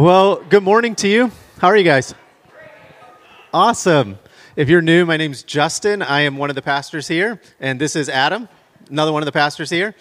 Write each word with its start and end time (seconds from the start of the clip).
Well, 0.00 0.36
good 0.36 0.62
morning 0.62 0.94
to 0.94 1.08
you. 1.08 1.30
How 1.58 1.68
are 1.68 1.76
you 1.76 1.84
guys? 1.84 2.14
Awesome. 3.52 4.18
If 4.56 4.70
you're 4.70 4.80
new, 4.80 5.04
my 5.04 5.18
name's 5.18 5.42
Justin. 5.42 6.00
I 6.00 6.22
am 6.22 6.38
one 6.38 6.48
of 6.48 6.56
the 6.56 6.62
pastors 6.62 7.06
here, 7.06 7.38
and 7.60 7.78
this 7.78 7.94
is 7.94 8.08
Adam, 8.08 8.48
another 8.88 9.12
one 9.12 9.20
of 9.20 9.26
the 9.26 9.32
pastors 9.32 9.68
here. 9.68 9.94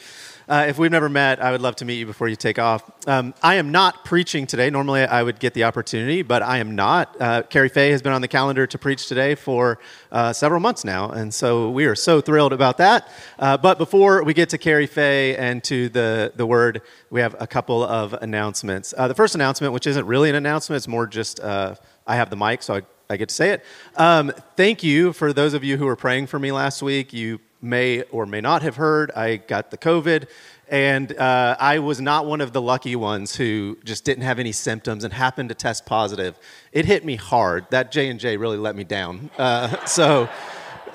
Uh, 0.50 0.66
if 0.68 0.80
we've 0.80 0.90
never 0.90 1.10
met, 1.10 1.40
I 1.40 1.52
would 1.52 1.62
love 1.62 1.76
to 1.76 1.86
meet 1.86 2.00
you 2.00 2.08
before 2.08 2.28
you 2.28 2.36
take 2.36 2.58
off. 2.58 2.90
Um, 3.08 3.36
I 3.44 3.56
am 3.56 3.72
not 3.72 4.04
preaching 4.04 4.48
today. 4.48 4.72
Normally, 4.72 5.04
I 5.04 5.22
would 5.22 5.40
get 5.40 5.54
the 5.54 5.66
opportunity, 5.66 6.24
but 6.24 6.42
I 6.42 6.58
am 6.58 6.74
not. 6.74 7.16
Uh, 7.22 7.44
Carrie 7.44 7.70
Faye 7.70 7.92
has 7.92 8.02
been 8.02 8.14
on 8.14 8.22
the 8.22 8.28
calendar 8.28 8.66
to 8.66 8.78
preach 8.80 9.08
today 9.08 9.36
for 9.36 9.78
uh, 10.12 10.34
several 10.34 10.60
months 10.60 10.84
now, 10.84 11.12
and 11.12 11.32
so 11.32 11.70
we 11.70 11.86
are 11.86 11.94
so 11.94 12.20
thrilled 12.20 12.52
about 12.52 12.78
that. 12.78 13.12
Uh, 13.38 13.58
but 13.58 13.78
before 13.78 14.24
we 14.24 14.34
get 14.34 14.50
to 14.50 14.58
Carrie 14.58 14.88
Faye 14.88 15.36
and 15.36 15.64
to 15.66 15.88
the, 15.90 16.34
the 16.36 16.48
word, 16.48 16.82
we 17.12 17.22
have 17.22 17.36
a 17.40 17.46
couple 17.46 17.84
of 17.84 18.14
announcements. 18.14 18.92
Uh, 18.98 19.08
the 19.08 19.14
first 19.14 19.36
announcement, 19.36 19.72
which 19.72 19.86
isn't 19.86 20.08
really 20.08 20.32
an 20.32 20.36
announcement, 20.36 20.78
it's 20.78 20.88
more 20.88 21.06
just 21.06 21.40
uh, 21.42 21.76
I 22.08 22.16
have 22.16 22.32
the 22.32 22.38
mic, 22.38 22.64
so 22.64 22.74
I 22.74 22.82
I 23.12 23.18
get 23.18 23.30
to 23.30 23.36
say 23.36 23.50
it. 23.50 23.66
Um, 23.96 24.32
thank 24.56 24.84
you 24.84 25.14
for 25.14 25.34
those 25.34 25.56
of 25.56 25.64
you 25.64 25.78
who 25.78 25.86
were 25.88 25.96
praying 25.96 26.28
for 26.28 26.38
me 26.38 26.52
last 26.52 26.84
week. 26.84 27.12
You 27.12 27.40
may 27.62 28.04
or 28.04 28.26
may 28.26 28.42
not 28.42 28.62
have 28.62 28.76
heard, 28.76 29.12
I 29.12 29.38
got 29.38 29.72
the 29.72 29.78
COVID, 29.78 30.28
and 30.70 31.18
uh, 31.18 31.56
I 31.60 31.80
was 31.80 32.00
not 32.00 32.26
one 32.26 32.42
of 32.42 32.54
the 32.54 32.62
lucky 32.62 32.96
ones 32.96 33.36
who 33.36 33.78
just 33.84 34.06
didn't 34.06 34.24
have 34.24 34.40
any 34.40 34.52
symptoms 34.52 35.04
and 35.04 35.12
happened 35.14 35.50
to 35.50 35.56
test 35.56 35.86
positive. 35.86 36.38
It 36.72 36.86
hit 36.86 37.04
me 37.04 37.16
hard. 37.16 37.66
That 37.72 37.92
J 37.92 38.10
and 38.10 38.20
J 38.20 38.38
really 38.38 38.58
let 38.58 38.76
me 38.76 38.84
down. 38.84 39.30
Uh, 39.38 39.86
so. 39.86 40.30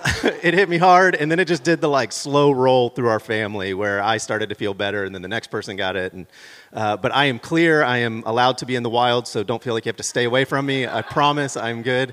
it 0.43 0.53
hit 0.53 0.69
me 0.69 0.77
hard 0.77 1.15
and 1.15 1.31
then 1.31 1.39
it 1.39 1.47
just 1.49 1.65
did 1.65 1.81
the 1.81 1.89
like 1.89 2.13
slow 2.13 2.51
roll 2.51 2.91
through 2.91 3.09
our 3.09 3.21
family 3.21 3.73
where 3.73 4.03
i 4.03 4.19
started 4.19 4.51
to 4.51 4.55
feel 4.55 4.75
better 4.75 5.05
and 5.05 5.15
then 5.15 5.23
the 5.23 5.29
next 5.29 5.47
person 5.47 5.77
got 5.77 5.97
it 5.97 6.13
and, 6.13 6.27
uh, 6.75 6.95
but 6.95 7.11
i 7.15 7.25
am 7.25 7.39
clear 7.39 7.83
i 7.83 7.97
am 7.97 8.23
allowed 8.27 8.59
to 8.59 8.67
be 8.67 8.77
in 8.77 8.83
the 8.83 8.91
wild 8.91 9.27
so 9.27 9.43
don't 9.43 9.63
feel 9.63 9.73
like 9.73 9.87
you 9.87 9.89
have 9.89 9.97
to 9.97 10.03
stay 10.03 10.25
away 10.25 10.45
from 10.45 10.67
me 10.67 10.87
i 10.87 11.01
promise 11.01 11.57
i'm 11.57 11.81
good 11.81 12.13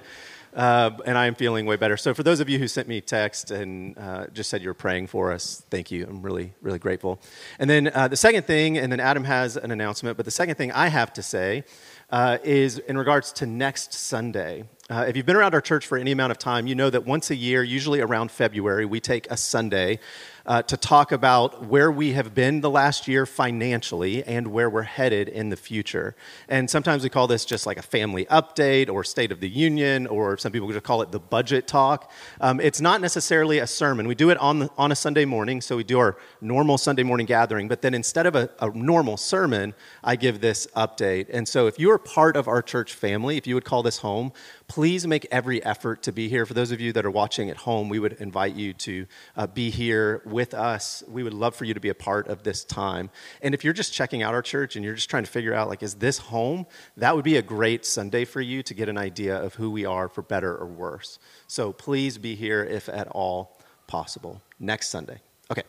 uh, 0.54 0.92
and 1.06 1.18
I 1.18 1.28
am 1.28 1.36
feeling 1.36 1.66
way 1.66 1.76
better. 1.76 1.98
So, 1.98 2.14
for 2.14 2.24
those 2.24 2.40
of 2.40 2.50
you 2.50 2.60
who 2.60 2.68
sent 2.68 2.88
me 2.88 3.02
text 3.02 3.52
and 3.52 3.98
uh, 3.98 4.28
just 4.28 4.50
said 4.50 4.62
you 4.62 4.68
were 4.70 4.74
praying 4.74 5.08
for 5.08 5.32
us, 5.32 5.64
thank 5.70 5.92
you. 5.92 6.06
I'm 6.08 6.22
really, 6.22 6.54
really 6.62 6.80
grateful. 6.80 7.22
And 7.60 7.70
then 7.70 7.88
uh, 7.94 8.08
the 8.08 8.18
second 8.18 8.46
thing, 8.46 8.78
and 8.78 8.92
then 8.92 9.00
Adam 9.00 9.24
has 9.24 9.58
an 9.58 9.72
announcement, 9.72 10.18
but 10.18 10.26
the 10.26 10.32
second 10.32 10.56
thing 10.56 10.72
I 10.72 10.88
have 10.88 11.14
to 11.14 11.24
say 11.24 11.64
uh, 12.10 12.38
is 12.44 12.78
in 12.80 12.98
regards 12.98 13.32
to 13.34 13.46
next 13.46 13.94
Sunday. 13.94 14.66
Uh, 14.90 15.06
if 15.08 15.16
you've 15.16 15.26
been 15.26 15.38
around 15.38 15.54
our 15.54 15.62
church 15.62 15.88
for 15.88 15.98
any 15.98 16.12
amount 16.12 16.32
of 16.32 16.38
time, 16.38 16.68
you 16.68 16.76
know 16.76 16.90
that 16.90 17.06
once 17.06 17.32
a 17.32 17.36
year, 17.36 17.64
usually 17.64 18.02
around 18.02 18.30
February, 18.30 18.86
we 18.86 19.00
take 19.00 19.32
a 19.32 19.38
Sunday 19.38 20.00
uh, 20.46 20.62
to 20.64 20.78
talk 20.78 21.12
about 21.12 21.66
where 21.66 21.92
we 21.92 22.14
have 22.14 22.34
been 22.34 22.62
the 22.62 22.70
last 22.70 23.08
year 23.08 23.26
financially 23.26 24.24
and 24.24 24.48
where 24.48 24.70
we're 24.70 24.82
headed 24.84 25.30
in 25.30 25.50
the 25.50 25.56
future. 25.56 26.16
And 26.48 26.70
sometimes 26.70 27.04
we 27.04 27.10
call 27.10 27.28
this 27.28 27.46
just 27.46 27.66
like 27.66 27.78
a 27.78 27.82
family 27.82 28.26
update 28.26 28.90
or 28.90 29.04
State 29.04 29.32
of 29.32 29.40
the 29.40 29.50
Union, 29.50 30.08
or 30.08 30.38
some 30.38 30.52
people 30.52 30.72
just 30.72 30.84
call 30.84 31.02
it 31.02 31.12
the 31.12 31.20
budget 31.20 31.68
talk. 31.68 32.12
Um, 32.40 32.60
it's 32.60 32.82
not 32.82 33.02
necessarily 33.02 33.60
a 33.60 33.68
sermon. 33.68 34.08
We 34.08 34.16
do 34.16 34.30
it 34.30 34.38
on, 34.38 34.60
the, 34.60 34.70
on 34.78 34.92
a 34.92 34.96
Sunday 34.96 35.26
morning, 35.26 35.62
so 35.62 35.78
we 35.78 35.84
do 35.84 36.00
our 36.00 36.18
normal 36.40 36.78
Sunday 36.78 37.04
morning 37.04 37.26
gathering, 37.26 37.68
but 37.68 37.82
then 37.82 37.94
instead 37.94 38.26
of 38.26 38.36
a, 38.36 38.50
a 38.60 38.70
normal 38.72 39.18
sermon, 39.18 39.74
I 40.04 40.16
give 40.16 40.42
this 40.42 40.68
update. 40.76 41.28
And 41.32 41.48
so 41.48 41.68
if 41.68 41.80
you 41.80 41.92
are 41.92 41.98
part 41.98 42.36
of 42.36 42.48
our 42.48 42.62
church 42.62 42.94
family, 42.94 43.38
if 43.38 43.46
you 43.48 43.56
would 43.56 43.66
call 43.66 43.84
this 43.84 44.00
home, 44.00 44.32
please 44.68 45.06
make 45.06 45.28
every 45.32 45.64
effort 45.66 46.02
to 46.04 46.12
be 46.12 46.30
here. 46.30 46.46
For 46.46 46.54
those 46.54 46.72
of 46.72 46.80
you 46.80 46.94
that 46.94 47.06
are 47.06 47.12
watching 47.12 47.50
at 47.50 47.58
home, 47.58 47.90
we 47.90 48.00
would 48.00 48.14
invite 48.14 48.56
you 48.56 48.74
to 48.74 49.06
uh, 49.36 49.48
be 49.48 49.70
here 49.70 50.22
with 50.32 50.54
us. 50.54 51.04
We 51.08 51.24
would 51.24 51.34
love 51.34 51.56
for 51.56 51.66
you 51.66 51.74
to 51.74 51.80
be 51.80 51.90
a 51.90 51.96
part 51.96 52.28
of 52.28 52.44
this 52.44 52.64
time. 52.64 53.10
And 53.42 53.54
if 53.54 53.64
you're 53.64 53.74
just 53.74 53.94
checking 53.94 54.24
out 54.24 54.34
our 54.34 54.42
church 54.42 54.76
and 54.76 54.84
you're 54.84 54.96
just 54.96 55.10
trying 55.10 55.24
to 55.24 55.30
figure 55.30 55.54
out, 55.54 55.68
like, 55.68 55.84
is 55.84 55.96
this 55.96 56.18
home? 56.18 56.66
That 56.98 57.16
would 57.16 57.26
be 57.26 57.38
a 57.38 57.42
great 57.42 57.86
Sunday 57.86 58.26
for 58.26 58.42
you 58.42 58.64
to 58.64 58.74
get 58.74 58.90
an 58.90 58.98
idea 58.98 59.36
of 59.36 59.56
who 59.56 59.70
we 59.70 59.86
are 59.86 60.08
for 60.08 60.22
better 60.22 60.56
or 60.56 60.66
worse. 60.66 61.20
So 61.48 61.72
please 61.74 62.18
be 62.18 62.36
here 62.36 62.64
if 62.64 62.90
at 62.90 63.08
all 63.10 63.58
possible 63.88 64.42
next 64.60 64.90
Sunday. 64.90 65.20
Okay, 65.52 65.64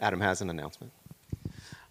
Adam 0.00 0.20
has 0.20 0.40
an 0.40 0.50
announcement. 0.50 0.92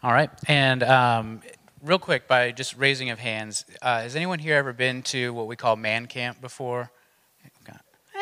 All 0.03 0.11
right. 0.11 0.29
And 0.47 0.83
um, 0.83 1.41
real 1.81 1.99
quick, 1.99 2.27
by 2.27 2.51
just 2.51 2.77
raising 2.77 3.09
of 3.09 3.19
hands, 3.19 3.65
uh, 3.81 4.01
has 4.01 4.15
anyone 4.15 4.39
here 4.39 4.55
ever 4.55 4.73
been 4.73 5.01
to 5.03 5.33
what 5.33 5.47
we 5.47 5.55
call 5.55 5.75
man 5.75 6.05
camp 6.05 6.39
before? 6.39 6.91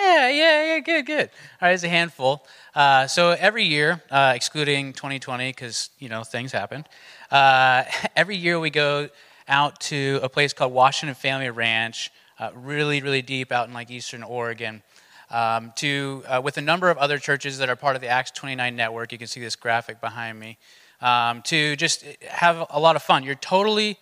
Yeah, 0.05 0.29
yeah, 0.29 0.63
yeah, 0.65 0.79
good, 0.79 1.05
good. 1.07 1.29
All 1.59 1.67
right, 1.67 1.73
it's 1.73 1.83
a 1.83 1.89
handful. 1.89 2.45
Uh, 2.75 3.07
so 3.07 3.31
every 3.31 3.63
year, 3.63 4.03
uh, 4.11 4.33
excluding 4.35 4.93
2020, 4.93 5.49
because 5.49 5.89
you 5.97 6.09
know 6.09 6.23
things 6.23 6.51
happened, 6.51 6.87
uh, 7.31 7.85
every 8.15 8.35
year 8.37 8.59
we 8.59 8.69
go 8.69 9.09
out 9.47 9.79
to 9.79 10.19
a 10.21 10.29
place 10.29 10.53
called 10.53 10.71
Washington 10.73 11.15
Family 11.15 11.49
Ranch, 11.49 12.11
uh, 12.37 12.51
really, 12.53 13.01
really 13.01 13.23
deep 13.23 13.51
out 13.51 13.67
in 13.67 13.73
like 13.73 13.89
eastern 13.89 14.21
Oregon. 14.21 14.83
Um, 15.31 15.73
to 15.77 16.23
uh, 16.27 16.39
with 16.43 16.57
a 16.57 16.61
number 16.61 16.91
of 16.91 16.99
other 16.99 17.17
churches 17.17 17.57
that 17.57 17.67
are 17.67 17.75
part 17.75 17.95
of 17.95 18.01
the 18.03 18.07
Acts 18.07 18.29
29 18.29 18.75
network. 18.75 19.11
You 19.11 19.17
can 19.17 19.25
see 19.27 19.41
this 19.41 19.55
graphic 19.55 20.01
behind 20.01 20.39
me 20.39 20.59
um, 21.01 21.41
to 21.45 21.75
just 21.77 22.05
have 22.29 22.67
a 22.69 22.79
lot 22.79 22.95
of 22.95 23.01
fun. 23.01 23.23
You're 23.23 23.33
totally, 23.33 23.97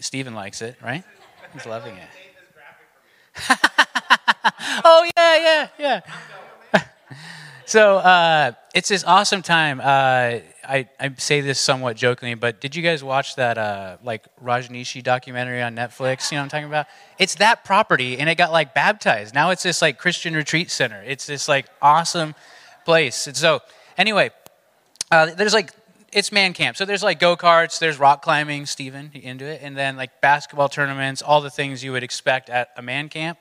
Stephen 0.00 0.34
likes 0.34 0.62
it, 0.62 0.76
right? 0.82 1.04
He's 1.52 1.66
loving 1.66 1.96
it. 1.96 2.08
oh, 4.84 5.10
yeah, 5.16 5.68
yeah, 5.78 6.00
yeah. 6.74 6.82
so 7.66 7.98
uh, 7.98 8.52
it's 8.74 8.88
this 8.88 9.04
awesome 9.04 9.42
time. 9.42 9.80
Uh, 9.80 10.40
I, 10.68 10.88
I 11.00 11.14
say 11.18 11.40
this 11.40 11.58
somewhat 11.58 11.96
jokingly, 11.96 12.34
but 12.34 12.60
did 12.60 12.76
you 12.76 12.82
guys 12.82 13.02
watch 13.02 13.36
that 13.36 13.58
uh, 13.58 13.96
like 14.02 14.24
Rajneesh 14.42 15.02
documentary 15.02 15.62
on 15.62 15.74
Netflix? 15.74 16.30
You 16.30 16.36
know 16.36 16.42
what 16.42 16.44
I'm 16.44 16.48
talking 16.50 16.66
about? 16.66 16.86
It's 17.18 17.36
that 17.36 17.64
property, 17.64 18.18
and 18.18 18.28
it 18.28 18.36
got 18.36 18.52
like 18.52 18.74
baptized. 18.74 19.34
Now 19.34 19.50
it's 19.50 19.62
this 19.62 19.82
like 19.82 19.98
Christian 19.98 20.34
retreat 20.34 20.70
center. 20.70 21.02
It's 21.06 21.26
this 21.26 21.48
like 21.48 21.66
awesome 21.80 22.34
place. 22.84 23.26
And 23.26 23.36
so 23.36 23.60
anyway, 23.96 24.30
uh, 25.10 25.34
there's 25.34 25.54
like 25.54 25.72
it's 26.12 26.32
man 26.32 26.52
camp. 26.52 26.76
So 26.76 26.84
there's 26.84 27.02
like 27.02 27.20
go 27.20 27.36
karts, 27.36 27.78
there's 27.78 27.98
rock 27.98 28.22
climbing, 28.22 28.66
Stephen, 28.66 29.10
into 29.14 29.44
it, 29.44 29.60
and 29.62 29.76
then 29.76 29.96
like 29.96 30.20
basketball 30.20 30.68
tournaments, 30.68 31.22
all 31.22 31.40
the 31.40 31.50
things 31.50 31.84
you 31.84 31.92
would 31.92 32.02
expect 32.02 32.48
at 32.50 32.70
a 32.76 32.82
man 32.82 33.08
camp. 33.08 33.38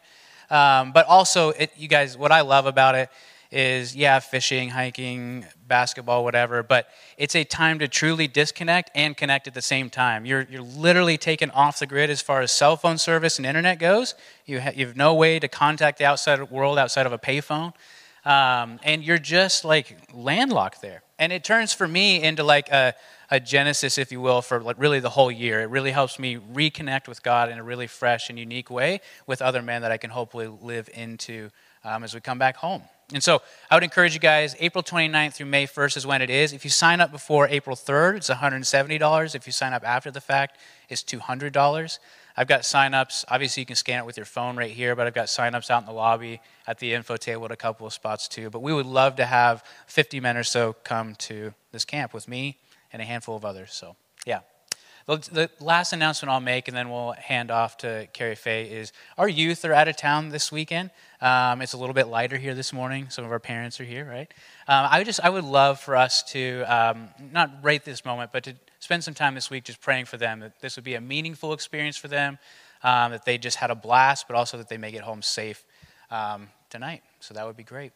Um, 0.49 0.91
but 0.91 1.05
also, 1.07 1.49
it, 1.49 1.71
you 1.75 1.87
guys, 1.87 2.17
what 2.17 2.31
I 2.31 2.41
love 2.41 2.65
about 2.65 2.95
it 2.95 3.09
is, 3.51 3.95
yeah, 3.95 4.19
fishing, 4.19 4.69
hiking, 4.69 5.45
basketball, 5.67 6.23
whatever, 6.23 6.61
but 6.61 6.87
it's 7.17 7.35
a 7.35 7.43
time 7.43 7.79
to 7.79 7.87
truly 7.87 8.27
disconnect 8.27 8.91
and 8.95 9.15
connect 9.15 9.47
at 9.47 9.53
the 9.53 9.61
same 9.61 9.89
time. 9.89 10.25
You're, 10.25 10.45
you're 10.49 10.61
literally 10.61 11.17
taken 11.17 11.51
off 11.51 11.79
the 11.79 11.87
grid 11.87 12.09
as 12.09 12.21
far 12.21 12.41
as 12.41 12.51
cell 12.51 12.75
phone 12.75 12.97
service 12.97 13.37
and 13.37 13.45
internet 13.45 13.79
goes. 13.79 14.15
You, 14.45 14.61
ha- 14.61 14.71
you 14.75 14.85
have 14.87 14.97
no 14.97 15.13
way 15.13 15.39
to 15.39 15.47
contact 15.47 15.99
the 15.99 16.05
outside 16.05 16.51
world 16.51 16.77
outside 16.77 17.05
of 17.05 17.13
a 17.13 17.17
payphone. 17.17 17.73
Um, 18.25 18.79
and 18.83 19.03
you're 19.03 19.19
just 19.19 19.63
like 19.63 19.95
landlocked 20.13 20.81
there. 20.81 21.03
And 21.17 21.31
it 21.31 21.43
turns 21.43 21.73
for 21.73 21.87
me 21.87 22.21
into 22.21 22.43
like 22.43 22.69
a, 22.69 22.93
a 23.29 23.39
genesis, 23.39 23.97
if 23.97 24.11
you 24.11 24.21
will, 24.21 24.41
for 24.41 24.61
like 24.61 24.77
really 24.79 24.99
the 24.99 25.09
whole 25.09 25.31
year. 25.31 25.61
It 25.61 25.69
really 25.69 25.91
helps 25.91 26.19
me 26.19 26.37
reconnect 26.37 27.07
with 27.07 27.23
God 27.23 27.49
in 27.49 27.57
a 27.57 27.63
really 27.63 27.87
fresh 27.87 28.29
and 28.29 28.37
unique 28.37 28.69
way 28.69 29.01
with 29.27 29.41
other 29.41 29.61
men 29.61 29.81
that 29.81 29.91
I 29.91 29.97
can 29.97 30.09
hopefully 30.09 30.47
live 30.47 30.89
into 30.93 31.49
um, 31.83 32.03
as 32.03 32.13
we 32.13 32.21
come 32.21 32.39
back 32.39 32.57
home. 32.57 32.81
And 33.13 33.21
so 33.21 33.43
I 33.69 33.75
would 33.75 33.83
encourage 33.83 34.15
you 34.15 34.19
guys, 34.19 34.55
April 34.59 34.83
29th 34.83 35.33
through 35.33 35.45
May 35.45 35.67
1st 35.67 35.97
is 35.97 36.07
when 36.07 36.23
it 36.23 36.31
is. 36.31 36.53
If 36.53 36.63
you 36.63 36.71
sign 36.71 37.01
up 37.01 37.11
before 37.11 37.47
April 37.47 37.75
3rd, 37.75 38.17
it's 38.17 38.29
$170. 38.29 39.35
If 39.35 39.45
you 39.45 39.53
sign 39.53 39.73
up 39.73 39.83
after 39.85 40.09
the 40.09 40.21
fact, 40.21 40.57
it's 40.89 41.03
$200. 41.03 41.99
I've 42.35 42.47
got 42.47 42.61
signups. 42.61 43.23
Obviously, 43.29 43.61
you 43.61 43.65
can 43.67 43.75
scan 43.75 43.99
it 43.99 44.05
with 44.07 44.17
your 44.17 44.25
phone 44.25 44.57
right 44.57 44.71
here, 44.71 44.95
but 44.95 45.05
I've 45.05 45.13
got 45.13 45.27
signups 45.27 45.69
out 45.69 45.83
in 45.83 45.85
the 45.85 45.93
lobby 45.93 46.41
at 46.65 46.79
the 46.79 46.93
info 46.93 47.15
table 47.15 47.45
at 47.45 47.51
a 47.51 47.55
couple 47.55 47.85
of 47.85 47.93
spots 47.93 48.27
too. 48.27 48.49
But 48.49 48.63
we 48.63 48.73
would 48.73 48.87
love 48.87 49.17
to 49.17 49.25
have 49.25 49.63
50 49.85 50.19
men 50.19 50.35
or 50.35 50.43
so 50.43 50.73
come 50.83 51.13
to 51.15 51.53
this 51.71 51.85
camp 51.85 52.11
with 52.11 52.27
me 52.27 52.57
and 52.95 53.01
a 53.01 53.05
handful 53.05 53.35
of 53.35 53.43
others. 53.43 53.73
So, 53.73 53.97
yeah. 54.25 54.39
The, 55.05 55.17
the 55.17 55.49
last 55.59 55.91
announcement 55.91 56.31
I'll 56.31 56.39
make, 56.39 56.69
and 56.69 56.75
then 56.75 56.89
we'll 56.89 57.11
hand 57.11 57.51
off 57.51 57.77
to 57.79 58.07
Carrie 58.13 58.35
Faye, 58.35 58.71
is 58.71 58.93
our 59.17 59.27
youth 59.27 59.65
are 59.65 59.73
out 59.73 59.89
of 59.89 59.97
town 59.97 60.29
this 60.29 60.49
weekend. 60.49 60.91
Um, 61.19 61.61
it's 61.61 61.73
a 61.73 61.77
little 61.77 61.93
bit 61.93 62.07
lighter 62.07 62.37
here 62.37 62.55
this 62.55 62.71
morning. 62.71 63.09
Some 63.09 63.25
of 63.25 63.31
our 63.31 63.39
parents 63.39 63.81
are 63.81 63.83
here, 63.83 64.05
right? 64.05 64.33
Um, 64.67 64.87
I 64.89 64.97
would 64.97 65.05
just, 65.05 65.19
I 65.19 65.29
would 65.29 65.43
love 65.43 65.79
for 65.81 65.97
us 65.97 66.23
to 66.31 66.63
um, 66.63 67.09
not 67.33 67.51
right 67.61 67.83
this 67.83 68.05
moment, 68.05 68.31
but 68.31 68.45
to 68.45 68.55
spend 68.79 69.03
some 69.03 69.13
time 69.13 69.35
this 69.35 69.49
week 69.49 69.65
just 69.65 69.81
praying 69.81 70.05
for 70.05 70.15
them 70.15 70.39
that 70.39 70.61
this 70.61 70.77
would 70.77 70.85
be 70.85 70.95
a 70.95 71.01
meaningful 71.01 71.51
experience 71.51 71.97
for 71.97 72.07
them, 72.07 72.39
um, 72.81 73.11
that 73.11 73.25
they 73.25 73.37
just 73.37 73.57
had 73.57 73.71
a 73.71 73.75
blast, 73.75 74.25
but 74.27 74.37
also 74.37 74.57
that 74.57 74.69
they 74.69 74.77
may 74.77 74.91
get 74.91 75.01
home 75.01 75.21
safe 75.21 75.65
um, 76.09 76.47
tonight. 76.69 77.03
So 77.19 77.33
that 77.33 77.45
would 77.45 77.57
be 77.57 77.63
great. 77.63 77.91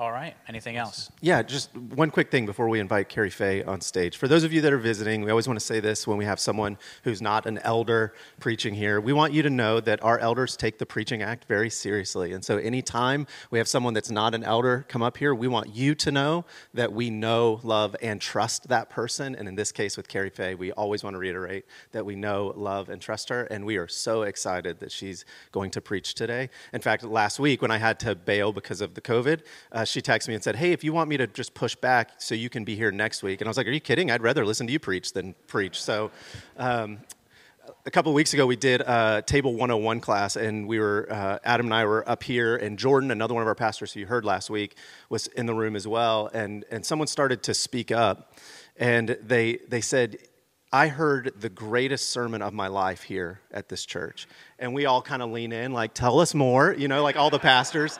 All 0.00 0.12
right. 0.12 0.34
Anything 0.48 0.78
else? 0.78 1.12
Yeah, 1.20 1.42
just 1.42 1.76
one 1.76 2.10
quick 2.10 2.30
thing 2.30 2.46
before 2.46 2.70
we 2.70 2.80
invite 2.80 3.10
Carrie 3.10 3.28
Faye 3.28 3.62
on 3.64 3.82
stage. 3.82 4.16
For 4.16 4.28
those 4.28 4.44
of 4.44 4.50
you 4.50 4.62
that 4.62 4.72
are 4.72 4.78
visiting, 4.78 5.20
we 5.20 5.30
always 5.30 5.46
want 5.46 5.60
to 5.60 5.64
say 5.64 5.78
this 5.78 6.06
when 6.06 6.16
we 6.16 6.24
have 6.24 6.40
someone 6.40 6.78
who's 7.04 7.20
not 7.20 7.44
an 7.44 7.58
elder 7.58 8.14
preaching 8.38 8.72
here. 8.72 8.98
We 8.98 9.12
want 9.12 9.34
you 9.34 9.42
to 9.42 9.50
know 9.50 9.78
that 9.80 10.02
our 10.02 10.18
elders 10.18 10.56
take 10.56 10.78
the 10.78 10.86
preaching 10.86 11.20
act 11.22 11.44
very 11.44 11.68
seriously. 11.68 12.32
And 12.32 12.42
so 12.42 12.56
anytime 12.56 13.26
we 13.50 13.58
have 13.58 13.68
someone 13.68 13.92
that's 13.92 14.10
not 14.10 14.34
an 14.34 14.42
elder 14.42 14.86
come 14.88 15.02
up 15.02 15.18
here, 15.18 15.34
we 15.34 15.48
want 15.48 15.76
you 15.76 15.94
to 15.96 16.10
know 16.10 16.46
that 16.72 16.94
we 16.94 17.10
know, 17.10 17.60
love, 17.62 17.94
and 18.00 18.22
trust 18.22 18.68
that 18.68 18.88
person. 18.88 19.34
And 19.34 19.46
in 19.46 19.54
this 19.54 19.70
case 19.70 19.98
with 19.98 20.08
Carrie 20.08 20.30
Faye, 20.30 20.54
we 20.54 20.72
always 20.72 21.04
want 21.04 21.12
to 21.12 21.18
reiterate 21.18 21.66
that 21.92 22.06
we 22.06 22.16
know, 22.16 22.54
love, 22.56 22.88
and 22.88 23.02
trust 23.02 23.28
her. 23.28 23.42
And 23.44 23.66
we 23.66 23.76
are 23.76 23.86
so 23.86 24.22
excited 24.22 24.80
that 24.80 24.92
she's 24.92 25.26
going 25.52 25.70
to 25.72 25.82
preach 25.82 26.14
today. 26.14 26.48
In 26.72 26.80
fact, 26.80 27.04
last 27.04 27.38
week 27.38 27.60
when 27.60 27.70
I 27.70 27.76
had 27.76 28.00
to 28.00 28.14
bail 28.14 28.54
because 28.54 28.80
of 28.80 28.94
the 28.94 29.02
COVID, 29.02 29.42
uh, 29.72 29.84
she 29.90 30.00
texted 30.00 30.28
me 30.28 30.34
and 30.34 30.42
said, 30.42 30.56
Hey, 30.56 30.72
if 30.72 30.84
you 30.84 30.92
want 30.92 31.08
me 31.08 31.16
to 31.16 31.26
just 31.26 31.54
push 31.54 31.74
back 31.74 32.10
so 32.18 32.34
you 32.34 32.48
can 32.48 32.64
be 32.64 32.76
here 32.76 32.90
next 32.90 33.22
week. 33.22 33.40
And 33.40 33.48
I 33.48 33.50
was 33.50 33.56
like, 33.56 33.66
Are 33.66 33.72
you 33.72 33.80
kidding? 33.80 34.10
I'd 34.10 34.22
rather 34.22 34.44
listen 34.44 34.66
to 34.66 34.72
you 34.72 34.78
preach 34.78 35.12
than 35.12 35.34
preach. 35.46 35.82
So, 35.82 36.10
um, 36.56 36.98
a 37.86 37.90
couple 37.90 38.12
weeks 38.12 38.34
ago, 38.34 38.46
we 38.46 38.56
did 38.56 38.80
a 38.80 39.22
Table 39.26 39.52
101 39.52 40.00
class, 40.00 40.36
and 40.36 40.66
we 40.66 40.78
were, 40.78 41.06
uh, 41.10 41.38
Adam 41.44 41.66
and 41.66 41.74
I 41.74 41.84
were 41.84 42.08
up 42.08 42.22
here, 42.22 42.56
and 42.56 42.78
Jordan, 42.78 43.10
another 43.10 43.34
one 43.34 43.42
of 43.42 43.48
our 43.48 43.54
pastors 43.54 43.92
who 43.92 44.00
you 44.00 44.06
heard 44.06 44.24
last 44.24 44.50
week, 44.50 44.76
was 45.08 45.28
in 45.28 45.46
the 45.46 45.54
room 45.54 45.76
as 45.76 45.86
well. 45.86 46.30
And, 46.32 46.64
and 46.70 46.84
someone 46.84 47.06
started 47.08 47.42
to 47.44 47.54
speak 47.54 47.90
up, 47.90 48.34
and 48.76 49.16
they, 49.22 49.58
they 49.68 49.80
said, 49.80 50.18
I 50.72 50.86
heard 50.88 51.32
the 51.40 51.48
greatest 51.48 52.10
sermon 52.10 52.42
of 52.42 52.52
my 52.52 52.68
life 52.68 53.02
here 53.02 53.40
at 53.50 53.68
this 53.68 53.84
church. 53.84 54.28
And 54.58 54.72
we 54.72 54.86
all 54.86 55.02
kind 55.02 55.20
of 55.20 55.30
lean 55.30 55.52
in, 55.52 55.72
like, 55.72 55.94
tell 55.94 56.20
us 56.20 56.34
more, 56.34 56.72
you 56.72 56.86
know, 56.86 57.02
like 57.02 57.16
all 57.16 57.30
the 57.30 57.40
pastors. 57.40 57.98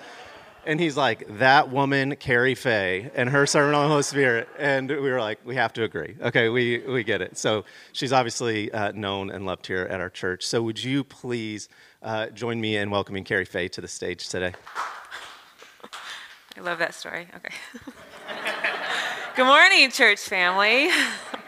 And 0.66 0.78
he's 0.78 0.96
like, 0.96 1.38
that 1.38 1.70
woman, 1.70 2.16
Carrie 2.16 2.54
Faye, 2.54 3.10
and 3.14 3.30
her 3.30 3.46
sermon 3.46 3.74
on 3.74 3.84
the 3.84 3.88
Holy 3.88 4.02
Spirit. 4.02 4.48
And 4.58 4.88
we 4.88 5.10
were 5.10 5.20
like, 5.20 5.38
we 5.44 5.54
have 5.56 5.72
to 5.74 5.84
agree. 5.84 6.16
Okay, 6.20 6.48
we, 6.48 6.78
we 6.78 7.02
get 7.02 7.22
it. 7.22 7.38
So 7.38 7.64
she's 7.92 8.12
obviously 8.12 8.70
uh, 8.72 8.92
known 8.92 9.30
and 9.30 9.46
loved 9.46 9.66
here 9.66 9.82
at 9.82 10.00
our 10.00 10.10
church. 10.10 10.46
So 10.46 10.62
would 10.62 10.82
you 10.82 11.02
please 11.02 11.68
uh, 12.02 12.26
join 12.28 12.60
me 12.60 12.76
in 12.76 12.90
welcoming 12.90 13.24
Carrie 13.24 13.46
Faye 13.46 13.68
to 13.68 13.80
the 13.80 13.88
stage 13.88 14.28
today? 14.28 14.52
I 16.56 16.60
love 16.60 16.78
that 16.78 16.94
story. 16.94 17.26
Okay. 17.36 17.54
Good 19.36 19.46
morning, 19.46 19.90
church 19.90 20.20
family. 20.20 20.90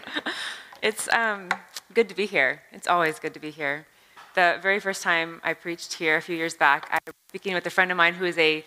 it's 0.83 1.13
um, 1.13 1.51
good 1.93 2.09
to 2.09 2.15
be 2.15 2.27
here. 2.27 2.63
It's 2.73 2.87
always 2.87 3.19
good 3.19 3.35
to 3.35 3.41
be 3.41 3.51
here. 3.51 3.87
The 4.35 4.59
very 4.63 4.81
first 4.81 5.03
time 5.03 5.41
I 5.45 5.53
preached 5.53 5.95
here 5.95 6.17
a 6.17 6.23
few 6.23 6.37
years 6.37 6.55
back, 6.55 6.89
I 6.91 6.99
was 7.05 7.15
speaking 7.29 7.53
with 7.55 7.67
a 7.67 7.71
friend 7.71 7.91
of 7.91 7.97
mine 7.97 8.15
who 8.15 8.25
is 8.25 8.39
a 8.39 8.65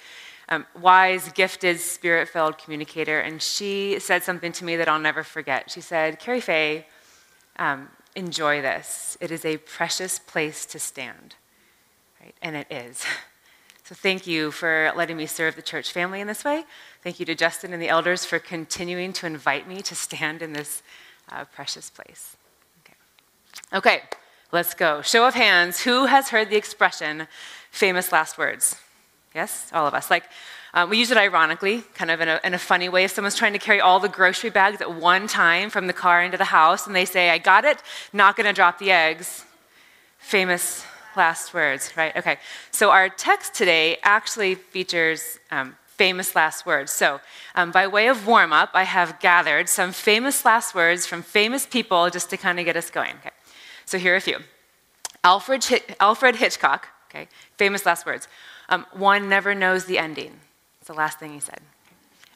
um, 0.49 0.65
wise, 0.79 1.31
gifted, 1.31 1.79
spirit 1.79 2.29
filled 2.29 2.57
communicator, 2.57 3.19
and 3.19 3.41
she 3.41 3.99
said 3.99 4.23
something 4.23 4.51
to 4.53 4.65
me 4.65 4.75
that 4.75 4.87
I'll 4.87 4.99
never 4.99 5.23
forget. 5.23 5.71
She 5.71 5.81
said, 5.81 6.19
Carrie 6.19 6.41
Faye, 6.41 6.85
um, 7.57 7.89
enjoy 8.15 8.61
this. 8.61 9.17
It 9.19 9.31
is 9.31 9.43
a 9.45 9.57
precious 9.57 10.19
place 10.19 10.65
to 10.67 10.79
stand. 10.79 11.35
Right? 12.21 12.35
And 12.41 12.55
it 12.55 12.67
is. 12.69 13.05
So 13.83 13.93
thank 13.93 14.25
you 14.25 14.49
for 14.49 14.91
letting 14.95 15.15
me 15.15 15.27
serve 15.27 15.55
the 15.55 15.61
church 15.61 15.91
family 15.91 16.19
in 16.19 16.25
this 16.25 16.43
way. 16.43 16.63
Thank 17.03 17.19
you 17.19 17.25
to 17.27 17.35
Justin 17.35 17.71
and 17.71 17.79
the 17.79 17.89
elders 17.89 18.25
for 18.25 18.39
continuing 18.39 19.13
to 19.13 19.27
invite 19.27 19.67
me 19.67 19.83
to 19.83 19.93
stand 19.93 20.41
in 20.41 20.53
this 20.53 20.81
uh, 21.31 21.45
precious 21.45 21.91
place. 21.91 22.35
Okay. 22.83 22.95
okay, 23.77 24.03
let's 24.51 24.73
go. 24.73 25.03
Show 25.03 25.27
of 25.27 25.35
hands. 25.35 25.81
Who 25.81 26.07
has 26.07 26.29
heard 26.29 26.49
the 26.49 26.55
expression 26.55 27.27
famous 27.69 28.11
last 28.11 28.39
words? 28.39 28.75
Yes, 29.35 29.69
all 29.73 29.85
of 29.85 29.93
us. 29.93 30.09
Like, 30.09 30.23
um, 30.73 30.89
we 30.89 30.97
use 30.97 31.11
it 31.11 31.17
ironically, 31.17 31.83
kind 31.93 32.09
of 32.09 32.21
in 32.21 32.29
a, 32.29 32.39
in 32.43 32.53
a 32.53 32.57
funny 32.57 32.87
way. 32.87 33.03
If 33.03 33.11
someone's 33.11 33.35
trying 33.35 33.51
to 33.51 33.59
carry 33.59 33.81
all 33.81 33.99
the 33.99 34.09
grocery 34.09 34.49
bags 34.49 34.79
at 34.79 34.95
one 34.95 35.27
time 35.27 35.69
from 35.69 35.87
the 35.87 35.93
car 35.93 36.23
into 36.23 36.37
the 36.37 36.45
house 36.45 36.87
and 36.87 36.95
they 36.95 37.03
say, 37.03 37.29
I 37.29 37.37
got 37.37 37.65
it, 37.65 37.83
not 38.13 38.37
gonna 38.37 38.53
drop 38.53 38.79
the 38.79 38.91
eggs. 38.91 39.43
Famous 40.19 40.85
last 41.17 41.53
words, 41.53 41.93
right? 41.97 42.15
Okay. 42.15 42.37
So 42.71 42.91
our 42.91 43.09
text 43.09 43.53
today 43.53 43.97
actually 44.03 44.55
features 44.55 45.37
um, 45.51 45.75
famous 45.85 46.35
last 46.35 46.65
words. 46.65 46.91
So, 46.91 47.19
um, 47.55 47.71
by 47.71 47.87
way 47.87 48.07
of 48.07 48.27
warm 48.27 48.51
up, 48.51 48.71
I 48.73 48.83
have 48.83 49.19
gathered 49.19 49.69
some 49.69 49.91
famous 49.91 50.43
last 50.43 50.75
words 50.75 51.05
from 51.05 51.21
famous 51.21 51.65
people 51.65 52.09
just 52.09 52.29
to 52.31 52.37
kind 52.37 52.59
of 52.59 52.65
get 52.65 52.75
us 52.75 52.89
going. 52.89 53.15
Okay. 53.17 53.31
So, 53.85 53.97
here 53.97 54.13
are 54.13 54.17
a 54.17 54.21
few 54.21 54.39
Alfred, 55.23 55.63
Alfred 55.99 56.35
Hitchcock, 56.35 56.87
okay, 57.09 57.27
famous 57.57 57.85
last 57.85 58.05
words. 58.05 58.27
Um, 58.69 58.85
one 58.93 59.29
never 59.29 59.53
knows 59.53 59.85
the 59.85 59.97
ending. 59.97 60.39
It's 60.79 60.87
the 60.87 60.93
last 60.93 61.19
thing 61.19 61.33
he 61.33 61.39
said. 61.39 61.61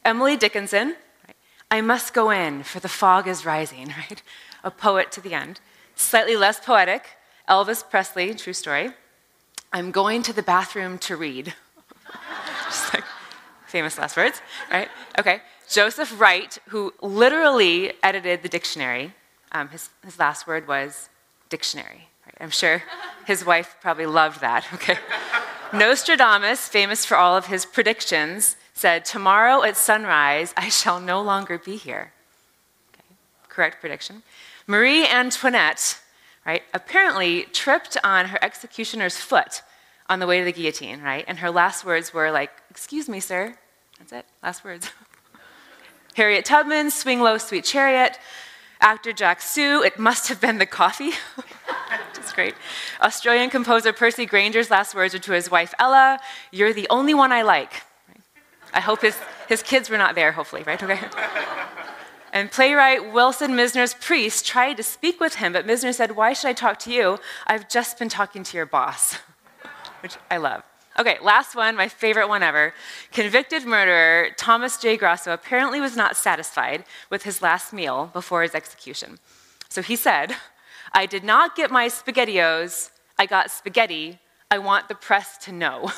Emily 0.06 0.38
Dickinson, 0.38 0.96
right? 1.28 1.36
I 1.72 1.82
must 1.82 2.14
go 2.14 2.30
in, 2.30 2.64
for 2.64 2.80
the 2.80 2.90
fog 2.90 3.28
is 3.28 3.46
rising, 3.46 3.88
right? 4.10 4.22
A 4.64 4.72
poet 4.72 5.12
to 5.14 5.22
the 5.22 5.34
end. 5.34 5.60
Slightly 5.96 6.36
less 6.36 6.60
poetic, 6.60 7.18
Elvis 7.48 7.88
Presley, 7.88 8.34
true 8.34 8.54
story. 8.54 8.92
I'm 9.72 9.92
going 9.92 10.24
to 10.24 10.34
the 10.34 10.44
bathroom 10.44 10.98
to 11.00 11.16
read. 11.16 11.54
Just 12.66 12.94
like 12.94 13.04
famous 13.68 13.98
last 13.98 14.18
words, 14.18 14.42
right? 14.72 14.90
Okay. 15.18 15.42
Joseph 15.70 16.20
Wright, 16.20 16.58
who 16.70 16.94
literally 17.02 17.94
edited 18.02 18.42
the 18.42 18.50
dictionary, 18.50 19.14
um, 19.52 19.70
his, 19.70 19.90
his 20.04 20.18
last 20.18 20.48
word 20.48 20.68
was 20.68 21.10
dictionary. 21.50 22.10
Right? 22.26 22.36
I'm 22.40 22.50
sure 22.50 22.82
his 23.28 23.46
wife 23.46 23.78
probably 23.80 24.08
loved 24.08 24.42
that, 24.42 24.66
okay? 24.74 24.98
Nostradamus, 25.74 26.68
famous 26.68 27.06
for 27.06 27.16
all 27.16 27.38
of 27.38 27.46
his 27.46 27.66
predictions, 27.66 28.56
said, 28.74 29.06
Tomorrow 29.06 29.64
at 29.64 29.78
sunrise, 29.78 30.54
I 30.58 30.70
shall 30.70 31.00
no 31.00 31.22
longer 31.22 31.58
be 31.58 31.76
here. 31.76 32.14
Okay, 32.94 33.16
correct 33.48 33.80
prediction. 33.80 34.24
Marie 34.66 35.06
Antoinette, 35.08 36.00
right, 36.46 36.64
apparently 36.74 37.44
tripped 37.54 37.98
on 38.04 38.28
her 38.28 38.40
executioner's 38.42 39.18
foot 39.18 39.62
on 40.08 40.20
the 40.20 40.28
way 40.28 40.40
to 40.40 40.46
the 40.46 40.52
guillotine, 40.52 41.02
right? 41.02 41.24
And 41.28 41.40
her 41.40 41.52
last 41.52 41.86
words 41.86 42.14
were 42.14 42.32
like, 42.32 42.52
Excuse 42.72 43.08
me, 43.08 43.20
sir. 43.20 43.56
That's 44.00 44.12
it, 44.12 44.26
last 44.42 44.64
words. 44.64 44.90
Harriet 46.16 46.46
Tubman, 46.46 46.90
Swing 46.90 47.22
Low, 47.22 47.38
Sweet 47.38 47.64
Chariot. 47.64 48.18
Actor 48.82 49.14
Jack 49.14 49.42
Soo, 49.42 49.84
it 49.84 50.00
must 50.00 50.30
have 50.30 50.40
been 50.40 50.58
the 50.58 50.66
coffee. 50.66 51.12
Great. 52.40 52.56
Australian 53.02 53.50
composer 53.50 53.92
Percy 53.92 54.26
Grainger's 54.26 54.72
last 54.72 54.96
words 54.96 55.14
are 55.14 55.20
to 55.20 55.34
his 55.34 55.52
wife 55.52 55.74
Ella 55.78 56.22
You're 56.52 56.72
the 56.72 56.88
only 56.90 57.14
one 57.14 57.34
I 57.34 57.42
like. 57.42 57.84
I 58.74 58.80
hope 58.80 59.02
his, 59.02 59.18
his 59.50 59.62
kids 59.62 59.90
were 59.90 59.98
not 59.98 60.16
there, 60.16 60.32
hopefully, 60.32 60.64
right? 60.64 60.82
Okay. 60.82 61.00
And 62.32 62.50
playwright 62.50 63.12
Wilson 63.12 63.52
Mizner's 63.52 63.94
priest 63.94 64.46
tried 64.46 64.78
to 64.78 64.84
speak 64.84 65.20
with 65.20 65.36
him, 65.36 65.52
but 65.52 65.68
Mizner 65.68 65.94
said, 65.94 66.16
Why 66.16 66.32
should 66.32 66.48
I 66.48 66.54
talk 66.54 66.80
to 66.80 66.94
you? 66.94 67.20
I've 67.46 67.68
just 67.68 68.00
been 68.00 68.08
talking 68.08 68.44
to 68.44 68.56
your 68.56 68.68
boss, 68.68 69.16
which 70.02 70.16
I 70.32 70.38
love. 70.38 70.64
Okay, 70.98 71.18
last 71.22 71.56
one, 71.56 71.76
my 71.76 71.90
favorite 71.90 72.30
one 72.30 72.44
ever. 72.44 72.74
Convicted 73.12 73.66
murderer 73.66 74.30
Thomas 74.38 74.78
J. 74.78 74.96
Grasso 74.96 75.34
apparently 75.34 75.82
was 75.82 75.98
not 75.98 76.16
satisfied 76.16 76.86
with 77.10 77.24
his 77.24 77.42
last 77.42 77.74
meal 77.74 78.12
before 78.14 78.44
his 78.44 78.56
execution. 78.56 79.20
So 79.68 79.82
he 79.82 79.96
said, 79.96 80.36
I 80.94 81.06
did 81.06 81.24
not 81.24 81.56
get 81.56 81.72
my 81.72 81.88
SpaghettiOs, 81.88 82.92
I 83.20 83.26
got 83.26 83.52
spaghetti. 83.52 84.18
I 84.50 84.58
want 84.58 84.88
the 84.88 84.96
press 84.96 85.38
to 85.40 85.52
know. 85.52 85.92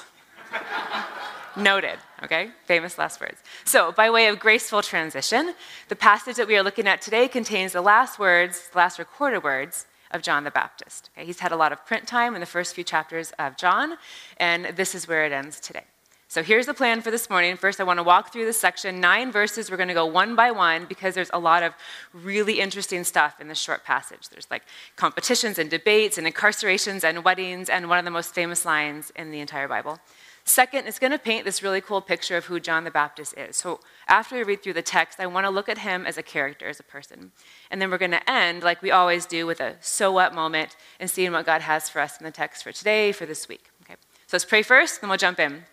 Noted, 1.55 1.99
okay? 2.23 2.49
Famous 2.65 2.97
last 2.97 3.21
words. 3.21 3.41
So, 3.63 3.91
by 3.91 4.09
way 4.09 4.27
of 4.27 4.39
graceful 4.39 4.81
transition, 4.81 5.53
the 5.87 5.95
passage 5.95 6.37
that 6.37 6.47
we 6.47 6.57
are 6.57 6.63
looking 6.63 6.87
at 6.87 7.01
today 7.01 7.27
contains 7.27 7.73
the 7.73 7.81
last 7.81 8.17
words, 8.19 8.69
the 8.69 8.77
last 8.77 8.97
recorded 8.97 9.43
words 9.43 9.85
of 10.09 10.21
John 10.21 10.43
the 10.43 10.51
Baptist. 10.51 11.09
Okay? 11.15 11.25
He's 11.25 11.39
had 11.39 11.51
a 11.51 11.55
lot 11.55 11.71
of 11.71 11.85
print 11.85 12.07
time 12.07 12.33
in 12.33 12.41
the 12.41 12.47
first 12.47 12.73
few 12.73 12.83
chapters 12.83 13.31
of 13.37 13.55
John, 13.55 13.97
and 14.37 14.65
this 14.75 14.95
is 14.95 15.07
where 15.07 15.23
it 15.23 15.31
ends 15.31 15.59
today. 15.59 15.85
So 16.31 16.41
here's 16.41 16.65
the 16.65 16.73
plan 16.73 17.01
for 17.01 17.11
this 17.11 17.29
morning. 17.29 17.57
First, 17.57 17.81
I 17.81 17.83
want 17.83 17.99
to 17.99 18.03
walk 18.03 18.31
through 18.31 18.45
this 18.45 18.57
section, 18.57 19.01
nine 19.01 19.33
verses. 19.33 19.69
We're 19.69 19.75
going 19.75 19.89
to 19.89 19.93
go 19.93 20.05
one 20.05 20.33
by 20.33 20.51
one 20.51 20.85
because 20.85 21.13
there's 21.13 21.29
a 21.33 21.39
lot 21.39 21.61
of 21.61 21.73
really 22.13 22.61
interesting 22.61 23.03
stuff 23.03 23.41
in 23.41 23.49
this 23.49 23.59
short 23.59 23.83
passage. 23.83 24.29
There's 24.29 24.49
like 24.49 24.63
competitions 24.95 25.59
and 25.59 25.69
debates 25.69 26.17
and 26.17 26.25
incarcerations 26.25 27.03
and 27.03 27.25
weddings 27.25 27.67
and 27.67 27.89
one 27.89 27.99
of 27.99 28.05
the 28.05 28.11
most 28.11 28.33
famous 28.33 28.63
lines 28.63 29.11
in 29.17 29.31
the 29.31 29.41
entire 29.41 29.67
Bible. 29.67 29.99
Second, 30.45 30.87
it's 30.87 30.99
going 30.99 31.11
to 31.11 31.19
paint 31.19 31.43
this 31.43 31.61
really 31.61 31.81
cool 31.81 31.99
picture 31.99 32.37
of 32.37 32.45
who 32.45 32.61
John 32.61 32.85
the 32.85 32.91
Baptist 32.91 33.37
is. 33.37 33.57
So 33.57 33.81
after 34.07 34.37
we 34.37 34.43
read 34.43 34.63
through 34.63 34.75
the 34.75 34.81
text, 34.81 35.19
I 35.19 35.25
want 35.25 35.45
to 35.47 35.51
look 35.51 35.67
at 35.67 35.79
him 35.79 36.05
as 36.05 36.17
a 36.17 36.23
character, 36.23 36.69
as 36.69 36.79
a 36.79 36.83
person. 36.83 37.33
And 37.69 37.81
then 37.81 37.91
we're 37.91 37.97
going 37.97 38.11
to 38.11 38.31
end, 38.31 38.63
like 38.63 38.81
we 38.81 38.89
always 38.89 39.25
do, 39.25 39.45
with 39.45 39.59
a 39.59 39.75
so 39.81 40.13
what 40.13 40.33
moment 40.33 40.77
and 40.97 41.09
seeing 41.09 41.33
what 41.33 41.45
God 41.45 41.59
has 41.59 41.89
for 41.89 41.99
us 41.99 42.17
in 42.17 42.23
the 42.23 42.31
text 42.31 42.63
for 42.63 42.71
today, 42.71 43.11
for 43.11 43.25
this 43.25 43.49
week. 43.49 43.65
Okay? 43.83 43.95
So 44.27 44.35
let's 44.35 44.45
pray 44.45 44.63
first, 44.63 45.01
then 45.01 45.09
we'll 45.09 45.17
jump 45.17 45.37
in. 45.37 45.65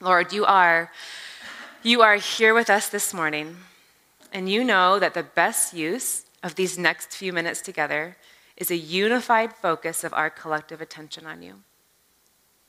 Lord, 0.00 0.32
you 0.32 0.44
are, 0.44 0.92
you 1.82 2.02
are 2.02 2.16
here 2.16 2.54
with 2.54 2.70
us 2.70 2.88
this 2.88 3.12
morning, 3.12 3.56
and 4.32 4.48
you 4.48 4.62
know 4.62 5.00
that 5.00 5.14
the 5.14 5.24
best 5.24 5.74
use 5.74 6.24
of 6.40 6.54
these 6.54 6.78
next 6.78 7.12
few 7.12 7.32
minutes 7.32 7.60
together 7.60 8.16
is 8.56 8.70
a 8.70 8.76
unified 8.76 9.52
focus 9.52 10.04
of 10.04 10.14
our 10.14 10.30
collective 10.30 10.80
attention 10.80 11.26
on 11.26 11.42
you. 11.42 11.54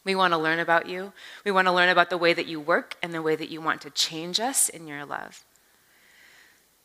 We 0.05 0.15
want 0.15 0.33
to 0.33 0.39
learn 0.39 0.57
about 0.57 0.89
you. 0.89 1.13
We 1.45 1.51
want 1.51 1.67
to 1.67 1.71
learn 1.71 1.89
about 1.89 2.09
the 2.09 2.17
way 2.17 2.33
that 2.33 2.47
you 2.47 2.59
work 2.59 2.95
and 3.03 3.13
the 3.13 3.21
way 3.21 3.35
that 3.35 3.49
you 3.49 3.61
want 3.61 3.81
to 3.81 3.91
change 3.91 4.39
us 4.39 4.67
in 4.67 4.87
your 4.87 5.05
love. 5.05 5.45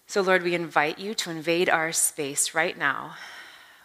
So, 0.07 0.21
Lord, 0.21 0.43
we 0.43 0.55
invite 0.55 0.99
you 0.99 1.15
to 1.15 1.31
invade 1.31 1.71
our 1.71 1.91
space 1.91 2.55
right 2.55 2.77
now 2.77 3.15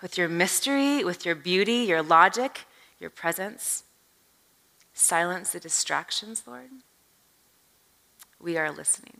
with 0.01 0.17
your 0.17 0.27
mystery, 0.27 1.05
with 1.05 1.25
your 1.25 1.35
beauty, 1.35 1.85
your 1.87 2.01
logic, 2.01 2.65
your 2.99 3.09
presence. 3.09 3.83
Silence 4.99 5.53
the 5.53 5.61
distractions, 5.61 6.43
Lord. 6.45 6.69
We 8.37 8.57
are 8.57 8.69
listening. 8.69 9.15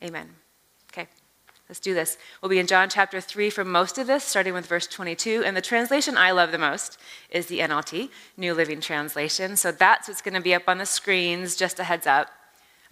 Amen. 0.00 0.28
Okay, 0.92 1.08
let's 1.68 1.80
do 1.80 1.94
this. 1.94 2.16
We'll 2.40 2.48
be 2.48 2.60
in 2.60 2.68
John 2.68 2.88
chapter 2.88 3.20
3 3.20 3.50
for 3.50 3.64
most 3.64 3.98
of 3.98 4.06
this, 4.06 4.22
starting 4.22 4.54
with 4.54 4.66
verse 4.66 4.86
22. 4.86 5.42
And 5.44 5.56
the 5.56 5.60
translation 5.60 6.16
I 6.16 6.30
love 6.30 6.52
the 6.52 6.58
most 6.58 6.96
is 7.28 7.46
the 7.46 7.58
NLT, 7.58 8.08
New 8.36 8.54
Living 8.54 8.80
Translation. 8.80 9.56
So 9.56 9.72
that's 9.72 10.06
what's 10.06 10.22
going 10.22 10.34
to 10.34 10.40
be 10.40 10.54
up 10.54 10.68
on 10.68 10.78
the 10.78 10.86
screens, 10.86 11.56
just 11.56 11.80
a 11.80 11.84
heads 11.84 12.06
up. 12.06 12.30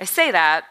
I 0.01 0.05
say 0.05 0.33
that 0.33 0.65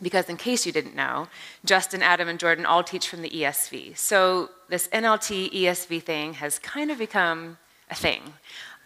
because, 0.00 0.28
in 0.28 0.36
case 0.36 0.64
you 0.64 0.70
didn't 0.70 0.94
know, 0.94 1.26
Justin, 1.64 2.02
Adam, 2.02 2.28
and 2.28 2.38
Jordan 2.38 2.66
all 2.66 2.84
teach 2.84 3.08
from 3.08 3.22
the 3.22 3.30
ESV. 3.30 3.98
So 3.98 4.50
this 4.68 4.86
NLT 4.88 5.52
ESV 5.52 6.04
thing 6.04 6.34
has 6.34 6.60
kind 6.60 6.92
of 6.92 6.98
become 6.98 7.58
a 7.90 7.96
thing. 7.96 8.20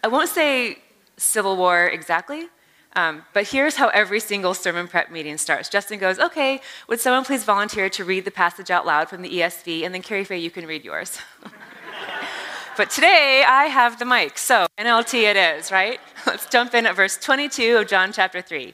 I 0.03 0.07
won't 0.07 0.29
say 0.29 0.79
Civil 1.17 1.57
War 1.57 1.87
exactly, 1.87 2.49
um, 2.97 3.23
but 3.31 3.47
here's 3.49 3.75
how 3.75 3.89
every 3.89 4.19
single 4.19 4.55
sermon 4.55 4.87
prep 4.87 5.11
meeting 5.11 5.37
starts. 5.37 5.69
Justin 5.69 5.99
goes, 5.99 6.17
Okay, 6.17 6.61
would 6.87 6.99
someone 6.99 7.23
please 7.23 7.43
volunteer 7.43 7.89
to 7.89 8.03
read 8.03 8.25
the 8.25 8.31
passage 8.31 8.71
out 8.71 8.87
loud 8.87 9.07
from 9.07 9.21
the 9.21 9.29
ESV? 9.29 9.83
And 9.85 9.93
then 9.93 10.01
Carrie 10.01 10.23
Faye, 10.23 10.39
you 10.39 10.49
can 10.49 10.65
read 10.65 10.83
yours. 10.83 11.19
but 12.77 12.89
today 12.89 13.43
I 13.47 13.65
have 13.65 13.99
the 13.99 14.05
mic, 14.05 14.39
so 14.39 14.65
NLT 14.79 15.29
it 15.29 15.35
is, 15.35 15.71
right? 15.71 15.99
Let's 16.25 16.47
jump 16.47 16.73
in 16.73 16.87
at 16.87 16.95
verse 16.95 17.17
22 17.17 17.77
of 17.77 17.87
John 17.87 18.11
chapter 18.11 18.41
3. 18.41 18.73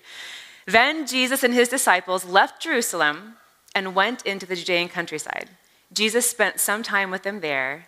Then 0.68 1.06
Jesus 1.06 1.44
and 1.44 1.54
his 1.54 1.68
disciples 1.68 2.24
left 2.24 2.62
Jerusalem 2.62 3.36
and 3.76 3.94
went 3.94 4.26
into 4.26 4.46
the 4.46 4.56
Judean 4.56 4.88
countryside. 4.88 5.50
Jesus 5.92 6.30
spent 6.30 6.62
some 6.62 6.82
time 6.82 7.12
with 7.12 7.24
them 7.24 7.42
there, 7.42 7.88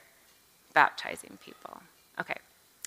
baptizing 0.74 1.38
people. 1.43 1.81
Okay, 2.19 2.35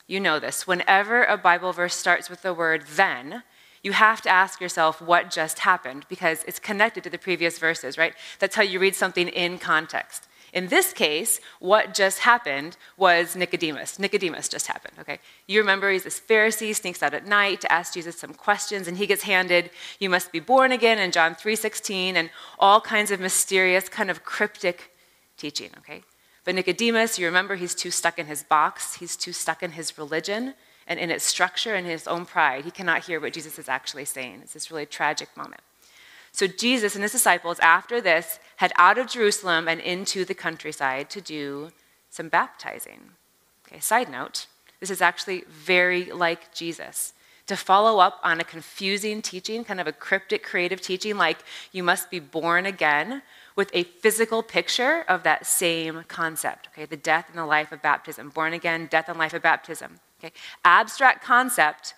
you 0.09 0.19
know 0.19 0.41
this. 0.41 0.67
Whenever 0.67 1.23
a 1.23 1.37
Bible 1.37 1.73
verse 1.73 1.95
starts 1.95 2.29
with 2.29 2.43
the 2.43 2.53
word 2.53 2.85
then, 2.97 3.45
you 3.83 3.93
have 3.93 4.21
to 4.23 4.29
ask 4.29 4.61
yourself 4.61 5.01
what 5.01 5.31
just 5.31 5.61
happened 5.61 6.05
because 6.09 6.43
it's 6.49 6.59
connected 6.59 7.05
to 7.05 7.11
the 7.11 7.19
previous 7.19 7.61
verses, 7.61 7.97
right? 7.97 8.15
That's 8.41 8.57
how 8.57 8.63
you 8.63 8.81
read 8.81 8.97
something 8.97 9.29
in 9.29 9.59
context. 9.59 10.27
In 10.53 10.69
this 10.69 10.93
case, 10.93 11.41
what 11.61 11.93
just 11.93 12.21
happened 12.21 12.77
was 12.97 13.37
Nicodemus. 13.37 13.99
Nicodemus 13.99 14.49
just 14.49 14.67
happened, 14.67 14.95
okay? 14.99 15.21
You 15.47 15.61
remember 15.61 15.91
he's 15.91 16.05
this 16.05 16.19
Pharisee, 16.19 16.75
sneaks 16.75 17.03
out 17.03 17.13
at 17.13 17.27
night 17.27 17.61
to 17.61 17.71
ask 17.71 17.93
Jesus 17.93 18.19
some 18.19 18.33
questions, 18.33 18.89
and 18.89 18.97
he 18.97 19.07
gets 19.07 19.23
handed, 19.25 19.71
you 19.99 20.09
must 20.09 20.33
be 20.33 20.41
born 20.41 20.73
again 20.73 20.99
in 20.99 21.13
John 21.13 21.35
3.16, 21.35 22.15
and 22.15 22.31
all 22.59 22.81
kinds 22.81 23.11
of 23.11 23.21
mysterious, 23.21 23.91
kind 23.91 24.11
of 24.11 24.25
cryptic 24.25 24.91
teaching, 25.37 25.71
okay? 25.79 26.03
But 26.49 26.55
Nicodemus, 26.55 27.19
you 27.19 27.27
remember 27.27 27.57
he's 27.57 27.75
too 27.75 27.91
stuck 27.91 28.19
in 28.19 28.25
his 28.25 28.43
box, 28.43 28.95
he's 28.95 29.17
too 29.17 29.35
stuck 29.35 29.63
in 29.63 29.73
his 29.73 29.99
religion 29.99 30.55
and 30.87 30.99
in 30.99 31.11
its 31.11 31.27
structure 31.27 31.75
and 31.75 31.87
his 31.87 32.09
own 32.09 32.25
pride. 32.25 32.65
He 32.65 32.71
cannot 32.71 33.05
hear 33.05 33.21
what 33.21 33.35
Jesus 33.35 33.59
is 33.59 33.69
actually 33.69 34.07
saying. 34.07 34.41
It's 34.43 34.55
this 34.55 34.71
really 34.71 34.87
tragic 34.87 35.29
moment. 35.37 35.61
So 36.33 36.47
Jesus 36.47 36.95
and 36.95 37.03
his 37.03 37.13
disciples, 37.13 37.59
after 37.59 38.01
this, 38.01 38.39
head 38.57 38.73
out 38.77 38.97
of 38.97 39.09
Jerusalem 39.09 39.69
and 39.69 39.79
into 39.79 40.25
the 40.25 40.33
countryside 40.33 41.11
to 41.11 41.21
do 41.21 41.71
some 42.09 42.31
baptizing. 42.31 43.11
Okay, 43.67 43.81
side 43.81 44.11
note, 44.11 44.47
this 44.81 44.89
is 44.89 45.03
actually 45.03 45.45
very 45.51 46.07
like 46.11 46.55
Jesus. 46.55 47.13
To 47.49 47.57
follow 47.57 47.99
up 47.99 48.21
on 48.25 48.41
a 48.41 48.45
confusing 48.45 49.21
teaching, 49.21 49.65
kind 49.65 49.81
of 49.81 49.87
a 49.87 49.93
cryptic 49.93 50.45
creative 50.45 50.81
teaching 50.81 51.19
like 51.19 51.41
you 51.73 51.83
must 51.83 52.11
be 52.11 52.21
born 52.21 52.65
again, 52.65 53.21
with 53.59 53.73
a 53.75 53.83
physical 53.83 54.41
picture 54.41 55.05
of 55.09 55.25
that 55.25 55.45
same 55.45 56.05
concept, 56.07 56.69
okay? 56.69 56.85
The 56.85 56.97
death 56.97 57.27
and 57.29 57.37
the 57.37 57.45
life 57.45 57.73
of 57.73 57.83
baptism. 57.83 58.29
Born 58.29 58.53
again, 58.53 58.87
death 58.89 59.09
and 59.09 59.19
life 59.19 59.35
of 59.35 59.43
baptism. 59.43 59.99
Okay? 60.21 60.33
Abstract 60.65 61.25
concept, 61.25 61.95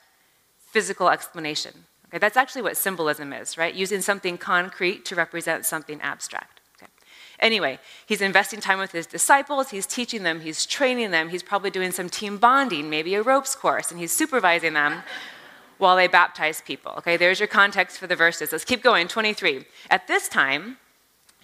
physical 0.58 1.10
explanation. 1.10 1.84
Okay, 2.08 2.16
that's 2.16 2.38
actually 2.38 2.62
what 2.62 2.78
symbolism 2.78 3.34
is, 3.34 3.58
right? 3.58 3.74
Using 3.74 4.00
something 4.00 4.38
concrete 4.38 5.04
to 5.04 5.14
represent 5.14 5.66
something 5.66 6.00
abstract. 6.00 6.62
Okay. 6.78 6.90
Anyway, 7.40 7.78
he's 8.06 8.22
investing 8.22 8.60
time 8.62 8.78
with 8.78 8.92
his 8.92 9.06
disciples, 9.06 9.68
he's 9.68 9.86
teaching 9.86 10.22
them, 10.22 10.40
he's 10.40 10.64
training 10.64 11.10
them, 11.10 11.28
he's 11.28 11.42
probably 11.42 11.70
doing 11.70 11.92
some 11.92 12.08
team 12.08 12.38
bonding, 12.38 12.88
maybe 12.88 13.14
a 13.14 13.22
ropes 13.22 13.54
course, 13.54 13.90
and 13.90 14.00
he's 14.00 14.12
supervising 14.12 14.72
them 14.72 15.02
while 15.76 15.94
they 15.94 16.08
baptize 16.08 16.62
people. 16.62 16.94
Okay, 16.96 17.18
there's 17.18 17.38
your 17.38 17.48
context 17.48 17.98
for 17.98 18.06
the 18.06 18.16
verses. 18.16 18.50
Let's 18.50 18.64
keep 18.64 18.82
going. 18.82 19.08
23. 19.08 19.66
At 19.90 20.08
this 20.08 20.26
time, 20.26 20.78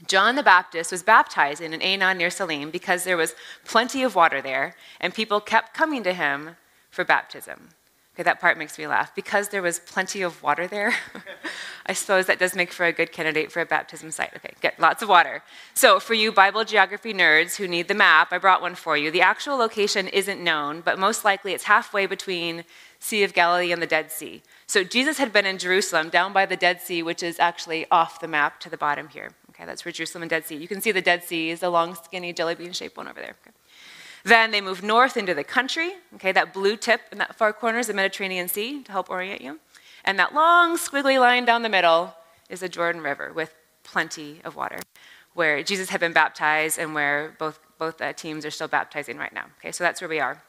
John 0.06 0.36
the 0.36 0.42
Baptist 0.42 0.92
was 0.92 1.02
baptized 1.02 1.62
in 1.62 1.72
Aenon 1.72 2.18
near 2.18 2.30
Salim 2.30 2.70
because 2.70 3.04
there 3.04 3.16
was 3.16 3.34
plenty 3.64 4.02
of 4.02 4.14
water 4.14 4.42
there, 4.42 4.74
and 5.00 5.14
people 5.14 5.40
kept 5.40 5.74
coming 5.74 6.02
to 6.02 6.12
him 6.12 6.56
for 6.90 7.04
baptism. 7.04 7.70
Okay, 8.16 8.22
that 8.22 8.40
part 8.40 8.56
makes 8.56 8.78
me 8.78 8.86
laugh. 8.86 9.14
Because 9.14 9.50
there 9.50 9.60
was 9.60 9.78
plenty 9.78 10.22
of 10.22 10.42
water 10.42 10.66
there, 10.66 10.94
I 11.86 11.92
suppose 11.92 12.24
that 12.26 12.38
does 12.38 12.54
make 12.54 12.72
for 12.72 12.86
a 12.86 12.92
good 12.92 13.12
candidate 13.12 13.52
for 13.52 13.60
a 13.60 13.66
baptism 13.66 14.10
site. 14.10 14.32
Okay, 14.36 14.54
get 14.62 14.80
lots 14.80 15.02
of 15.02 15.10
water. 15.10 15.42
So, 15.74 16.00
for 16.00 16.14
you 16.14 16.32
Bible 16.32 16.64
geography 16.64 17.12
nerds 17.12 17.56
who 17.56 17.68
need 17.68 17.88
the 17.88 17.94
map, 17.94 18.28
I 18.32 18.38
brought 18.38 18.62
one 18.62 18.74
for 18.74 18.96
you. 18.96 19.10
The 19.10 19.20
actual 19.20 19.58
location 19.58 20.08
isn't 20.08 20.42
known, 20.42 20.80
but 20.80 20.98
most 20.98 21.26
likely 21.26 21.52
it's 21.52 21.64
halfway 21.64 22.06
between 22.06 22.64
Sea 23.00 23.22
of 23.22 23.34
Galilee 23.34 23.70
and 23.70 23.82
the 23.82 23.86
Dead 23.86 24.10
Sea. 24.10 24.42
So, 24.66 24.82
Jesus 24.82 25.18
had 25.18 25.30
been 25.30 25.44
in 25.44 25.58
Jerusalem, 25.58 26.08
down 26.08 26.32
by 26.32 26.46
the 26.46 26.56
Dead 26.56 26.80
Sea, 26.80 27.02
which 27.02 27.22
is 27.22 27.38
actually 27.38 27.86
off 27.90 28.20
the 28.20 28.28
map 28.28 28.60
to 28.60 28.70
the 28.70 28.78
bottom 28.78 29.08
here. 29.08 29.32
Okay, 29.56 29.64
that's 29.64 29.84
where 29.84 29.92
Jerusalem 29.92 30.22
and 30.22 30.30
Dead 30.30 30.44
Sea. 30.44 30.56
You 30.56 30.68
can 30.68 30.82
see 30.82 30.92
the 30.92 31.00
Dead 31.00 31.24
Sea 31.24 31.50
is 31.50 31.62
a 31.62 31.70
long, 31.70 31.94
skinny, 31.94 32.32
jelly 32.32 32.54
bean 32.54 32.72
shaped 32.72 32.96
one 32.96 33.08
over 33.08 33.18
there. 33.18 33.36
Okay. 33.42 33.56
Then 34.22 34.50
they 34.50 34.60
move 34.60 34.82
north 34.82 35.16
into 35.16 35.34
the 35.34 35.44
country. 35.44 35.92
Okay, 36.16 36.32
that 36.32 36.52
blue 36.52 36.76
tip 36.76 37.00
in 37.10 37.18
that 37.18 37.36
far 37.36 37.52
corner 37.52 37.78
is 37.78 37.86
the 37.86 37.94
Mediterranean 37.94 38.48
Sea 38.48 38.82
to 38.82 38.92
help 38.92 39.08
orient 39.08 39.40
you. 39.40 39.60
And 40.04 40.18
that 40.18 40.34
long, 40.34 40.76
squiggly 40.76 41.18
line 41.18 41.44
down 41.44 41.62
the 41.62 41.68
middle 41.68 42.14
is 42.50 42.60
the 42.60 42.68
Jordan 42.68 43.02
River 43.02 43.32
with 43.32 43.54
plenty 43.82 44.40
of 44.44 44.56
water, 44.56 44.78
where 45.34 45.62
Jesus 45.62 45.88
had 45.90 46.00
been 46.00 46.12
baptized 46.12 46.78
and 46.78 46.92
where 46.92 47.34
both, 47.38 47.58
both 47.78 48.00
uh, 48.00 48.12
teams 48.12 48.44
are 48.44 48.50
still 48.50 48.68
baptizing 48.68 49.16
right 49.16 49.32
now. 49.32 49.46
Okay, 49.58 49.72
so 49.72 49.82
that's 49.84 50.00
where 50.00 50.08
we 50.08 50.20
are. 50.20 50.42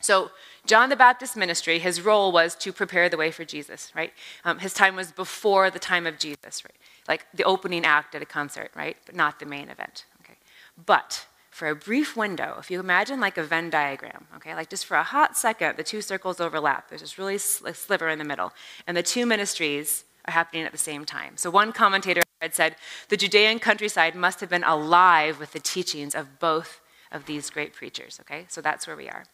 So, 0.00 0.32
John 0.66 0.88
the 0.88 0.96
Baptist 0.96 1.36
ministry, 1.36 1.78
his 1.78 2.00
role 2.00 2.32
was 2.32 2.56
to 2.56 2.72
prepare 2.72 3.08
the 3.08 3.16
way 3.16 3.30
for 3.30 3.44
Jesus, 3.44 3.92
right? 3.94 4.12
Um, 4.44 4.58
his 4.58 4.74
time 4.74 4.96
was 4.96 5.12
before 5.12 5.70
the 5.70 5.78
time 5.78 6.08
of 6.08 6.18
Jesus, 6.18 6.64
right? 6.64 6.74
Like 7.08 7.26
the 7.34 7.44
opening 7.44 7.84
act 7.84 8.14
at 8.14 8.22
a 8.22 8.26
concert, 8.26 8.70
right? 8.74 8.96
But 9.06 9.14
not 9.14 9.40
the 9.40 9.46
main 9.46 9.68
event, 9.68 10.04
okay? 10.20 10.38
But 10.86 11.26
for 11.50 11.68
a 11.68 11.76
brief 11.76 12.16
window, 12.16 12.56
if 12.58 12.70
you 12.70 12.80
imagine 12.80 13.20
like 13.20 13.36
a 13.36 13.42
Venn 13.42 13.68
diagram, 13.70 14.26
okay, 14.36 14.54
like 14.54 14.70
just 14.70 14.86
for 14.86 14.96
a 14.96 15.02
hot 15.02 15.36
second, 15.36 15.76
the 15.76 15.82
two 15.82 16.00
circles 16.00 16.40
overlap. 16.40 16.88
There's 16.88 17.02
this 17.02 17.18
really 17.18 17.38
sl- 17.38 17.68
sliver 17.72 18.08
in 18.08 18.18
the 18.18 18.24
middle, 18.24 18.52
and 18.86 18.96
the 18.96 19.02
two 19.02 19.26
ministries 19.26 20.04
are 20.26 20.32
happening 20.32 20.64
at 20.64 20.72
the 20.72 20.78
same 20.78 21.04
time. 21.04 21.36
So 21.36 21.50
one 21.50 21.72
commentator 21.72 22.22
had 22.40 22.54
said 22.54 22.76
the 23.08 23.16
Judean 23.16 23.58
countryside 23.58 24.14
must 24.14 24.40
have 24.40 24.48
been 24.48 24.64
alive 24.64 25.38
with 25.38 25.52
the 25.52 25.60
teachings 25.60 26.14
of 26.14 26.38
both 26.38 26.80
of 27.10 27.26
these 27.26 27.50
great 27.50 27.74
preachers, 27.74 28.18
okay? 28.20 28.46
So 28.48 28.60
that's 28.60 28.86
where 28.86 28.96
we 28.96 29.08
are. 29.08 29.24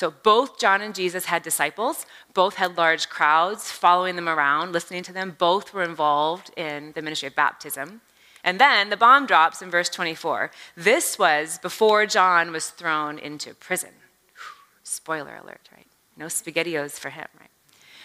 So 0.00 0.10
both 0.10 0.58
John 0.58 0.80
and 0.80 0.94
Jesus 0.94 1.26
had 1.26 1.42
disciples, 1.42 2.06
both 2.32 2.54
had 2.54 2.78
large 2.78 3.10
crowds 3.10 3.70
following 3.70 4.16
them 4.16 4.30
around, 4.30 4.72
listening 4.72 5.02
to 5.02 5.12
them, 5.12 5.36
both 5.36 5.74
were 5.74 5.82
involved 5.82 6.50
in 6.56 6.92
the 6.92 7.02
ministry 7.02 7.26
of 7.26 7.34
baptism. 7.34 8.00
And 8.42 8.58
then 8.58 8.88
the 8.88 8.96
bomb 8.96 9.26
drops 9.26 9.60
in 9.60 9.70
verse 9.70 9.90
24. 9.90 10.52
This 10.74 11.18
was 11.18 11.58
before 11.58 12.06
John 12.06 12.50
was 12.50 12.70
thrown 12.70 13.18
into 13.18 13.52
prison. 13.52 13.90
Spoiler 14.84 15.36
alert, 15.36 15.68
right? 15.76 15.86
No 16.16 16.28
spaghettios 16.28 16.92
for 16.92 17.10
him, 17.10 17.26
right? 17.38 17.50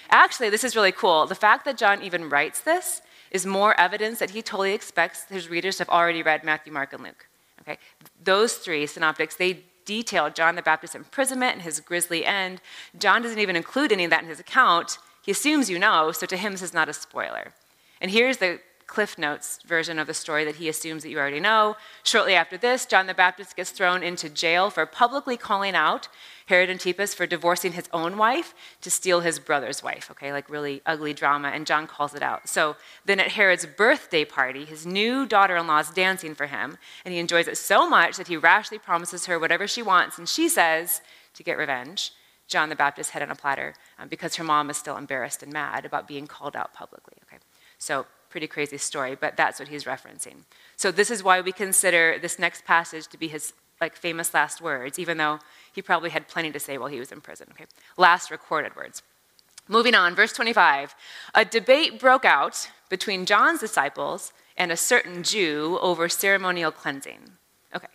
Actually, 0.10 0.50
this 0.50 0.66
is 0.66 0.76
really 0.76 0.92
cool. 0.92 1.26
The 1.28 1.34
fact 1.34 1.64
that 1.64 1.78
John 1.78 2.04
even 2.04 2.30
writes 2.30 2.60
this 2.60 3.04
is 3.32 3.46
more 3.46 3.74
evidence 3.80 4.20
that 4.20 4.32
he 4.32 4.42
totally 4.42 4.74
expects 4.74 5.24
his 5.30 5.48
readers 5.48 5.78
to 5.78 5.84
have 5.84 5.90
already 5.90 6.24
read 6.24 6.44
Matthew, 6.44 6.74
Mark, 6.74 6.92
and 6.92 7.04
Luke. 7.04 7.30
Okay? 7.62 7.78
Those 8.22 8.56
three 8.56 8.86
synoptics, 8.86 9.38
they 9.38 9.64
detail 9.86 10.30
John 10.30 10.56
the 10.56 10.62
Baptist's 10.62 10.96
imprisonment 10.96 11.54
and 11.54 11.62
his 11.62 11.80
grisly 11.80 12.26
end. 12.26 12.62
John 12.98 13.22
doesn't 13.22 13.40
even 13.40 13.56
include 13.56 13.92
any 13.92 14.04
of 14.04 14.10
that 14.10 14.24
in 14.24 14.30
his 14.30 14.40
account. 14.40 14.98
He 15.22 15.32
assumes 15.32 15.70
you 15.70 15.80
know, 15.80 16.12
so 16.12 16.26
to 16.26 16.38
him, 16.38 16.54
this 16.54 16.62
is 16.62 16.74
not 16.74 16.90
a 16.90 16.94
spoiler. 16.94 17.54
And 18.02 18.12
here's 18.12 18.38
the 18.38 18.60
Cliff 18.88 19.18
Notes 19.18 19.60
version 19.66 19.98
of 19.98 20.08
the 20.08 20.14
story 20.14 20.46
that 20.46 20.58
he 20.58 20.70
assumes 20.70 21.04
that 21.04 21.10
you 21.10 21.18
already 21.18 21.40
know. 21.40 21.76
Shortly 22.04 22.36
after 22.36 22.58
this, 22.58 22.86
John 22.86 23.08
the 23.08 23.14
Baptist 23.14 23.56
gets 23.56 23.72
thrown 23.72 24.04
into 24.04 24.30
jail 24.30 24.70
for 24.70 24.86
publicly 24.86 25.38
calling 25.38 25.76
out 25.76 26.08
Herod 26.48 26.70
Antipas 26.70 27.14
for 27.14 27.26
divorcing 27.26 27.74
his 27.74 27.90
own 27.92 28.18
wife 28.18 28.54
to 28.82 28.92
steal 28.92 29.22
his 29.22 29.40
brother's 29.40 29.82
wife, 29.82 30.10
okay, 30.12 30.32
like 30.32 30.50
really 30.50 30.82
ugly 30.86 31.14
drama, 31.14 31.50
and 31.50 31.66
John 31.66 31.88
calls 31.88 32.14
it 32.14 32.22
out. 32.22 32.48
So 32.48 32.76
then 33.04 33.20
at 33.20 33.32
Herod's 33.32 33.66
birthday 33.66 34.26
party, 34.26 34.64
his 34.64 34.86
new 34.86 35.26
daughter 35.26 35.56
in 35.56 35.66
law 35.66 35.80
is 35.80 35.90
dancing 35.90 36.36
for 36.36 36.46
him, 36.46 36.78
and 37.04 37.14
he 37.14 37.20
enjoys 37.20 37.48
it 37.48 37.58
so 37.58 37.90
much 37.90 38.18
that 38.18 38.28
he 38.28 38.38
rashly 38.38 38.78
promises 38.78 39.26
her 39.26 39.40
whatever 39.40 39.68
she 39.68 39.82
wants, 39.82 40.18
and 40.18 40.30
she 40.30 40.48
says, 40.48 41.02
to 41.34 41.44
get 41.44 41.58
revenge, 41.58 42.14
John 42.48 42.70
the 42.70 42.76
Baptist's 42.76 43.12
head 43.12 43.24
on 43.24 43.32
a 43.32 43.36
platter 43.36 43.74
um, 44.00 44.08
because 44.08 44.36
her 44.36 44.44
mom 44.44 44.70
is 44.70 44.78
still 44.78 44.98
embarrassed 44.98 45.44
and 45.44 45.52
mad 45.52 45.86
about 45.86 46.08
being 46.08 46.28
called 46.28 46.56
out 46.56 46.74
publicly. 46.74 47.18
Okay, 47.28 47.42
so 47.78 48.06
pretty 48.30 48.48
crazy 48.48 48.78
story, 48.78 49.16
but 49.16 49.36
that's 49.36 49.60
what 49.60 49.70
he's 49.70 49.86
referencing. 49.86 50.44
So 50.76 50.92
this 50.92 51.10
is 51.10 51.24
why 51.24 51.42
we 51.42 51.52
consider 51.52 52.20
this 52.22 52.38
next 52.38 52.66
passage 52.66 53.08
to 53.08 53.18
be 53.18 53.28
his 53.28 53.54
like 53.82 53.96
famous 53.96 54.34
last 54.34 54.62
words, 54.62 55.00
even 55.00 55.18
though 55.18 55.40
he 55.76 55.82
probably 55.82 56.10
had 56.10 56.28
plenty 56.28 56.52
to 56.52 56.60
say 56.60 56.78
while 56.78 56.90
he 56.90 57.00
was 57.00 57.12
in 57.12 57.22
prison. 57.22 57.48
Okay, 57.52 57.66
last 57.98 58.32
recorded 58.32 58.76
words. 58.76 59.04
Moving 59.68 59.94
on, 59.94 60.16
verse 60.16 60.32
25. 60.32 60.96
A 61.34 61.44
debate 61.44 62.00
broke 62.00 62.24
out 62.24 62.70
between 62.90 63.26
John's 63.26 63.60
disciples 63.60 64.32
and 64.56 64.72
a 64.72 64.78
certain 64.78 65.22
Jew 65.22 65.78
over 65.82 66.08
ceremonial 66.08 66.72
cleansing. 66.72 67.32
Okay. 67.76 67.88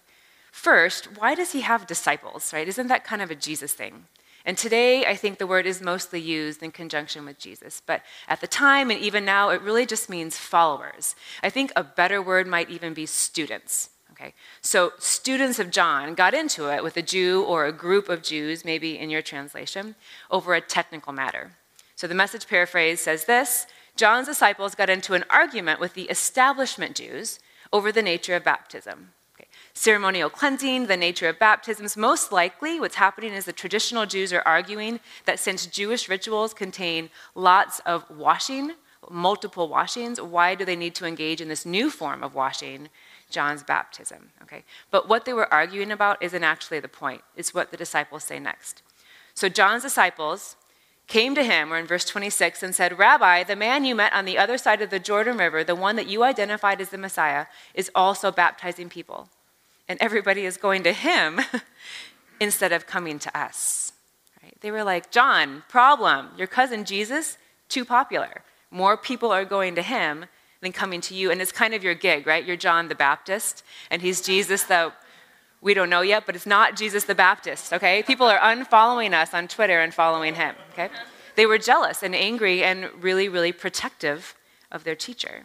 First, 0.52 1.16
why 1.18 1.34
does 1.34 1.52
he 1.52 1.62
have 1.62 1.86
disciples, 1.86 2.52
right? 2.52 2.68
Isn't 2.68 2.88
that 2.88 3.04
kind 3.04 3.22
of 3.22 3.30
a 3.30 3.36
Jesus 3.36 3.72
thing? 3.72 4.04
And 4.44 4.58
today, 4.58 5.06
I 5.06 5.16
think 5.16 5.38
the 5.38 5.46
word 5.46 5.66
is 5.66 5.80
mostly 5.80 6.20
used 6.20 6.62
in 6.62 6.70
conjunction 6.70 7.24
with 7.24 7.38
Jesus. 7.38 7.82
But 7.84 8.02
at 8.26 8.40
the 8.40 8.46
time 8.46 8.90
and 8.90 9.00
even 9.00 9.24
now, 9.24 9.50
it 9.50 9.62
really 9.62 9.86
just 9.86 10.10
means 10.10 10.36
followers. 10.36 11.14
I 11.42 11.50
think 11.50 11.72
a 11.76 11.84
better 11.84 12.20
word 12.20 12.46
might 12.46 12.70
even 12.70 12.94
be 12.94 13.06
students. 13.06 13.90
Okay? 14.20 14.34
So, 14.60 14.92
students 14.98 15.58
of 15.58 15.70
John 15.70 16.14
got 16.14 16.34
into 16.34 16.68
it 16.68 16.82
with 16.82 16.96
a 16.96 17.02
Jew 17.02 17.42
or 17.42 17.64
a 17.64 17.72
group 17.72 18.08
of 18.08 18.22
Jews, 18.22 18.64
maybe 18.64 18.98
in 18.98 19.08
your 19.08 19.22
translation, 19.22 19.94
over 20.30 20.54
a 20.54 20.60
technical 20.60 21.12
matter. 21.12 21.52
So, 21.96 22.06
the 22.06 22.14
message 22.14 22.46
paraphrase 22.46 23.00
says 23.00 23.24
this 23.24 23.66
John's 23.96 24.26
disciples 24.26 24.74
got 24.74 24.90
into 24.90 25.14
an 25.14 25.24
argument 25.30 25.80
with 25.80 25.94
the 25.94 26.04
establishment 26.04 26.96
Jews 26.96 27.38
over 27.72 27.90
the 27.90 28.02
nature 28.02 28.34
of 28.36 28.44
baptism 28.44 29.12
ceremonial 29.72 30.28
cleansing, 30.28 30.86
the 30.86 30.96
nature 30.96 31.28
of 31.28 31.38
baptisms. 31.38 31.96
Most 31.96 32.32
likely, 32.32 32.80
what's 32.80 32.96
happening 32.96 33.32
is 33.32 33.44
the 33.44 33.52
traditional 33.52 34.04
Jews 34.04 34.32
are 34.32 34.42
arguing 34.44 35.00
that 35.24 35.38
since 35.38 35.64
Jewish 35.64 36.08
rituals 36.08 36.52
contain 36.52 37.08
lots 37.34 37.78
of 37.86 38.04
washing, 38.10 38.72
multiple 39.08 39.68
washings, 39.68 40.20
why 40.20 40.54
do 40.54 40.64
they 40.64 40.76
need 40.76 40.94
to 40.96 41.06
engage 41.06 41.40
in 41.40 41.48
this 41.48 41.64
new 41.64 41.88
form 41.88 42.22
of 42.22 42.34
washing, 42.34 42.88
John's 43.30 43.62
baptism? 43.62 44.30
Okay, 44.42 44.64
but 44.90 45.08
what 45.08 45.24
they 45.24 45.32
were 45.32 45.52
arguing 45.52 45.92
about 45.92 46.22
isn't 46.22 46.44
actually 46.44 46.80
the 46.80 46.88
point. 46.88 47.22
It's 47.36 47.54
what 47.54 47.70
the 47.70 47.76
disciples 47.76 48.24
say 48.24 48.38
next. 48.38 48.82
So 49.34 49.48
John's 49.48 49.82
disciples 49.82 50.56
came 51.06 51.34
to 51.34 51.42
him, 51.42 51.72
or 51.72 51.76
in 51.76 51.86
verse 51.86 52.04
26, 52.04 52.62
and 52.62 52.74
said, 52.74 52.98
Rabbi, 52.98 53.42
the 53.42 53.56
man 53.56 53.84
you 53.84 53.94
met 53.94 54.12
on 54.12 54.26
the 54.26 54.38
other 54.38 54.58
side 54.58 54.80
of 54.80 54.90
the 54.90 55.00
Jordan 55.00 55.38
River, 55.38 55.64
the 55.64 55.74
one 55.74 55.96
that 55.96 56.06
you 56.06 56.22
identified 56.22 56.80
as 56.80 56.90
the 56.90 56.98
Messiah, 56.98 57.46
is 57.74 57.90
also 57.94 58.30
baptizing 58.30 58.88
people 58.88 59.28
and 59.90 59.98
everybody 60.00 60.46
is 60.46 60.56
going 60.56 60.84
to 60.84 60.92
him 60.92 61.40
instead 62.40 62.72
of 62.72 62.86
coming 62.86 63.18
to 63.18 63.36
us. 63.36 63.92
Right? 64.40 64.56
They 64.60 64.70
were 64.70 64.84
like, 64.84 65.10
John, 65.10 65.64
problem. 65.68 66.28
Your 66.36 66.46
cousin 66.46 66.84
Jesus, 66.84 67.36
too 67.68 67.84
popular. 67.84 68.42
More 68.70 68.96
people 68.96 69.32
are 69.32 69.44
going 69.44 69.74
to 69.74 69.82
him 69.82 70.26
than 70.60 70.72
coming 70.72 71.00
to 71.02 71.14
you. 71.14 71.30
And 71.30 71.40
it's 71.40 71.52
kind 71.52 71.74
of 71.74 71.82
your 71.82 71.94
gig, 71.94 72.26
right? 72.26 72.44
You're 72.44 72.56
John 72.56 72.88
the 72.88 72.94
Baptist, 72.94 73.64
and 73.90 74.02
he's 74.02 74.20
Jesus 74.20 74.64
that 74.64 74.94
we 75.62 75.74
don't 75.74 75.90
know 75.90 76.00
yet, 76.00 76.24
but 76.26 76.34
it's 76.34 76.46
not 76.46 76.76
Jesus 76.76 77.04
the 77.04 77.14
Baptist, 77.14 77.72
okay? 77.72 78.02
People 78.02 78.26
are 78.26 78.38
unfollowing 78.38 79.12
us 79.12 79.34
on 79.34 79.48
Twitter 79.48 79.80
and 79.80 79.92
following 79.92 80.34
him, 80.34 80.54
okay? 80.72 80.88
They 81.36 81.46
were 81.46 81.58
jealous 81.58 82.02
and 82.02 82.14
angry 82.14 82.62
and 82.62 82.90
really, 83.00 83.28
really 83.28 83.52
protective 83.52 84.34
of 84.70 84.84
their 84.84 84.94
teacher. 84.94 85.44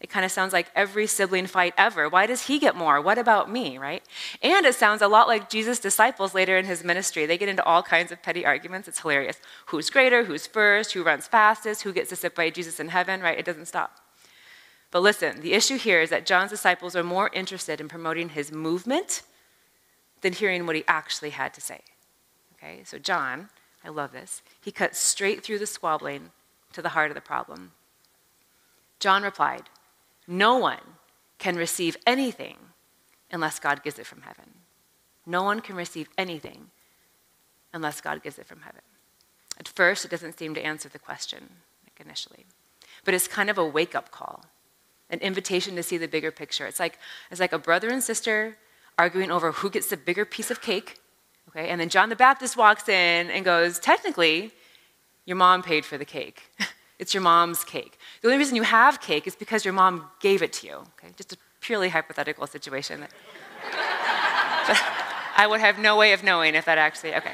It 0.00 0.10
kind 0.10 0.24
of 0.26 0.30
sounds 0.30 0.52
like 0.52 0.70
every 0.74 1.06
sibling 1.06 1.46
fight 1.46 1.72
ever. 1.78 2.10
Why 2.10 2.26
does 2.26 2.46
he 2.46 2.58
get 2.58 2.76
more? 2.76 3.00
What 3.00 3.16
about 3.16 3.50
me, 3.50 3.78
right? 3.78 4.02
And 4.42 4.66
it 4.66 4.74
sounds 4.74 5.00
a 5.00 5.08
lot 5.08 5.28
like 5.28 5.48
Jesus' 5.48 5.78
disciples 5.78 6.34
later 6.34 6.58
in 6.58 6.66
his 6.66 6.84
ministry. 6.84 7.24
They 7.24 7.38
get 7.38 7.48
into 7.48 7.64
all 7.64 7.82
kinds 7.82 8.12
of 8.12 8.22
petty 8.22 8.44
arguments. 8.44 8.86
It's 8.86 9.00
hilarious. 9.00 9.38
Who's 9.66 9.88
greater? 9.88 10.24
Who's 10.24 10.46
first? 10.46 10.92
Who 10.92 11.02
runs 11.02 11.26
fastest? 11.26 11.82
Who 11.82 11.92
gets 11.94 12.10
to 12.10 12.16
sit 12.16 12.34
by 12.34 12.50
Jesus 12.50 12.80
in 12.80 12.88
heaven, 12.88 13.22
right? 13.22 13.38
It 13.38 13.46
doesn't 13.46 13.64
stop. 13.66 14.03
But 14.94 15.02
listen, 15.02 15.40
the 15.40 15.54
issue 15.54 15.76
here 15.76 16.00
is 16.00 16.10
that 16.10 16.24
John's 16.24 16.52
disciples 16.52 16.94
are 16.94 17.02
more 17.02 17.28
interested 17.32 17.80
in 17.80 17.88
promoting 17.88 18.28
his 18.28 18.52
movement 18.52 19.22
than 20.20 20.32
hearing 20.32 20.66
what 20.66 20.76
he 20.76 20.84
actually 20.86 21.30
had 21.30 21.52
to 21.54 21.60
say. 21.60 21.80
Okay, 22.54 22.82
so 22.84 23.00
John, 23.00 23.48
I 23.84 23.88
love 23.88 24.12
this, 24.12 24.40
he 24.60 24.70
cuts 24.70 25.00
straight 25.00 25.42
through 25.42 25.58
the 25.58 25.66
squabbling 25.66 26.30
to 26.74 26.80
the 26.80 26.90
heart 26.90 27.10
of 27.10 27.16
the 27.16 27.20
problem. 27.20 27.72
John 29.00 29.24
replied, 29.24 29.64
no 30.28 30.58
one 30.58 30.78
can 31.38 31.56
receive 31.56 31.96
anything 32.06 32.56
unless 33.32 33.58
God 33.58 33.82
gives 33.82 33.98
it 33.98 34.06
from 34.06 34.22
heaven. 34.22 34.48
No 35.26 35.42
one 35.42 35.58
can 35.58 35.74
receive 35.74 36.08
anything 36.16 36.70
unless 37.72 38.00
God 38.00 38.22
gives 38.22 38.38
it 38.38 38.46
from 38.46 38.60
heaven. 38.60 38.82
At 39.58 39.66
first, 39.66 40.04
it 40.04 40.12
doesn't 40.12 40.38
seem 40.38 40.54
to 40.54 40.64
answer 40.64 40.88
the 40.88 41.00
question, 41.00 41.48
like 41.82 42.00
initially. 42.06 42.46
But 43.04 43.14
it's 43.14 43.26
kind 43.26 43.50
of 43.50 43.58
a 43.58 43.66
wake 43.66 43.96
up 43.96 44.12
call, 44.12 44.44
an 45.14 45.20
invitation 45.20 45.76
to 45.76 45.82
see 45.82 45.96
the 45.96 46.08
bigger 46.08 46.30
picture. 46.30 46.66
It's 46.66 46.80
like, 46.80 46.98
it's 47.30 47.40
like 47.40 47.52
a 47.52 47.58
brother 47.58 47.88
and 47.88 48.02
sister 48.02 48.56
arguing 48.98 49.30
over 49.30 49.52
who 49.52 49.70
gets 49.70 49.88
the 49.88 49.96
bigger 49.96 50.24
piece 50.24 50.50
of 50.50 50.60
cake. 50.60 51.00
Okay? 51.48 51.68
And 51.68 51.80
then 51.80 51.88
John 51.88 52.08
the 52.08 52.16
Baptist 52.16 52.56
walks 52.56 52.88
in 52.88 53.30
and 53.30 53.44
goes, 53.44 53.78
Technically, 53.78 54.52
your 55.24 55.36
mom 55.36 55.62
paid 55.62 55.84
for 55.84 55.96
the 55.96 56.04
cake. 56.04 56.42
It's 56.96 57.12
your 57.12 57.24
mom's 57.24 57.64
cake. 57.64 57.98
The 58.22 58.28
only 58.28 58.38
reason 58.38 58.54
you 58.54 58.62
have 58.62 59.00
cake 59.00 59.26
is 59.26 59.34
because 59.34 59.64
your 59.64 59.74
mom 59.74 60.08
gave 60.20 60.42
it 60.42 60.52
to 60.54 60.66
you. 60.68 60.76
Okay? 60.94 61.12
Just 61.16 61.32
a 61.32 61.36
purely 61.60 61.88
hypothetical 61.88 62.46
situation. 62.46 63.00
That, 63.00 63.10
I 65.36 65.46
would 65.48 65.60
have 65.60 65.76
no 65.80 65.96
way 65.96 66.12
of 66.12 66.22
knowing 66.22 66.54
if 66.54 66.64
that 66.66 66.78
actually, 66.78 67.16
okay. 67.16 67.32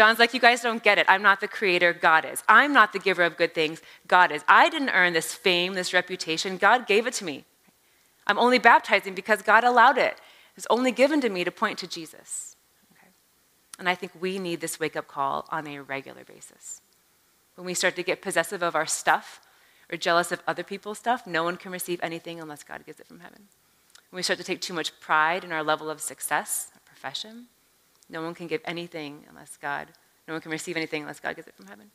John's 0.00 0.18
like, 0.18 0.32
You 0.32 0.40
guys 0.40 0.62
don't 0.62 0.82
get 0.82 0.96
it. 0.96 1.04
I'm 1.10 1.20
not 1.20 1.42
the 1.42 1.46
creator, 1.46 1.92
God 1.92 2.24
is. 2.24 2.42
I'm 2.48 2.72
not 2.72 2.94
the 2.94 2.98
giver 2.98 3.22
of 3.22 3.36
good 3.36 3.52
things, 3.52 3.82
God 4.08 4.32
is. 4.32 4.42
I 4.48 4.70
didn't 4.70 4.88
earn 4.88 5.12
this 5.12 5.34
fame, 5.34 5.74
this 5.74 5.92
reputation. 5.92 6.56
God 6.56 6.86
gave 6.86 7.06
it 7.06 7.12
to 7.14 7.24
me. 7.26 7.44
I'm 8.26 8.38
only 8.38 8.58
baptizing 8.58 9.14
because 9.14 9.42
God 9.42 9.62
allowed 9.62 9.98
it. 9.98 10.16
It's 10.56 10.66
only 10.70 10.90
given 10.90 11.20
to 11.20 11.28
me 11.28 11.44
to 11.44 11.50
point 11.50 11.76
to 11.80 11.86
Jesus. 11.86 12.56
Okay? 12.92 13.08
And 13.78 13.90
I 13.90 13.94
think 13.94 14.12
we 14.18 14.38
need 14.38 14.62
this 14.62 14.80
wake 14.80 14.96
up 14.96 15.06
call 15.06 15.46
on 15.50 15.66
a 15.66 15.80
regular 15.80 16.24
basis. 16.24 16.80
When 17.56 17.66
we 17.66 17.74
start 17.74 17.94
to 17.96 18.02
get 18.02 18.22
possessive 18.22 18.62
of 18.62 18.74
our 18.74 18.86
stuff 18.86 19.42
or 19.92 19.98
jealous 19.98 20.32
of 20.32 20.40
other 20.46 20.62
people's 20.62 20.96
stuff, 20.96 21.26
no 21.26 21.44
one 21.44 21.58
can 21.58 21.72
receive 21.72 22.00
anything 22.02 22.40
unless 22.40 22.62
God 22.62 22.86
gives 22.86 23.00
it 23.00 23.06
from 23.06 23.20
heaven. 23.20 23.48
When 24.08 24.16
we 24.16 24.22
start 24.22 24.38
to 24.38 24.44
take 24.44 24.62
too 24.62 24.72
much 24.72 24.98
pride 24.98 25.44
in 25.44 25.52
our 25.52 25.62
level 25.62 25.90
of 25.90 26.00
success, 26.00 26.70
our 26.74 26.80
profession, 26.86 27.48
no 28.10 28.22
one 28.22 28.34
can 28.34 28.46
give 28.46 28.60
anything 28.64 29.24
unless 29.28 29.56
God, 29.56 29.88
no 30.26 30.34
one 30.34 30.40
can 30.40 30.50
receive 30.50 30.76
anything 30.76 31.02
unless 31.02 31.20
God 31.20 31.36
gives 31.36 31.48
it 31.48 31.54
from 31.54 31.66
heaven. 31.66 31.90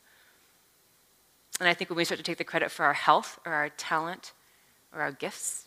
And 1.60 1.68
I 1.68 1.74
think 1.74 1.90
when 1.90 1.96
we 1.96 2.04
start 2.04 2.18
to 2.18 2.24
take 2.24 2.38
the 2.38 2.44
credit 2.44 2.70
for 2.70 2.84
our 2.84 2.92
health 2.92 3.38
or 3.46 3.52
our 3.52 3.68
talent 3.70 4.32
or 4.92 5.00
our 5.00 5.12
gifts, 5.12 5.66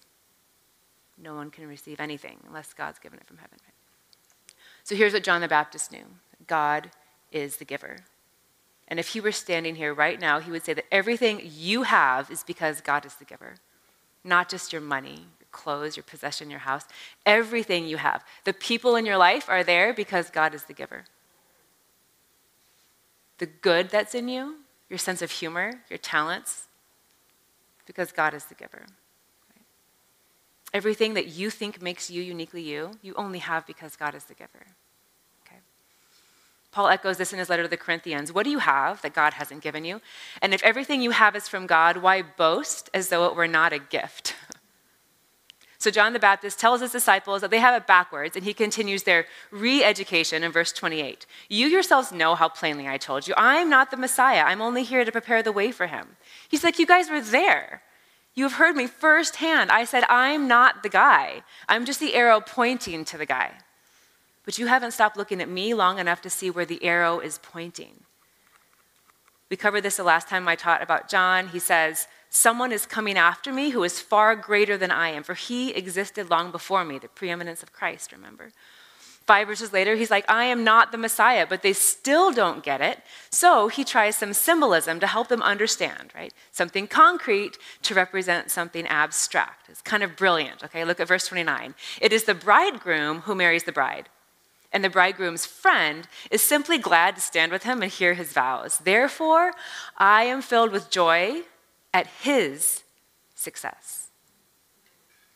no 1.22 1.36
one 1.36 1.52
can 1.52 1.68
receive 1.68 2.00
anything 2.00 2.38
unless 2.48 2.74
God's 2.74 3.00
given 3.00 3.20
it 3.20 3.28
from 3.28 3.38
heaven. 3.38 3.58
So 4.84 4.96
here's 4.96 5.14
what 5.14 5.24
John 5.24 5.42
the 5.42 5.48
Baptist 5.48 5.92
knew 5.92 6.06
God 6.48 6.92
is 7.32 7.58
the 7.58 7.66
giver. 7.66 7.98
And 8.88 9.00
if 9.00 9.10
he 9.10 9.22
were 9.22 9.32
standing 9.32 9.76
here 9.76 9.94
right 9.94 10.20
now, 10.20 10.40
he 10.40 10.50
would 10.50 10.66
say 10.66 10.74
that 10.74 10.86
everything 10.92 11.42
you 11.44 11.84
have 11.84 12.32
is 12.32 12.44
because 12.44 12.82
God 12.82 13.06
is 13.06 13.16
the 13.16 13.26
giver, 13.26 13.56
not 14.24 14.50
just 14.50 14.74
your 14.74 14.82
money, 14.82 15.28
clothes, 15.52 15.98
your 15.98 16.04
possession, 16.04 16.50
your 16.50 16.60
house. 16.60 16.86
Everything 17.26 17.86
you 17.86 17.98
have. 17.98 18.24
The 18.44 18.54
people 18.54 18.96
in 18.96 19.06
your 19.06 19.18
life 19.18 19.50
are 19.50 19.64
there 19.64 19.94
because 19.94 20.30
God 20.30 20.54
is 20.54 20.64
the 20.64 20.74
giver. 20.74 21.06
The 23.38 23.46
good 23.46 23.90
that's 23.90 24.16
in 24.16 24.28
you, 24.28 24.58
your 24.90 25.00
sense 25.00 25.22
of 25.22 25.32
humor, 25.32 25.82
your 25.90 25.98
talents, 25.98 26.68
because 27.86 28.12
God 28.12 28.34
is 28.34 28.46
the 28.46 28.56
giver. 28.56 28.86
Everything 30.74 31.16
that 31.16 31.28
you 31.28 31.50
think 31.50 31.82
makes 31.82 32.12
you 32.12 32.22
uniquely 32.22 32.62
you, 32.62 32.92
you 33.02 33.14
only 33.16 33.40
have 33.40 33.66
because 33.66 33.96
God 33.96 34.14
is 34.14 34.26
the 34.26 34.36
giver. 34.36 34.68
Paul 36.72 36.88
echoes 36.88 37.18
this 37.18 37.34
in 37.34 37.40
his 37.40 37.50
letter 37.50 37.64
to 37.64 37.70
the 37.70 37.78
Corinthians. 37.78 38.32
What 38.32 38.44
do 38.44 38.52
you 38.52 38.60
have 38.60 39.02
that 39.02 39.14
God 39.14 39.34
hasn't 39.34 39.64
given 39.64 39.86
you? 39.86 40.02
And 40.42 40.54
if 40.54 40.64
everything 40.64 41.02
you 41.02 41.12
have 41.12 41.36
is 41.36 41.48
from 41.48 41.66
God, 41.66 41.98
why 41.98 42.22
boast 42.22 42.90
as 42.94 43.10
though 43.10 43.26
it 43.26 43.36
were 43.36 43.48
not 43.48 43.74
a 43.74 43.80
gift? 43.80 44.36
so 45.80 45.90
John 45.90 46.14
the 46.14 46.20
Baptist 46.20 46.60
tells 46.60 46.82
his 46.82 46.92
disciples 46.92 47.42
that 47.42 47.52
they 47.52 47.60
have 47.60 47.74
it 47.74 47.88
backwards, 47.88 48.36
and 48.36 48.46
he 48.46 48.54
continues 48.54 49.04
their 49.04 49.26
re 49.50 49.84
education 49.84 50.44
in 50.44 50.52
verse 50.52 50.72
28. 50.72 51.26
You 51.48 51.68
yourselves 51.68 52.12
know 52.12 52.36
how 52.36 52.50
plainly 52.50 52.88
I 52.88 52.98
told 52.98 53.28
you, 53.28 53.34
I'm 53.38 53.70
not 53.70 53.90
the 53.90 53.98
Messiah. 53.98 54.44
I'm 54.46 54.62
only 54.62 54.84
here 54.84 55.06
to 55.06 55.12
prepare 55.12 55.42
the 55.42 55.52
way 55.52 55.72
for 55.72 55.88
him. 55.88 56.18
He's 56.48 56.64
like, 56.64 56.78
You 56.80 56.86
guys 56.86 57.10
were 57.10 57.22
there. 57.22 57.82
You 58.36 58.44
have 58.44 58.54
heard 58.54 58.76
me 58.76 58.88
firsthand. 58.88 59.72
I 59.72 59.86
said, 59.86 60.04
I'm 60.08 60.48
not 60.48 60.84
the 60.84 60.90
guy. 60.90 61.42
I'm 61.68 61.86
just 61.86 62.00
the 62.00 62.14
arrow 62.14 62.40
pointing 62.40 63.04
to 63.06 63.18
the 63.18 63.26
guy 63.26 63.54
but 64.50 64.58
you 64.58 64.66
haven't 64.66 64.94
stopped 64.94 65.16
looking 65.16 65.42
at 65.42 65.48
me 65.48 65.76
long 65.76 66.00
enough 66.00 66.24
to 66.24 66.30
see 66.30 66.50
where 66.50 66.66
the 66.66 66.84
arrow 66.84 67.20
is 67.20 67.38
pointing. 67.38 68.04
We 69.48 69.58
covered 69.58 69.82
this 69.82 69.98
the 69.98 70.04
last 70.04 70.28
time 70.28 70.48
I 70.48 70.56
taught 70.56 70.82
about 70.82 71.08
John. 71.08 71.50
He 71.50 71.60
says, 71.60 72.08
Someone 72.30 72.72
is 72.72 72.86
coming 72.86 73.18
after 73.18 73.52
me 73.52 73.72
who 73.72 73.84
is 73.84 74.00
far 74.00 74.36
greater 74.36 74.78
than 74.78 74.92
I 74.92 75.10
am, 75.10 75.24
for 75.24 75.34
he 75.34 75.72
existed 75.72 76.30
long 76.30 76.52
before 76.52 76.86
me, 76.86 77.00
the 77.00 77.08
preeminence 77.08 77.64
of 77.64 77.74
Christ, 77.74 78.12
remember? 78.12 78.52
Five 79.26 79.48
verses 79.48 79.74
later, 79.74 79.96
he's 79.96 80.10
like, 80.10 80.26
I 80.28 80.46
am 80.46 80.64
not 80.64 80.92
the 80.92 80.98
Messiah, 80.98 81.46
but 81.48 81.62
they 81.62 81.74
still 81.74 82.32
don't 82.32 82.64
get 82.64 82.82
it. 82.82 83.00
So 83.30 83.68
he 83.68 83.84
tries 83.84 84.16
some 84.16 84.34
symbolism 84.34 85.00
to 85.00 85.08
help 85.08 85.28
them 85.28 85.44
understand, 85.44 86.12
right? 86.16 86.34
Something 86.52 86.88
concrete 86.88 87.58
to 87.84 87.94
represent 87.94 88.50
something 88.50 88.88
abstract. 88.88 89.70
It's 89.70 89.82
kind 89.82 90.02
of 90.02 90.16
brilliant, 90.16 90.64
okay? 90.64 90.84
Look 90.84 91.00
at 91.00 91.08
verse 91.08 91.28
29. 91.28 91.76
It 92.02 92.12
is 92.12 92.24
the 92.24 92.34
bridegroom 92.34 93.22
who 93.22 93.36
marries 93.36 93.66
the 93.66 93.72
bride. 93.72 94.10
And 94.72 94.84
the 94.84 94.90
bridegroom's 94.90 95.46
friend 95.46 96.08
is 96.32 96.42
simply 96.42 96.78
glad 96.80 97.16
to 97.16 97.22
stand 97.22 97.52
with 97.52 97.64
him 97.64 97.84
and 97.84 97.92
hear 97.92 98.16
his 98.16 98.34
vows. 98.34 98.80
Therefore, 98.80 99.54
I 99.98 100.24
am 100.24 100.42
filled 100.42 100.72
with 100.72 100.90
joy 100.90 101.44
at 101.94 102.08
his 102.22 102.84
success. 103.36 104.10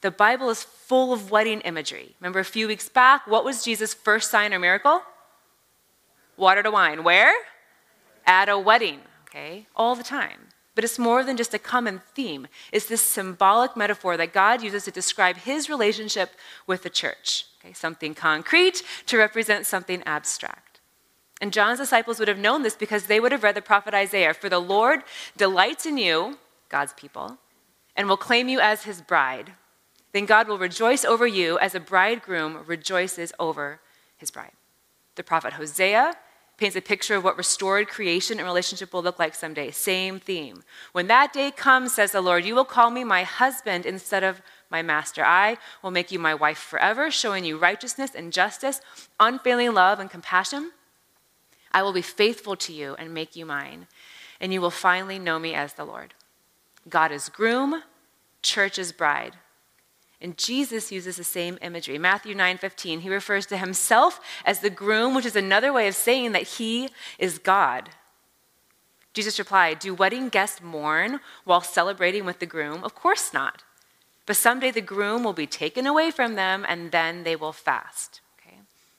The 0.01 0.11
Bible 0.11 0.49
is 0.49 0.63
full 0.63 1.13
of 1.13 1.31
wedding 1.31 1.61
imagery. 1.61 2.15
Remember 2.19 2.39
a 2.39 2.45
few 2.45 2.67
weeks 2.67 2.89
back, 2.89 3.25
what 3.25 3.45
was 3.45 3.63
Jesus' 3.63 3.93
first 3.93 4.29
sign 4.29 4.53
or 4.53 4.59
miracle? 4.59 5.01
Water 6.35 6.61
to 6.61 6.71
wine. 6.71 7.03
Where? 7.03 7.33
At 8.25 8.49
a 8.49 8.59
wedding, 8.59 8.99
okay? 9.29 9.65
All 9.75 9.95
the 9.95 10.03
time. 10.03 10.49
But 10.75 10.83
it's 10.83 10.99
more 10.99 11.23
than 11.23 11.37
just 11.37 11.53
a 11.53 11.59
common 11.59 12.01
theme. 12.15 12.47
It's 12.71 12.87
this 12.87 13.01
symbolic 13.01 13.77
metaphor 13.77 14.17
that 14.17 14.33
God 14.33 14.63
uses 14.63 14.85
to 14.85 14.91
describe 14.91 15.37
his 15.37 15.69
relationship 15.69 16.31
with 16.65 16.83
the 16.83 16.89
church. 16.89 17.45
Okay? 17.59 17.73
Something 17.73 18.15
concrete 18.15 18.83
to 19.05 19.17
represent 19.17 19.65
something 19.65 20.01
abstract. 20.05 20.72
And 21.43 21.51
John's 21.51 21.79
disciples 21.79 22.19
would 22.19 22.29
have 22.29 22.38
known 22.38 22.63
this 22.63 22.77
because 22.77 23.08
they 23.08 23.19
would 23.19 23.34
have 23.34 23.43
read 23.43 23.56
the 23.56 23.62
prophet 23.62 23.93
Isaiah 23.93 24.34
For 24.34 24.47
the 24.47 24.60
Lord 24.60 25.03
delights 25.36 25.86
in 25.86 25.97
you, 25.97 26.38
God's 26.69 26.93
people, 26.93 27.38
and 27.97 28.08
will 28.08 28.15
claim 28.15 28.47
you 28.47 28.62
as 28.62 28.84
his 28.84 29.01
bride 29.01 29.51
then 30.13 30.25
God 30.25 30.47
will 30.47 30.60
rejoice 30.60 31.03
over 31.03 31.27
you 31.27 31.60
as 31.60 31.75
a 31.75 31.79
bridegroom 31.79 32.60
rejoices 32.65 33.34
over 33.39 33.82
his 34.15 34.32
bride. 34.32 34.51
The 35.15 35.23
prophet 35.23 35.53
Hosea 35.53 36.13
paints 36.56 36.75
a 36.75 36.82
picture 36.82 37.15
of 37.15 37.23
what 37.23 37.36
restored 37.36 37.88
creation 37.88 38.38
and 38.38 38.47
relationship 38.47 38.93
will 38.93 39.01
look 39.01 39.17
like 39.17 39.34
someday. 39.34 39.71
Same 39.71 40.19
theme. 40.19 40.63
When 40.91 41.08
that 41.08 41.34
day 41.34 41.49
comes, 41.49 41.95
says 41.95 42.12
the 42.12 42.21
Lord, 42.21 42.45
you 42.45 42.53
will 42.53 42.63
call 42.63 42.91
me 42.91 43.03
my 43.03 43.23
husband 43.23 43.88
instead 43.88 44.23
of 44.23 44.41
my 44.69 44.84
master. 44.84 45.25
I 45.25 45.58
will 45.82 45.89
make 45.91 46.12
you 46.12 46.19
my 46.19 46.36
wife 46.36 46.60
forever, 46.60 47.10
showing 47.10 47.43
you 47.43 47.58
righteousness 47.58 48.12
and 48.15 48.32
justice, 48.32 48.82
unfailing 49.19 49.73
love 49.73 49.99
and 49.99 50.12
compassion. 50.12 50.71
I 51.73 51.81
will 51.81 51.93
be 51.93 52.01
faithful 52.01 52.55
to 52.57 52.73
you 52.73 52.95
and 52.99 53.13
make 53.13 53.36
you 53.36 53.45
mine, 53.45 53.88
and 54.39 54.53
you 54.53 54.62
will 54.62 54.69
finally 54.69 55.19
know 55.19 55.39
me 55.39 55.53
as 55.53 55.73
the 55.73 55.86
Lord. 55.86 56.13
God 56.88 57.12
is 57.12 57.29
groom, 57.29 57.83
church 58.41 58.77
is 58.77 58.91
bride. 58.91 59.38
And 60.21 60.38
Jesus 60.38 60.91
uses 60.91 61.17
the 61.17 61.23
same 61.23 61.57
imagery. 61.62 61.97
Matthew 61.97 62.33
9:15, 62.33 63.01
he 63.01 63.09
refers 63.09 63.45
to 63.47 63.57
himself 63.57 64.21
as 64.45 64.59
the 64.59 64.69
groom, 64.69 65.13
which 65.13 65.25
is 65.25 65.36
another 65.36 65.73
way 65.73 65.88
of 65.88 65.95
saying 65.95 66.31
that 66.31 66.43
he 66.43 66.89
is 67.19 67.39
God. 67.39 67.89
Jesus 69.13 69.38
replied, 69.38 69.79
"Do 69.79 69.93
wedding 69.93 70.29
guests 70.29 70.62
mourn 70.62 71.19
while 71.43 71.62
celebrating 71.62 72.25
with 72.25 72.39
the 72.39 72.45
groom? 72.45 72.83
Of 72.83 72.95
course 72.95 73.33
not. 73.33 73.63
But 74.25 74.38
someday 74.38 74.71
the 74.71 74.81
groom 74.81 75.23
will 75.23 75.33
be 75.33 75.45
taken 75.45 75.86
away 75.86 76.09
from 76.09 76.36
them 76.36 76.65
and 76.67 76.91
then 76.91 77.23
they 77.23 77.36
will 77.36 77.53
fast." 77.53 78.21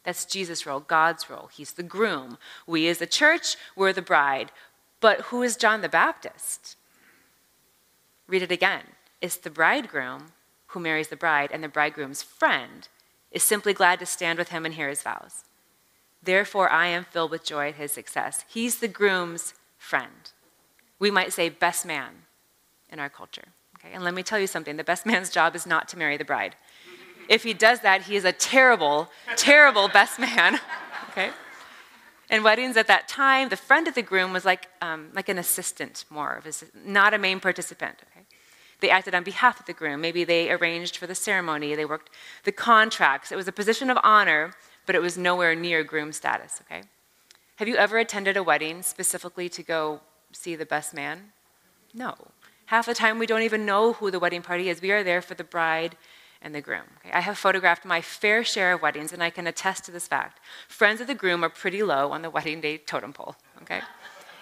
That's 0.05 0.25
Jesus' 0.25 0.67
role, 0.67 0.81
God's 0.81 1.31
role. 1.31 1.49
He's 1.53 1.73
the 1.73 1.83
groom. 1.83 2.39
We 2.67 2.89
as 2.89 2.99
the 2.99 3.07
church, 3.07 3.57
we're 3.75 3.93
the 3.93 4.03
bride. 4.03 4.53
But 5.01 5.23
who 5.23 5.43
is 5.43 5.57
John 5.57 5.81
the 5.81 5.89
Baptist? 5.89 6.77
Read 8.27 8.43
it 8.43 8.53
again. 8.53 8.83
It's 9.21 9.37
the 9.37 9.51
bridegroom 9.51 10.33
who 10.69 10.81
marries 10.81 11.09
the 11.09 11.17
bride, 11.17 11.51
and 11.53 11.63
the 11.63 11.69
bridegroom's 11.69 12.23
friend 12.23 12.89
is 13.31 13.43
simply 13.43 13.73
glad 13.73 13.99
to 13.99 14.07
stand 14.07 14.39
with 14.39 14.51
him 14.51 14.65
and 14.65 14.75
hear 14.75 14.89
his 14.89 15.03
vows. 15.03 15.45
Therefore, 16.23 16.71
I 16.71 16.87
am 16.87 17.05
filled 17.05 17.31
with 17.31 17.45
joy 17.45 17.69
at 17.69 17.75
his 17.75 17.93
success. 17.93 18.45
He's 18.49 18.79
the 18.79 18.89
groom's 18.89 19.55
friend. 19.77 20.33
We 20.99 21.11
might 21.11 21.33
say 21.33 21.49
best 21.49 21.85
man 21.85 22.13
in 22.91 22.99
our 22.99 23.11
culture. 23.11 23.49
Okay? 23.79 23.95
And 23.95 24.05
let 24.05 24.15
me 24.15 24.23
tell 24.23 24.39
you 24.39 24.47
something 24.47 24.77
the 24.77 24.85
best 24.85 25.05
man's 25.07 25.31
job 25.31 25.55
is 25.55 25.67
not 25.67 25.89
to 25.89 25.99
marry 25.99 26.17
the 26.17 26.25
bride. 26.25 26.57
If 27.29 27.43
he 27.43 27.55
does 27.55 27.81
that, 27.81 28.03
he 28.03 28.17
is 28.17 28.25
a 28.25 28.33
terrible, 28.33 29.09
terrible 29.37 29.89
best 29.89 30.19
man. 30.19 30.61
Okay? 31.11 31.31
In 32.29 32.43
weddings 32.43 32.77
at 32.77 32.89
that 32.89 33.07
time, 33.07 33.51
the 33.51 33.57
friend 33.57 33.87
of 33.87 33.95
the 33.95 34.03
groom 34.03 34.33
was 34.33 34.45
like, 34.45 34.69
um, 34.83 35.11
like 35.15 35.29
an 35.29 35.39
assistant 35.39 36.05
more, 36.11 36.43
of 36.45 36.65
not 36.85 37.15
a 37.15 37.19
main 37.19 37.39
participant. 37.39 38.03
Okay? 38.11 38.27
They 38.81 38.91
acted 38.91 39.15
on 39.15 39.23
behalf 39.23 39.61
of 39.61 39.67
the 39.67 39.73
groom. 39.73 40.01
Maybe 40.01 40.25
they 40.25 40.51
arranged 40.51 40.97
for 40.97 41.07
the 41.07 41.15
ceremony, 41.15 41.77
they 41.77 41.85
worked 41.85 42.11
the 42.43 42.51
contracts. 42.51 43.31
It 43.31 43.37
was 43.37 43.47
a 43.47 43.53
position 43.53 43.91
of 43.91 43.99
honor, 44.03 44.55
but 44.87 44.97
it 44.97 45.03
was 45.03 45.17
nowhere 45.17 45.55
near 45.55 45.85
groom 45.85 46.13
status, 46.13 46.61
okay? 46.63 46.83
Have 47.57 47.69
you 47.69 47.77
ever 47.77 47.99
attended 47.99 48.37
a 48.37 48.43
wedding 48.43 48.83
specifically 48.83 49.49
to 49.51 49.63
go 49.63 50.01
see 50.33 50.57
the 50.57 50.67
best 50.67 50.93
man? 50.93 51.33
No. 51.93 52.17
Half 52.67 52.87
the 52.87 52.95
time 52.95 53.19
we 53.19 53.27
don't 53.27 53.43
even 53.43 53.65
know 53.65 53.93
who 53.93 54.11
the 54.11 54.19
wedding 54.19 54.43
party 54.43 54.69
is. 54.69 54.83
We 54.83 54.91
are 54.91 55.05
there 55.05 55.23
for 55.23 55.35
the 55.35 55.45
bride 55.45 55.97
and 56.45 56.55
the 56.55 56.61
groom. 56.61 56.83
Okay? 56.99 57.13
I 57.13 57.21
have 57.21 57.37
photographed 57.39 57.85
my 57.85 58.01
fair 58.01 58.45
share 58.45 58.75
of 58.75 58.83
weddings, 58.83 59.13
and 59.13 59.23
I 59.23 59.31
can 59.31 59.47
attest 59.47 59.85
to 59.87 59.91
this 59.91 60.07
fact. 60.07 60.39
Friends 60.69 61.01
of 61.01 61.09
the 61.09 61.15
groom 61.15 61.43
are 61.43 61.49
pretty 61.49 61.83
low 61.83 62.13
on 62.13 62.23
the 62.23 62.31
wedding 62.31 62.61
day 62.61 62.79
totem 62.79 63.13
pole, 63.13 63.35
okay? 63.63 63.81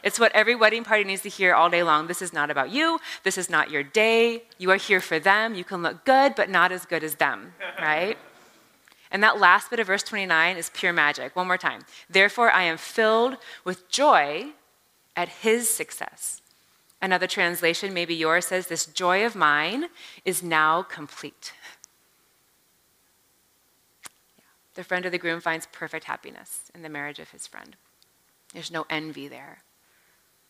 It's 0.03 0.19
what 0.19 0.33
every 0.33 0.57
wedding 0.57 0.83
party 0.83 1.05
needs 1.05 1.23
to 1.23 1.29
hear 1.29 1.55
all 1.55 1.71
day 1.71 1.85
long. 1.85 2.09
This 2.09 2.21
is 2.21 2.33
not 2.33 2.51
about 2.51 2.71
you. 2.71 2.99
This 3.23 3.38
is 3.38 3.49
not 3.49 3.71
your 3.71 3.85
day. 3.85 4.43
You 4.59 4.71
are 4.73 4.77
here 4.77 5.01
for 5.01 5.21
them. 5.21 5.55
You 5.55 5.62
can 5.62 5.83
look 5.83 6.05
good, 6.05 6.35
but 6.35 6.51
not 6.51 6.73
as 6.73 6.85
good 6.85 7.05
as 7.05 7.15
them, 7.15 7.55
right? 7.81 8.19
And 9.12 9.23
that 9.23 9.38
last 9.38 9.71
bit 9.71 9.79
of 9.79 9.87
verse 9.87 10.03
29 10.03 10.57
is 10.57 10.71
pure 10.75 10.93
magic. 10.93 11.37
One 11.37 11.47
more 11.47 11.59
time. 11.59 11.83
Therefore, 12.11 12.51
I 12.51 12.65
am 12.65 12.79
filled 12.79 13.37
with 13.65 13.88
joy 13.88 14.47
at 15.15 15.29
his 15.29 15.71
success. 15.71 16.43
Another 17.03 17.27
translation, 17.27 17.93
maybe 17.93 18.15
yours, 18.15 18.47
says, 18.47 18.69
This 18.69 18.87
joy 18.87 19.27
of 19.27 19.35
mine 19.35 19.88
is 20.25 20.41
now 20.43 20.83
complete. 20.83 21.53
Yeah. 24.38 24.45
The 24.75 24.85
friend 24.85 25.05
of 25.05 25.13
the 25.13 25.19
groom 25.19 25.41
finds 25.41 25.67
perfect 25.67 26.05
happiness 26.05 26.71
in 26.75 26.83
the 26.83 26.89
marriage 26.89 27.19
of 27.19 27.31
his 27.31 27.47
friend. 27.47 27.77
There's 28.53 28.71
no 28.71 28.87
envy 28.89 29.29
there. 29.29 29.59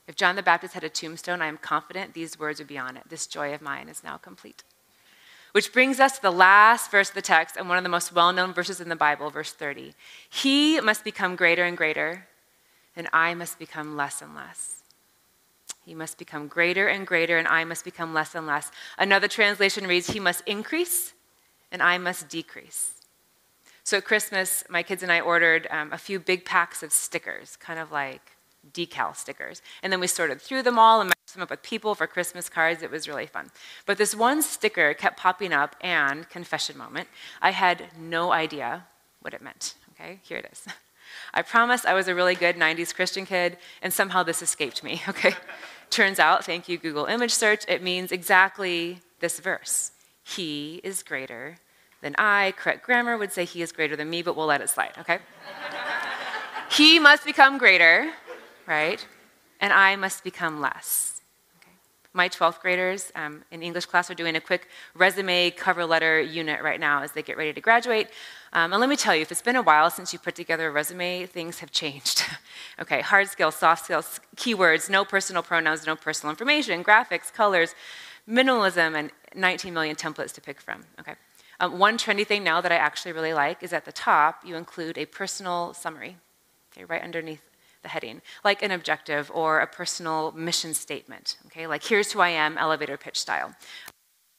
If 0.06 0.16
John 0.16 0.36
the 0.36 0.42
Baptist 0.42 0.74
had 0.74 0.84
a 0.84 0.88
tombstone, 0.88 1.40
I 1.40 1.46
am 1.46 1.58
confident 1.58 2.14
these 2.14 2.38
words 2.38 2.58
would 2.58 2.68
be 2.68 2.78
on 2.78 2.96
it 2.96 3.04
This 3.08 3.26
joy 3.26 3.54
of 3.54 3.62
mine 3.62 3.88
is 3.88 4.04
now 4.04 4.16
complete. 4.16 4.62
Which 5.52 5.72
brings 5.72 6.00
us 6.00 6.16
to 6.16 6.22
the 6.22 6.32
last 6.32 6.90
verse 6.90 7.10
of 7.10 7.14
the 7.14 7.22
text 7.22 7.56
and 7.56 7.68
one 7.68 7.76
of 7.76 7.84
the 7.84 7.90
most 7.90 8.12
well 8.12 8.32
known 8.32 8.54
verses 8.54 8.80
in 8.80 8.88
the 8.88 8.96
Bible, 8.96 9.28
verse 9.30 9.52
30. 9.52 9.94
He 10.28 10.80
must 10.80 11.04
become 11.04 11.36
greater 11.36 11.64
and 11.64 11.76
greater, 11.76 12.26
and 12.96 13.08
I 13.12 13.34
must 13.34 13.58
become 13.58 13.96
less 13.96 14.22
and 14.22 14.34
less. 14.34 14.82
He 15.84 15.94
must 15.94 16.16
become 16.16 16.48
greater 16.48 16.88
and 16.88 17.06
greater, 17.06 17.38
and 17.38 17.48
I 17.48 17.64
must 17.64 17.84
become 17.84 18.14
less 18.14 18.34
and 18.34 18.46
less. 18.46 18.70
Another 18.96 19.28
translation 19.28 19.86
reads, 19.86 20.10
He 20.10 20.20
must 20.20 20.42
increase, 20.46 21.12
and 21.70 21.82
I 21.82 21.98
must 21.98 22.28
decrease. 22.28 23.01
So 23.92 24.00
Christmas, 24.00 24.64
my 24.70 24.82
kids 24.82 25.02
and 25.02 25.12
I 25.12 25.20
ordered 25.20 25.66
um, 25.70 25.92
a 25.92 25.98
few 25.98 26.18
big 26.18 26.46
packs 26.46 26.82
of 26.82 26.94
stickers, 26.94 27.56
kind 27.56 27.78
of 27.78 27.92
like 27.92 28.22
decal 28.72 29.14
stickers. 29.14 29.60
And 29.82 29.92
then 29.92 30.00
we 30.00 30.06
sorted 30.06 30.40
through 30.40 30.62
them 30.62 30.78
all 30.78 31.02
and 31.02 31.08
matched 31.08 31.34
them 31.34 31.42
up 31.42 31.50
with 31.50 31.62
people 31.62 31.94
for 31.94 32.06
Christmas 32.06 32.48
cards. 32.48 32.82
It 32.82 32.90
was 32.90 33.06
really 33.06 33.26
fun. 33.26 33.50
But 33.84 33.98
this 33.98 34.14
one 34.14 34.40
sticker 34.40 34.94
kept 34.94 35.18
popping 35.18 35.52
up, 35.52 35.76
and 35.82 36.26
confession 36.30 36.78
moment, 36.78 37.06
I 37.42 37.50
had 37.50 37.88
no 38.00 38.32
idea 38.32 38.86
what 39.20 39.34
it 39.34 39.42
meant. 39.42 39.74
Okay, 39.90 40.20
here 40.22 40.38
it 40.38 40.48
is. 40.50 40.64
I 41.34 41.42
promised 41.42 41.84
I 41.84 41.92
was 41.92 42.08
a 42.08 42.14
really 42.14 42.34
good 42.34 42.56
90s 42.56 42.94
Christian 42.94 43.26
kid, 43.26 43.58
and 43.82 43.92
somehow 43.92 44.22
this 44.22 44.40
escaped 44.40 44.82
me. 44.82 45.02
Okay, 45.10 45.34
turns 45.90 46.18
out, 46.18 46.46
thank 46.46 46.66
you, 46.66 46.78
Google 46.78 47.04
image 47.04 47.34
search, 47.34 47.66
it 47.68 47.82
means 47.82 48.10
exactly 48.10 49.00
this 49.20 49.38
verse 49.38 49.90
He 50.24 50.80
is 50.82 51.02
greater 51.02 51.58
than 52.02 52.14
I. 52.18 52.52
Correct 52.58 52.84
grammar 52.84 53.16
would 53.16 53.32
say 53.32 53.44
he 53.44 53.62
is 53.62 53.72
greater 53.72 53.96
than 53.96 54.10
me, 54.10 54.22
but 54.22 54.36
we'll 54.36 54.46
let 54.46 54.60
it 54.60 54.68
slide, 54.68 54.92
okay? 54.98 55.18
he 56.70 56.98
must 56.98 57.24
become 57.24 57.56
greater 57.58 58.12
right? 58.66 59.06
And 59.60 59.72
I 59.72 59.96
must 59.96 60.24
become 60.24 60.60
less. 60.60 61.20
Okay. 61.60 61.72
My 62.12 62.28
12th 62.28 62.60
graders 62.60 63.12
um, 63.14 63.44
in 63.50 63.62
English 63.62 63.86
class 63.86 64.10
are 64.10 64.14
doing 64.14 64.36
a 64.36 64.40
quick 64.40 64.68
resume 64.94 65.50
cover 65.50 65.84
letter 65.84 66.20
unit 66.20 66.62
right 66.62 66.80
now 66.80 67.02
as 67.02 67.12
they 67.12 67.22
get 67.22 67.36
ready 67.36 67.52
to 67.52 67.60
graduate. 67.60 68.08
Um, 68.52 68.72
and 68.72 68.80
let 68.80 68.88
me 68.88 68.96
tell 68.96 69.14
you, 69.14 69.22
if 69.22 69.32
it's 69.32 69.42
been 69.42 69.56
a 69.56 69.62
while 69.62 69.90
since 69.90 70.12
you 70.12 70.18
put 70.18 70.34
together 70.34 70.68
a 70.68 70.70
resume, 70.70 71.26
things 71.26 71.60
have 71.60 71.70
changed. 71.70 72.24
okay, 72.80 73.00
hard 73.00 73.28
skills, 73.28 73.54
soft 73.54 73.84
skills, 73.84 74.20
keywords, 74.36 74.90
no 74.90 75.04
personal 75.04 75.42
pronouns, 75.42 75.86
no 75.86 75.96
personal 75.96 76.30
information, 76.30 76.84
graphics, 76.84 77.32
colors, 77.32 77.74
minimalism, 78.28 78.94
and 78.96 79.10
19 79.34 79.72
million 79.72 79.96
templates 79.96 80.32
to 80.32 80.40
pick 80.40 80.60
from. 80.60 80.84
Okay. 81.00 81.14
Um, 81.60 81.78
one 81.78 81.98
trendy 81.98 82.26
thing 82.26 82.42
now 82.44 82.60
that 82.60 82.72
I 82.72 82.76
actually 82.76 83.12
really 83.12 83.34
like 83.34 83.62
is 83.62 83.72
at 83.72 83.84
the 83.84 83.92
top, 83.92 84.42
you 84.44 84.56
include 84.56 84.98
a 84.98 85.06
personal 85.06 85.74
summary, 85.74 86.16
okay, 86.72 86.84
right 86.84 87.02
underneath 87.02 87.42
the 87.82 87.88
heading, 87.88 88.22
like 88.44 88.62
an 88.62 88.70
objective 88.70 89.30
or 89.34 89.60
a 89.60 89.66
personal 89.66 90.32
mission 90.32 90.74
statement. 90.74 91.36
Okay, 91.46 91.66
like 91.66 91.84
here's 91.84 92.12
who 92.12 92.20
I 92.20 92.30
am, 92.30 92.56
elevator 92.56 92.96
pitch 92.96 93.18
style. 93.18 93.54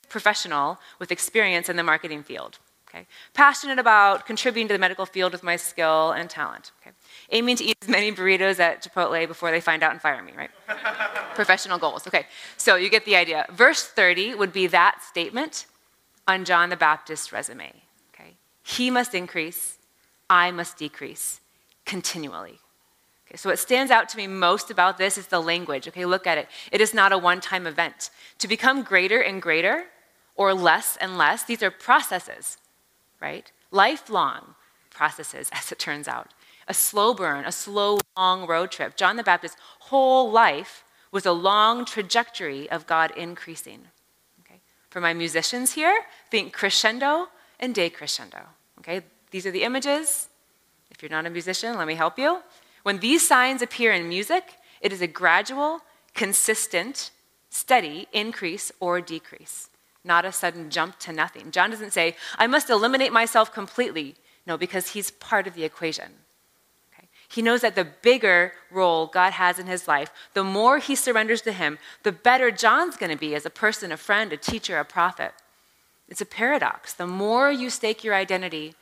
Professional 0.09 0.79
with 0.99 1.11
experience 1.11 1.69
in 1.69 1.75
the 1.75 1.83
marketing 1.83 2.23
field. 2.23 2.59
Okay? 2.93 3.07
Passionate 3.33 3.79
about 3.79 4.25
contributing 4.25 4.67
to 4.67 4.73
the 4.73 4.79
medical 4.79 5.05
field 5.05 5.31
with 5.31 5.41
my 5.41 5.55
skill 5.55 6.11
and 6.11 6.29
talent. 6.29 6.71
Okay? 6.81 6.95
Aiming 7.31 7.55
to 7.55 7.63
eat 7.63 7.77
as 7.81 7.89
many 7.89 8.11
burritos 8.11 8.59
at 8.59 8.83
Chipotle 8.83 9.27
before 9.27 9.49
they 9.49 9.59
find 9.59 9.81
out 9.81 9.91
and 9.91 10.01
fire 10.01 10.21
me, 10.21 10.31
right? 10.37 10.51
Professional 11.35 11.79
goals. 11.79 12.05
Okay, 12.07 12.27
so 12.57 12.75
you 12.75 12.89
get 12.89 13.05
the 13.05 13.15
idea. 13.15 13.47
Verse 13.51 13.83
30 13.83 14.35
would 14.35 14.53
be 14.53 14.67
that 14.67 15.03
statement 15.03 15.65
on 16.27 16.45
John 16.45 16.69
the 16.69 16.77
Baptist's 16.77 17.31
resume. 17.31 17.73
Okay? 18.13 18.35
He 18.63 18.89
must 18.89 19.13
increase, 19.13 19.77
I 20.29 20.51
must 20.51 20.77
decrease 20.77 21.41
continually. 21.85 22.59
Okay, 23.27 23.37
so 23.37 23.49
what 23.49 23.59
stands 23.59 23.91
out 23.91 24.09
to 24.09 24.17
me 24.17 24.27
most 24.27 24.69
about 24.69 24.97
this 24.97 25.17
is 25.17 25.27
the 25.27 25.41
language. 25.41 25.87
Okay, 25.87 26.05
look 26.05 26.27
at 26.27 26.37
it. 26.37 26.47
It 26.71 26.81
is 26.81 26.93
not 26.93 27.11
a 27.11 27.17
one-time 27.17 27.65
event. 27.65 28.09
To 28.39 28.47
become 28.47 28.83
greater 28.83 29.21
and 29.21 29.41
greater 29.41 29.85
or 30.35 30.53
less 30.53 30.97
and 30.97 31.17
less, 31.17 31.43
these 31.43 31.63
are 31.63 31.71
processes, 31.71 32.57
right? 33.21 33.51
Lifelong 33.71 34.55
processes, 34.91 35.49
as 35.53 35.71
it 35.71 35.79
turns 35.79 36.07
out. 36.07 36.33
A 36.67 36.73
slow 36.73 37.13
burn, 37.13 37.43
a 37.45 37.51
slow, 37.51 37.99
long 38.15 38.47
road 38.47 38.71
trip. 38.71 38.95
John 38.95 39.17
the 39.17 39.23
Baptist's 39.23 39.57
whole 39.79 40.31
life 40.31 40.83
was 41.11 41.25
a 41.25 41.31
long 41.31 41.85
trajectory 41.85 42.69
of 42.69 42.87
God 42.87 43.11
increasing. 43.17 43.87
For 44.93 45.01
my 45.01 45.15
musicians 45.15 45.73
here, 45.73 46.01
think 46.29 46.53
crescendo 46.53 47.29
and 47.59 47.73
decrescendo. 47.73 48.43
Okay? 48.77 49.01
These 49.31 49.47
are 49.47 49.51
the 49.51 49.63
images. 49.63 50.29
If 50.91 51.01
you're 51.01 51.09
not 51.09 51.25
a 51.25 51.31
musician, 51.31 51.79
let 51.79 51.87
me 51.87 51.95
help 51.95 52.19
you. 52.19 52.43
When 52.83 52.99
these 52.99 53.27
signs 53.27 53.63
appear 53.63 53.91
in 53.91 54.07
music, 54.07 54.43
it 54.81 54.93
is 54.93 55.01
a 55.01 55.07
gradual, 55.07 55.79
consistent, 56.13 57.09
steady 57.49 58.07
increase 58.13 58.71
or 58.79 59.01
decrease, 59.01 59.71
not 60.03 60.25
a 60.25 60.31
sudden 60.31 60.69
jump 60.69 60.99
to 60.99 61.11
nothing. 61.11 61.49
John 61.49 61.71
doesn't 61.71 61.93
say, 61.93 62.15
I 62.37 62.45
must 62.45 62.69
eliminate 62.69 63.11
myself 63.11 63.51
completely. 63.51 64.13
No, 64.45 64.57
because 64.57 64.89
he's 64.89 65.09
part 65.09 65.47
of 65.47 65.55
the 65.55 65.63
equation. 65.63 66.11
He 67.33 67.41
knows 67.41 67.61
that 67.61 67.73
the 67.73 67.83
bigger 67.83 68.53
role 68.69 69.07
God 69.07 69.33
has 69.33 69.57
in 69.57 69.65
his 69.65 69.87
life, 69.87 70.11
the 70.35 70.43
more 70.43 70.77
he 70.77 70.95
surrenders 70.95 71.41
to 71.41 71.51
him, 71.51 71.79
the 72.03 72.11
better 72.11 72.51
John's 72.51 72.95
going 72.95 73.11
to 73.11 73.17
be 73.17 73.33
as 73.33 73.43
a 73.43 73.49
person, 73.49 73.91
a 73.91 73.97
friend, 73.97 74.31
a 74.31 74.37
teacher, 74.37 74.77
a 74.77 74.85
prophet. 74.85 75.31
It's 76.07 76.21
a 76.21 76.27
paradox. 76.27 76.93
The 76.93 77.07
more 77.07 77.51
you 77.51 77.71
stake 77.71 78.03
your 78.03 78.13
identity 78.13 78.75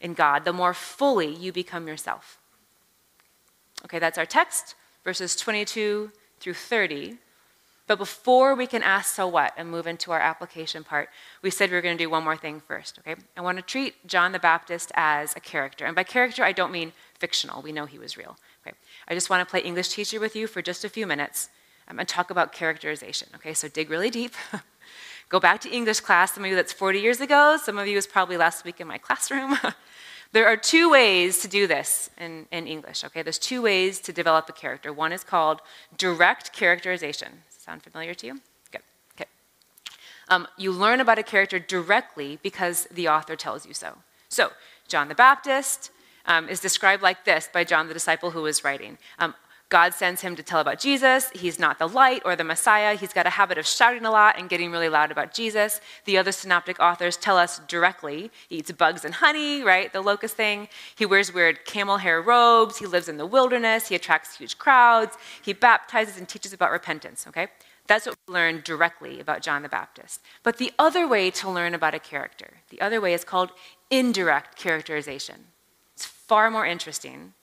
in 0.00 0.14
God, 0.14 0.46
the 0.46 0.54
more 0.54 0.72
fully 0.72 1.34
you 1.34 1.52
become 1.52 1.86
yourself. 1.86 2.38
Okay, 3.84 3.98
that's 3.98 4.16
our 4.16 4.24
text, 4.24 4.74
verses 5.04 5.36
22 5.36 6.10
through 6.40 6.54
30. 6.54 7.18
But 7.88 7.98
before 7.98 8.54
we 8.54 8.66
can 8.66 8.82
ask 8.82 9.14
so 9.14 9.26
what 9.26 9.54
and 9.56 9.70
move 9.70 9.86
into 9.86 10.12
our 10.12 10.20
application 10.20 10.84
part, 10.84 11.08
we 11.40 11.50
said 11.50 11.70
we 11.70 11.76
were 11.76 11.82
going 11.82 11.96
to 11.96 12.04
do 12.04 12.10
one 12.10 12.22
more 12.22 12.36
thing 12.36 12.60
first, 12.60 12.98
okay? 12.98 13.16
I 13.34 13.40
want 13.40 13.56
to 13.56 13.62
treat 13.62 14.06
John 14.06 14.32
the 14.32 14.38
Baptist 14.38 14.92
as 14.94 15.34
a 15.34 15.40
character. 15.40 15.86
And 15.86 15.96
by 15.96 16.04
character, 16.04 16.44
I 16.44 16.52
don't 16.52 16.70
mean 16.70 16.92
fictional. 17.18 17.62
We 17.62 17.72
know 17.72 17.86
he 17.86 17.98
was 17.98 18.18
real. 18.18 18.36
Okay? 18.64 18.76
I 19.08 19.14
just 19.14 19.30
want 19.30 19.40
to 19.40 19.50
play 19.50 19.60
English 19.60 19.88
teacher 19.88 20.20
with 20.20 20.36
you 20.36 20.46
for 20.46 20.60
just 20.60 20.84
a 20.84 20.90
few 20.90 21.06
minutes 21.06 21.48
um, 21.88 21.98
and 21.98 22.06
talk 22.06 22.30
about 22.30 22.52
characterization, 22.52 23.28
okay? 23.36 23.54
So 23.54 23.68
dig 23.68 23.88
really 23.88 24.10
deep. 24.10 24.34
Go 25.30 25.40
back 25.40 25.60
to 25.62 25.70
English 25.70 26.00
class. 26.00 26.34
Some 26.34 26.44
of 26.44 26.50
you 26.50 26.56
that's 26.56 26.74
40 26.74 27.00
years 27.00 27.22
ago. 27.22 27.56
Some 27.56 27.78
of 27.78 27.86
you 27.86 27.96
was 27.96 28.06
probably 28.06 28.36
last 28.36 28.66
week 28.66 28.80
in 28.80 28.86
my 28.86 28.98
classroom. 29.06 29.56
There 30.32 30.46
are 30.46 30.58
two 30.58 30.90
ways 30.90 31.40
to 31.40 31.48
do 31.48 31.66
this 31.66 32.10
in, 32.18 32.46
in 32.52 32.66
English, 32.66 33.02
okay? 33.02 33.22
There's 33.22 33.38
two 33.38 33.62
ways 33.62 33.98
to 34.00 34.12
develop 34.12 34.46
a 34.50 34.52
character. 34.52 34.92
One 34.92 35.10
is 35.10 35.24
called 35.24 35.62
direct 35.96 36.52
characterization. 36.52 37.44
Sound 37.68 37.82
familiar 37.82 38.14
to 38.14 38.26
you? 38.26 38.40
Good, 38.72 38.80
okay. 39.14 39.26
Um, 40.30 40.48
you 40.56 40.72
learn 40.72 41.00
about 41.00 41.18
a 41.18 41.22
character 41.22 41.58
directly 41.58 42.38
because 42.42 42.88
the 42.90 43.08
author 43.08 43.36
tells 43.36 43.66
you 43.66 43.74
so. 43.74 43.98
So, 44.30 44.52
John 44.88 45.08
the 45.08 45.14
Baptist 45.14 45.90
um, 46.24 46.48
is 46.48 46.60
described 46.60 47.02
like 47.02 47.26
this 47.26 47.46
by 47.52 47.64
John 47.64 47.86
the 47.86 47.92
disciple 47.92 48.30
who 48.30 48.40
was 48.40 48.64
writing. 48.64 48.96
God 49.68 49.92
sends 49.92 50.22
him 50.22 50.34
to 50.36 50.42
tell 50.42 50.60
about 50.60 50.78
Jesus. 50.78 51.28
He's 51.34 51.58
not 51.58 51.78
the 51.78 51.88
light 51.88 52.22
or 52.24 52.34
the 52.34 52.44
Messiah. 52.44 52.96
He's 52.96 53.12
got 53.12 53.26
a 53.26 53.30
habit 53.30 53.58
of 53.58 53.66
shouting 53.66 54.06
a 54.06 54.10
lot 54.10 54.38
and 54.38 54.48
getting 54.48 54.70
really 54.70 54.88
loud 54.88 55.10
about 55.10 55.34
Jesus. 55.34 55.82
The 56.06 56.16
other 56.16 56.32
synoptic 56.32 56.80
authors 56.80 57.18
tell 57.18 57.36
us 57.36 57.60
directly 57.68 58.30
he 58.48 58.56
eats 58.56 58.72
bugs 58.72 59.04
and 59.04 59.14
honey, 59.14 59.62
right? 59.62 59.92
The 59.92 60.00
locust 60.00 60.36
thing. 60.36 60.68
He 60.96 61.04
wears 61.04 61.34
weird 61.34 61.66
camel 61.66 61.98
hair 61.98 62.22
robes. 62.22 62.78
He 62.78 62.86
lives 62.86 63.10
in 63.10 63.18
the 63.18 63.26
wilderness. 63.26 63.88
He 63.88 63.94
attracts 63.94 64.38
huge 64.38 64.56
crowds. 64.56 65.18
He 65.42 65.52
baptizes 65.52 66.16
and 66.16 66.26
teaches 66.26 66.54
about 66.54 66.70
repentance, 66.70 67.26
okay? 67.28 67.48
That's 67.86 68.06
what 68.06 68.16
we 68.26 68.34
learn 68.34 68.62
directly 68.64 69.20
about 69.20 69.42
John 69.42 69.62
the 69.62 69.68
Baptist. 69.68 70.22
But 70.42 70.56
the 70.56 70.72
other 70.78 71.06
way 71.06 71.30
to 71.32 71.50
learn 71.50 71.74
about 71.74 71.94
a 71.94 71.98
character, 71.98 72.58
the 72.70 72.80
other 72.80 73.00
way 73.00 73.12
is 73.12 73.24
called 73.24 73.50
indirect 73.90 74.56
characterization. 74.56 75.36
It's 75.94 76.06
far 76.06 76.50
more 76.50 76.66
interesting 76.66 77.34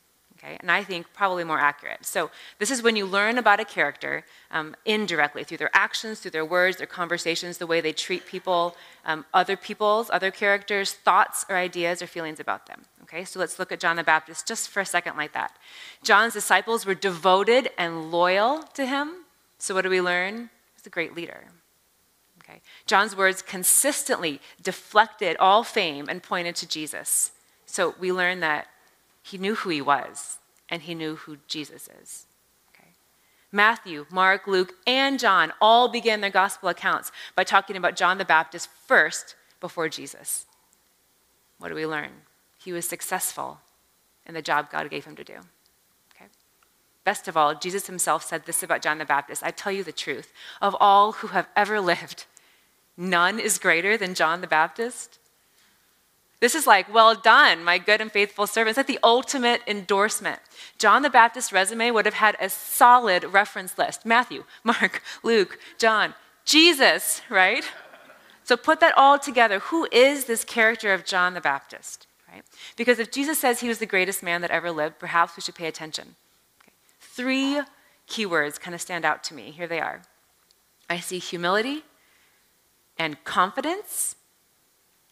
okay? 0.46 0.58
And 0.60 0.72
I 0.72 0.84
think 0.84 1.08
probably 1.14 1.44
more 1.44 1.60
accurate. 1.60 2.06
So 2.06 2.30
this 2.60 2.72
is 2.72 2.82
when 2.82 2.96
you 2.96 3.06
learn 3.06 3.38
about 3.38 3.60
a 3.60 3.66
character 3.66 4.24
um, 4.52 4.76
indirectly 4.86 5.44
through 5.44 5.58
their 5.58 5.72
actions, 5.74 6.20
through 6.20 6.32
their 6.32 6.46
words, 6.46 6.78
their 6.78 6.88
conversations, 6.88 7.58
the 7.58 7.68
way 7.68 7.82
they 7.82 7.94
treat 7.94 8.26
people, 8.26 8.76
um, 9.06 9.26
other 9.34 9.58
people's, 9.58 10.10
other 10.12 10.32
characters, 10.32 10.94
thoughts 10.94 11.46
or 11.50 11.56
ideas 11.56 12.02
or 12.02 12.08
feelings 12.08 12.40
about 12.40 12.68
them. 12.68 12.82
Okay, 13.04 13.24
so 13.24 13.40
let's 13.40 13.60
look 13.60 13.72
at 13.72 13.80
John 13.80 13.96
the 13.98 14.04
Baptist 14.04 14.48
just 14.48 14.70
for 14.70 14.80
a 14.82 14.86
second 14.86 15.16
like 15.16 15.34
that. 15.34 15.56
John's 16.04 16.34
disciples 16.34 16.86
were 16.86 16.96
devoted 16.96 17.70
and 17.78 18.12
loyal 18.12 18.64
to 18.74 18.86
him. 18.86 19.26
So 19.58 19.76
what 19.76 19.84
do 19.84 19.90
we 19.90 20.02
learn? 20.02 20.50
He's 20.76 20.88
a 20.88 20.90
great 20.90 21.16
leader. 21.16 21.46
Okay. 22.44 22.62
John's 22.86 23.16
words 23.16 23.42
consistently 23.42 24.40
deflected 24.62 25.36
all 25.38 25.64
fame 25.64 26.08
and 26.10 26.22
pointed 26.22 26.56
to 26.58 26.68
Jesus. 26.68 27.32
So 27.66 27.96
we 28.00 28.12
learn 28.12 28.40
that 28.42 28.68
he 29.26 29.40
knew 29.40 29.56
who 29.56 29.70
he 29.72 29.82
was, 29.82 30.38
and 30.70 30.84
he 30.84 30.94
knew 30.94 31.16
who 31.16 31.38
Jesus 31.48 31.90
is. 32.04 32.28
Okay. 32.70 32.90
Matthew, 33.52 34.06
Mark, 34.12 34.46
Luke, 34.46 34.74
and 34.86 35.20
John 35.20 35.52
all 35.60 35.88
began 35.88 36.22
their 36.22 36.30
gospel 36.30 36.70
accounts 36.70 37.12
by 37.36 37.44
talking 37.44 37.76
about 37.76 37.96
John 37.96 38.20
the 38.20 38.26
Baptist 38.26 38.70
first 38.86 39.36
before 39.60 39.90
Jesus. 39.90 40.46
What 41.58 41.70
do 41.70 41.76
we 41.76 41.88
learn? 41.88 42.12
He 42.64 42.72
was 42.72 42.88
successful 42.88 43.62
in 44.28 44.36
the 44.36 44.44
job 44.44 44.70
God 44.70 44.90
gave 44.92 45.06
him 45.06 45.16
to 45.16 45.24
do. 45.24 45.40
Best 47.04 47.28
of 47.28 47.36
all, 47.36 47.56
Jesus 47.56 47.88
himself 47.88 48.24
said 48.24 48.46
this 48.46 48.64
about 48.64 48.82
John 48.82 48.98
the 49.00 49.06
Baptist 49.06 49.44
I 49.44 49.52
tell 49.52 49.72
you 49.72 49.84
the 49.84 49.92
truth. 49.92 50.34
Of 50.62 50.76
all 50.80 51.14
who 51.14 51.28
have 51.28 51.48
ever 51.56 51.80
lived, 51.80 52.26
none 52.96 53.40
is 53.40 53.60
greater 53.60 53.96
than 53.96 54.14
John 54.14 54.42
the 54.42 54.48
Baptist. 54.48 55.20
This 56.40 56.56
is 56.56 56.68
like, 56.68 56.94
well 56.94 57.16
done, 57.16 57.64
my 57.64 57.78
good 57.78 58.02
and 58.02 58.12
faithful 58.12 58.46
servant. 58.46 58.72
It's 58.72 58.78
like 58.78 58.88
the 58.88 59.00
ultimate 59.04 59.62
endorsement. 59.66 60.40
John 60.78 61.02
the 61.02 61.10
Baptist's 61.10 61.54
resume 61.54 61.92
would 61.92 62.06
have 62.06 62.16
had 62.16 62.36
a 62.40 62.50
solid 62.50 63.24
reference 63.24 63.78
list 63.78 64.06
Matthew, 64.06 64.44
Mark, 64.64 65.02
Luke, 65.24 65.60
John, 65.78 66.14
Jesus, 66.44 67.22
right? 67.30 67.64
So 68.44 68.56
put 68.56 68.80
that 68.82 68.94
all 68.96 69.18
together. 69.18 69.60
Who 69.60 69.88
is 69.92 70.26
this 70.26 70.44
character 70.44 70.94
of 70.94 71.06
John 71.06 71.34
the 71.34 71.42
Baptist? 71.42 72.06
Right? 72.32 72.44
Because 72.76 73.00
if 73.00 73.12
Jesus 73.12 73.40
says 73.40 73.60
he 73.60 73.68
was 73.68 73.80
the 73.80 73.86
greatest 73.86 74.22
man 74.22 74.42
that 74.42 74.52
ever 74.52 74.72
lived, 74.72 75.00
perhaps 75.00 75.36
we 75.36 75.42
should 75.42 75.56
pay 75.56 75.68
attention. 75.68 76.16
Okay. 76.62 76.74
Three 77.00 77.62
keywords 78.08 78.60
kind 78.60 78.76
of 78.76 78.82
stand 78.82 79.04
out 79.04 79.24
to 79.24 79.34
me. 79.34 79.52
Here 79.52 79.68
they 79.68 79.80
are 79.80 80.02
I 80.88 81.00
see 81.00 81.18
humility 81.18 81.84
and 82.98 83.24
confidence 83.24 84.16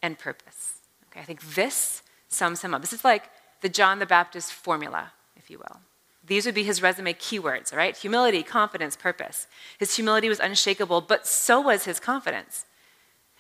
and 0.02 0.20
purpose. 0.20 0.73
Okay, 1.14 1.22
I 1.22 1.26
think 1.26 1.42
this 1.54 2.02
sums 2.28 2.64
him 2.64 2.74
up. 2.74 2.82
This 2.82 2.94
is 2.94 3.04
like 3.06 3.30
the 3.62 3.70
John 3.70 4.00
the 4.00 4.06
Baptist 4.08 4.52
formula, 4.52 5.12
if 5.38 5.52
you 5.52 5.60
will. 5.60 5.80
These 6.26 6.46
would 6.46 6.56
be 6.56 6.64
his 6.64 6.82
resume 6.82 7.14
keywords, 7.14 7.76
right? 7.76 7.96
Humility, 7.96 8.42
confidence, 8.42 8.96
purpose. 8.96 9.48
His 9.78 9.96
humility 9.96 10.30
was 10.30 10.40
unshakable, 10.40 11.02
but 11.02 11.28
so 11.28 11.62
was 11.62 11.86
his 11.86 12.00
confidence. 12.00 12.66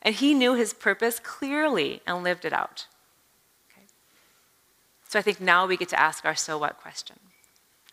And 0.02 0.14
he 0.14 0.34
knew 0.34 0.54
his 0.54 0.74
purpose 0.74 1.20
clearly 1.20 2.02
and 2.06 2.24
lived 2.24 2.46
it 2.46 2.54
out. 2.54 2.88
Okay? 3.72 3.88
So 5.08 5.18
I 5.18 5.22
think 5.22 5.40
now 5.40 5.66
we 5.66 5.78
get 5.78 5.90
to 5.90 6.00
ask 6.00 6.26
our 6.26 6.36
so 6.36 6.58
what 6.58 6.78
question. 6.78 7.16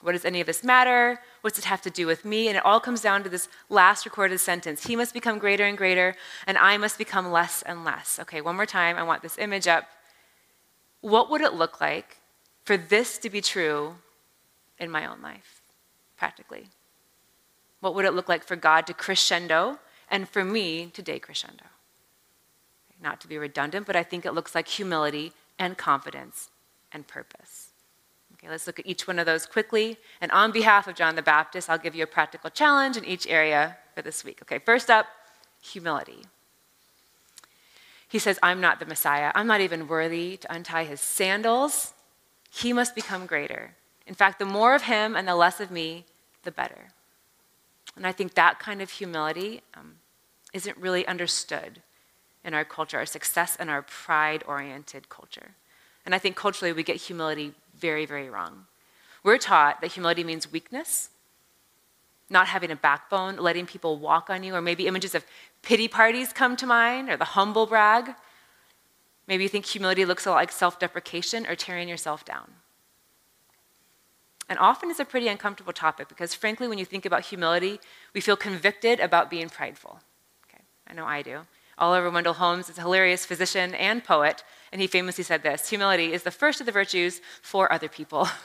What 0.02 0.12
does 0.12 0.24
any 0.24 0.40
of 0.40 0.46
this 0.46 0.64
matter? 0.64 1.20
What's 1.42 1.58
it 1.58 1.64
have 1.66 1.82
to 1.82 1.90
do 1.90 2.06
with 2.06 2.24
me? 2.24 2.48
And 2.48 2.56
it 2.56 2.64
all 2.64 2.80
comes 2.80 3.02
down 3.02 3.22
to 3.22 3.28
this 3.28 3.48
last 3.68 4.04
recorded 4.04 4.38
sentence 4.38 4.86
He 4.86 4.96
must 4.96 5.12
become 5.12 5.38
greater 5.38 5.64
and 5.64 5.76
greater, 5.76 6.14
and 6.46 6.56
I 6.56 6.76
must 6.78 6.98
become 6.98 7.30
less 7.30 7.62
and 7.62 7.84
less. 7.84 8.18
Okay, 8.20 8.40
one 8.40 8.56
more 8.56 8.66
time. 8.66 8.96
I 8.96 9.02
want 9.02 9.22
this 9.22 9.38
image 9.38 9.66
up. 9.66 9.84
What 11.00 11.30
would 11.30 11.40
it 11.40 11.54
look 11.54 11.80
like 11.80 12.16
for 12.64 12.76
this 12.76 13.18
to 13.18 13.30
be 13.30 13.40
true 13.40 13.96
in 14.78 14.90
my 14.90 15.06
own 15.06 15.20
life, 15.22 15.60
practically? 16.16 16.68
What 17.80 17.94
would 17.94 18.04
it 18.04 18.14
look 18.14 18.28
like 18.28 18.44
for 18.44 18.56
God 18.56 18.86
to 18.86 18.94
crescendo 18.94 19.78
and 20.10 20.28
for 20.28 20.44
me 20.44 20.86
to 20.86 21.02
decrescendo? 21.02 21.68
Not 23.02 23.20
to 23.22 23.28
be 23.28 23.38
redundant, 23.38 23.86
but 23.86 23.96
I 23.96 24.02
think 24.02 24.26
it 24.26 24.32
looks 24.32 24.54
like 24.54 24.68
humility 24.68 25.32
and 25.58 25.76
confidence 25.78 26.50
and 26.92 27.06
purpose. 27.06 27.69
Okay, 28.40 28.48
let's 28.48 28.66
look 28.66 28.78
at 28.78 28.86
each 28.86 29.06
one 29.06 29.18
of 29.18 29.26
those 29.26 29.44
quickly. 29.44 29.98
And 30.20 30.32
on 30.32 30.50
behalf 30.50 30.88
of 30.88 30.94
John 30.94 31.14
the 31.14 31.22
Baptist, 31.22 31.68
I'll 31.68 31.76
give 31.76 31.94
you 31.94 32.04
a 32.04 32.06
practical 32.06 32.48
challenge 32.48 32.96
in 32.96 33.04
each 33.04 33.26
area 33.26 33.76
for 33.94 34.00
this 34.00 34.24
week. 34.24 34.38
Okay, 34.42 34.58
first 34.58 34.88
up, 34.88 35.06
humility. 35.60 36.24
He 38.08 38.18
says, 38.18 38.38
I'm 38.42 38.60
not 38.60 38.80
the 38.80 38.86
Messiah. 38.86 39.30
I'm 39.34 39.46
not 39.46 39.60
even 39.60 39.86
worthy 39.86 40.38
to 40.38 40.52
untie 40.52 40.84
his 40.84 41.02
sandals. 41.02 41.92
He 42.50 42.72
must 42.72 42.94
become 42.94 43.26
greater. 43.26 43.76
In 44.06 44.14
fact, 44.14 44.38
the 44.38 44.46
more 44.46 44.74
of 44.74 44.82
him 44.82 45.14
and 45.14 45.28
the 45.28 45.36
less 45.36 45.60
of 45.60 45.70
me, 45.70 46.06
the 46.42 46.50
better. 46.50 46.92
And 47.94 48.06
I 48.06 48.12
think 48.12 48.34
that 48.34 48.58
kind 48.58 48.80
of 48.80 48.90
humility 48.90 49.60
um, 49.74 49.96
isn't 50.54 50.76
really 50.78 51.06
understood 51.06 51.82
in 52.42 52.54
our 52.54 52.64
culture, 52.64 52.96
our 52.96 53.06
success 53.06 53.56
and 53.60 53.68
our 53.68 53.82
pride 53.82 54.42
oriented 54.46 55.10
culture. 55.10 55.50
And 56.06 56.14
I 56.14 56.18
think 56.18 56.36
culturally 56.36 56.72
we 56.72 56.82
get 56.82 56.96
humility 56.96 57.52
very, 57.80 58.06
very 58.06 58.30
wrong. 58.30 58.66
We're 59.22 59.38
taught 59.38 59.80
that 59.80 59.92
humility 59.92 60.24
means 60.24 60.50
weakness, 60.50 61.10
not 62.28 62.46
having 62.48 62.70
a 62.70 62.76
backbone, 62.76 63.36
letting 63.36 63.66
people 63.66 63.98
walk 63.98 64.30
on 64.30 64.42
you, 64.44 64.54
or 64.54 64.62
maybe 64.62 64.86
images 64.86 65.14
of 65.14 65.24
pity 65.62 65.88
parties 65.88 66.32
come 66.32 66.56
to 66.56 66.66
mind, 66.66 67.10
or 67.10 67.16
the 67.16 67.24
humble 67.24 67.66
brag. 67.66 68.14
Maybe 69.26 69.42
you 69.42 69.48
think 69.48 69.66
humility 69.66 70.04
looks 70.04 70.26
a 70.26 70.30
lot 70.30 70.36
like 70.36 70.52
self 70.52 70.78
deprecation 70.78 71.46
or 71.46 71.54
tearing 71.54 71.88
yourself 71.88 72.24
down. 72.24 72.50
And 74.48 74.58
often 74.58 74.90
it's 74.90 74.98
a 74.98 75.04
pretty 75.04 75.28
uncomfortable 75.28 75.72
topic 75.72 76.08
because, 76.08 76.34
frankly, 76.34 76.66
when 76.66 76.78
you 76.78 76.84
think 76.84 77.06
about 77.06 77.26
humility, 77.26 77.78
we 78.12 78.20
feel 78.20 78.36
convicted 78.36 78.98
about 78.98 79.30
being 79.30 79.48
prideful. 79.48 80.00
Okay, 80.48 80.62
I 80.88 80.92
know 80.92 81.04
I 81.04 81.22
do. 81.22 81.46
Oliver 81.80 82.10
Wendell 82.10 82.34
Holmes 82.34 82.68
is 82.68 82.78
a 82.78 82.82
hilarious 82.82 83.24
physician 83.24 83.74
and 83.74 84.04
poet, 84.04 84.44
and 84.70 84.80
he 84.80 84.86
famously 84.86 85.24
said 85.24 85.42
this 85.42 85.70
Humility 85.70 86.12
is 86.12 86.22
the 86.22 86.30
first 86.30 86.60
of 86.60 86.66
the 86.66 86.72
virtues 86.72 87.20
for 87.42 87.72
other 87.72 87.88
people. 87.88 88.28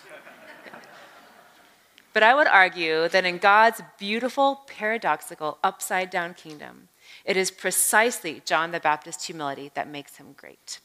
But 2.16 2.24
I 2.24 2.34
would 2.34 2.48
argue 2.48 3.10
that 3.10 3.26
in 3.26 3.40
God's 3.40 3.82
beautiful, 4.00 4.62
paradoxical, 4.68 5.58
upside 5.62 6.10
down 6.10 6.34
kingdom, 6.34 6.88
it 7.26 7.36
is 7.36 7.52
precisely 7.52 8.42
John 8.46 8.72
the 8.72 8.80
Baptist's 8.80 9.26
humility 9.26 9.70
that 9.74 9.90
makes 9.90 10.16
him 10.16 10.28
great. 10.38 10.80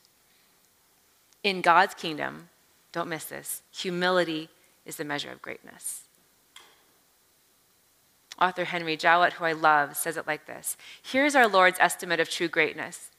In 1.45 1.61
God's 1.61 1.95
kingdom, 1.95 2.49
don't 2.91 3.09
miss 3.09 3.27
this, 3.27 3.63
humility 3.71 4.49
is 4.85 4.97
the 4.97 5.05
measure 5.05 5.31
of 5.31 5.41
greatness. 5.41 6.01
Author 8.41 8.65
Henry 8.65 8.97
Jowett, 8.97 9.35
who 9.35 9.45
I 9.45 9.53
love, 9.53 9.97
says 9.97 10.17
it 10.17 10.27
like 10.27 10.47
this 10.47 10.77
Here's 11.03 11.35
our 11.35 11.49
Lord's 11.49 11.79
estimate 11.81 12.21
of 12.21 12.31
true 12.31 12.49
greatness. 12.49 13.11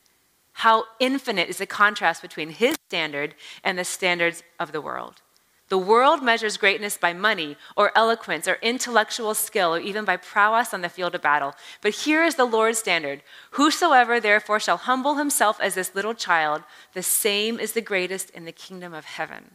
How 0.53 0.85
infinite 0.99 1.49
is 1.49 1.59
the 1.59 1.65
contrast 1.65 2.21
between 2.21 2.49
his 2.49 2.77
standard 2.87 3.35
and 3.63 3.77
the 3.77 3.85
standards 3.85 4.43
of 4.59 4.71
the 4.71 4.81
world. 4.81 5.21
The 5.69 5.77
world 5.77 6.21
measures 6.21 6.57
greatness 6.57 6.97
by 6.97 7.13
money 7.13 7.55
or 7.77 7.97
eloquence 7.97 8.45
or 8.45 8.57
intellectual 8.61 9.33
skill 9.33 9.73
or 9.73 9.79
even 9.79 10.03
by 10.03 10.17
prowess 10.17 10.73
on 10.73 10.81
the 10.81 10.89
field 10.89 11.15
of 11.15 11.21
battle. 11.21 11.55
But 11.81 11.93
here 11.93 12.25
is 12.25 12.35
the 12.35 12.43
Lord's 12.43 12.79
standard 12.79 13.23
Whosoever 13.51 14.19
therefore 14.19 14.59
shall 14.59 14.75
humble 14.75 15.15
himself 15.15 15.61
as 15.61 15.75
this 15.75 15.95
little 15.95 16.13
child, 16.13 16.63
the 16.93 17.01
same 17.01 17.57
is 17.57 17.71
the 17.71 17.79
greatest 17.79 18.31
in 18.31 18.43
the 18.43 18.51
kingdom 18.51 18.93
of 18.93 19.05
heaven. 19.05 19.51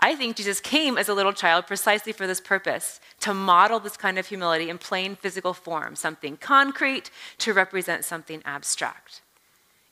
I 0.00 0.14
think 0.14 0.36
Jesus 0.36 0.60
came 0.60 0.96
as 0.96 1.08
a 1.08 1.14
little 1.14 1.32
child 1.32 1.66
precisely 1.66 2.12
for 2.12 2.26
this 2.26 2.40
purpose 2.40 3.00
to 3.20 3.34
model 3.34 3.80
this 3.80 3.96
kind 3.96 4.18
of 4.18 4.26
humility 4.26 4.70
in 4.70 4.78
plain 4.78 5.16
physical 5.16 5.52
form, 5.52 5.96
something 5.96 6.36
concrete 6.36 7.10
to 7.38 7.52
represent 7.52 8.04
something 8.04 8.40
abstract. 8.44 9.22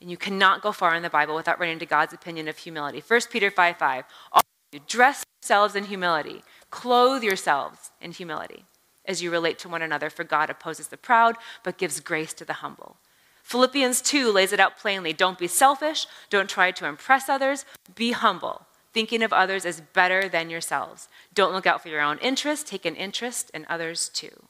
And 0.01 0.11
you 0.11 0.17
cannot 0.17 0.63
go 0.63 0.71
far 0.73 0.95
in 0.95 1.03
the 1.03 1.11
Bible 1.11 1.35
without 1.35 1.59
running 1.59 1.75
into 1.75 1.87
God's 1.87 2.13
opinion 2.13 2.47
of 2.47 2.59
humility. 2.59 3.03
1 3.07 3.21
Peter 3.31 3.51
5 3.51 3.77
5. 3.79 4.05
All 4.33 4.43
you 4.73 4.81
dress 4.87 5.25
yourselves 5.43 5.75
in 5.75 5.85
humility, 5.85 6.43
clothe 6.71 7.25
yourselves 7.25 7.91
in 8.01 8.13
humility 8.13 8.65
as 9.07 9.23
you 9.23 9.31
relate 9.31 9.59
to 9.61 9.69
one 9.69 9.83
another, 9.83 10.11
for 10.11 10.25
God 10.25 10.51
opposes 10.51 10.89
the 10.89 10.97
proud, 10.97 11.37
but 11.63 11.79
gives 11.79 12.01
grace 12.01 12.33
to 12.35 12.45
the 12.45 12.55
humble. 12.55 12.97
Philippians 13.43 14.03
2 14.03 14.33
lays 14.33 14.53
it 14.53 14.59
out 14.59 14.77
plainly. 14.77 15.13
Don't 15.13 15.39
be 15.39 15.47
selfish, 15.47 16.07
don't 16.31 16.51
try 16.51 16.73
to 16.73 16.87
impress 16.87 17.29
others, 17.29 17.65
be 17.95 18.11
humble, 18.11 18.66
thinking 18.97 19.23
of 19.23 19.31
others 19.31 19.67
as 19.67 19.83
better 19.93 20.27
than 20.27 20.49
yourselves. 20.49 21.07
Don't 21.35 21.53
look 21.53 21.67
out 21.67 21.83
for 21.83 21.91
your 21.91 22.01
own 22.01 22.17
interest, 22.21 22.67
take 22.67 22.87
an 22.87 22.97
interest 22.97 23.51
in 23.53 23.67
others 23.69 24.09
too. 24.09 24.45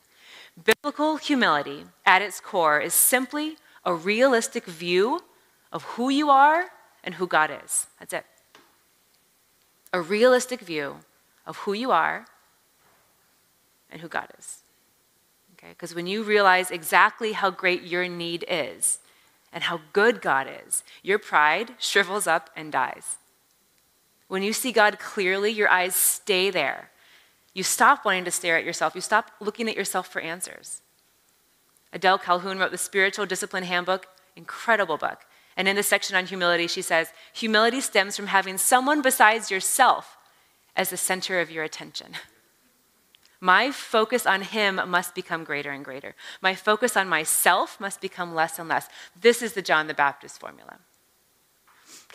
Biblical 0.63 1.17
humility, 1.17 1.87
at 2.05 2.23
its 2.23 2.39
core, 2.39 2.79
is 2.81 2.95
simply 2.95 3.57
a 3.85 3.93
realistic 3.93 4.65
view 4.67 5.25
of 5.73 5.83
who 5.83 6.11
you 6.11 6.31
are 6.31 6.67
and 7.03 7.17
who 7.17 7.27
God 7.27 7.51
is. 7.65 7.89
That's 7.99 8.13
it. 8.13 8.25
A 9.93 10.01
realistic 10.01 10.61
view 10.61 10.99
of 11.45 11.57
who 11.57 11.73
you 11.73 11.91
are 11.91 12.27
and 13.91 14.01
who 14.01 14.07
God 14.07 14.29
is. 14.39 14.59
Okay? 15.55 15.71
Because 15.71 15.93
when 15.93 16.07
you 16.07 16.23
realize 16.23 16.71
exactly 16.71 17.33
how 17.33 17.51
great 17.51 17.83
your 17.83 18.07
need 18.07 18.45
is 18.49 19.01
and 19.53 19.65
how 19.65 19.81
good 19.93 20.23
God 20.23 20.47
is, 20.65 20.85
your 21.03 21.19
pride 21.19 21.71
shrivels 21.81 22.29
up 22.29 22.49
and 22.55 22.71
dies. 22.71 23.17
When 24.29 24.43
you 24.43 24.53
see 24.53 24.73
God 24.73 24.99
clearly, 24.99 25.51
your 25.51 25.69
eyes 25.69 25.95
stay 25.95 26.51
there. 26.51 26.91
You 27.55 27.63
stop 27.63 28.05
wanting 28.05 28.25
to 28.25 28.31
stare 28.31 28.59
at 28.59 28.65
yourself. 28.65 28.95
You 28.95 29.01
stop 29.01 29.31
looking 29.41 29.69
at 29.69 29.77
yourself 29.77 30.09
for 30.09 30.21
answers. 30.21 30.83
Adele 31.93 32.19
Calhoun 32.19 32.59
wrote 32.59 32.73
the 32.73 32.79
Spiritual 32.79 33.27
Discipline 33.27 33.65
Handbook, 33.65 34.07
incredible 34.35 34.99
book. 34.99 35.21
And 35.57 35.67
in 35.67 35.77
the 35.77 35.83
section 35.83 36.17
on 36.17 36.27
humility, 36.27 36.67
she 36.67 36.83
says, 36.83 37.13
Humility 37.33 37.81
stems 37.81 38.17
from 38.17 38.27
having 38.27 38.59
someone 38.59 39.01
besides 39.01 39.51
yourself 39.51 40.19
as 40.75 40.91
the 40.91 40.97
center 40.99 41.41
of 41.41 41.51
your 41.51 41.65
attention. 41.65 42.13
My 43.41 43.71
focus 43.71 44.27
on 44.27 44.43
him 44.43 44.81
must 44.87 45.15
become 45.15 45.45
greater 45.45 45.71
and 45.71 45.85
greater. 45.85 46.15
My 46.41 46.55
focus 46.55 46.97
on 46.97 47.09
myself 47.09 47.79
must 47.79 48.01
become 48.01 48.35
less 48.35 48.59
and 48.59 48.69
less. 48.69 48.89
This 49.19 49.43
is 49.43 49.53
the 49.53 49.63
John 49.63 49.87
the 49.87 49.95
Baptist 49.95 50.41
formula. 50.41 50.79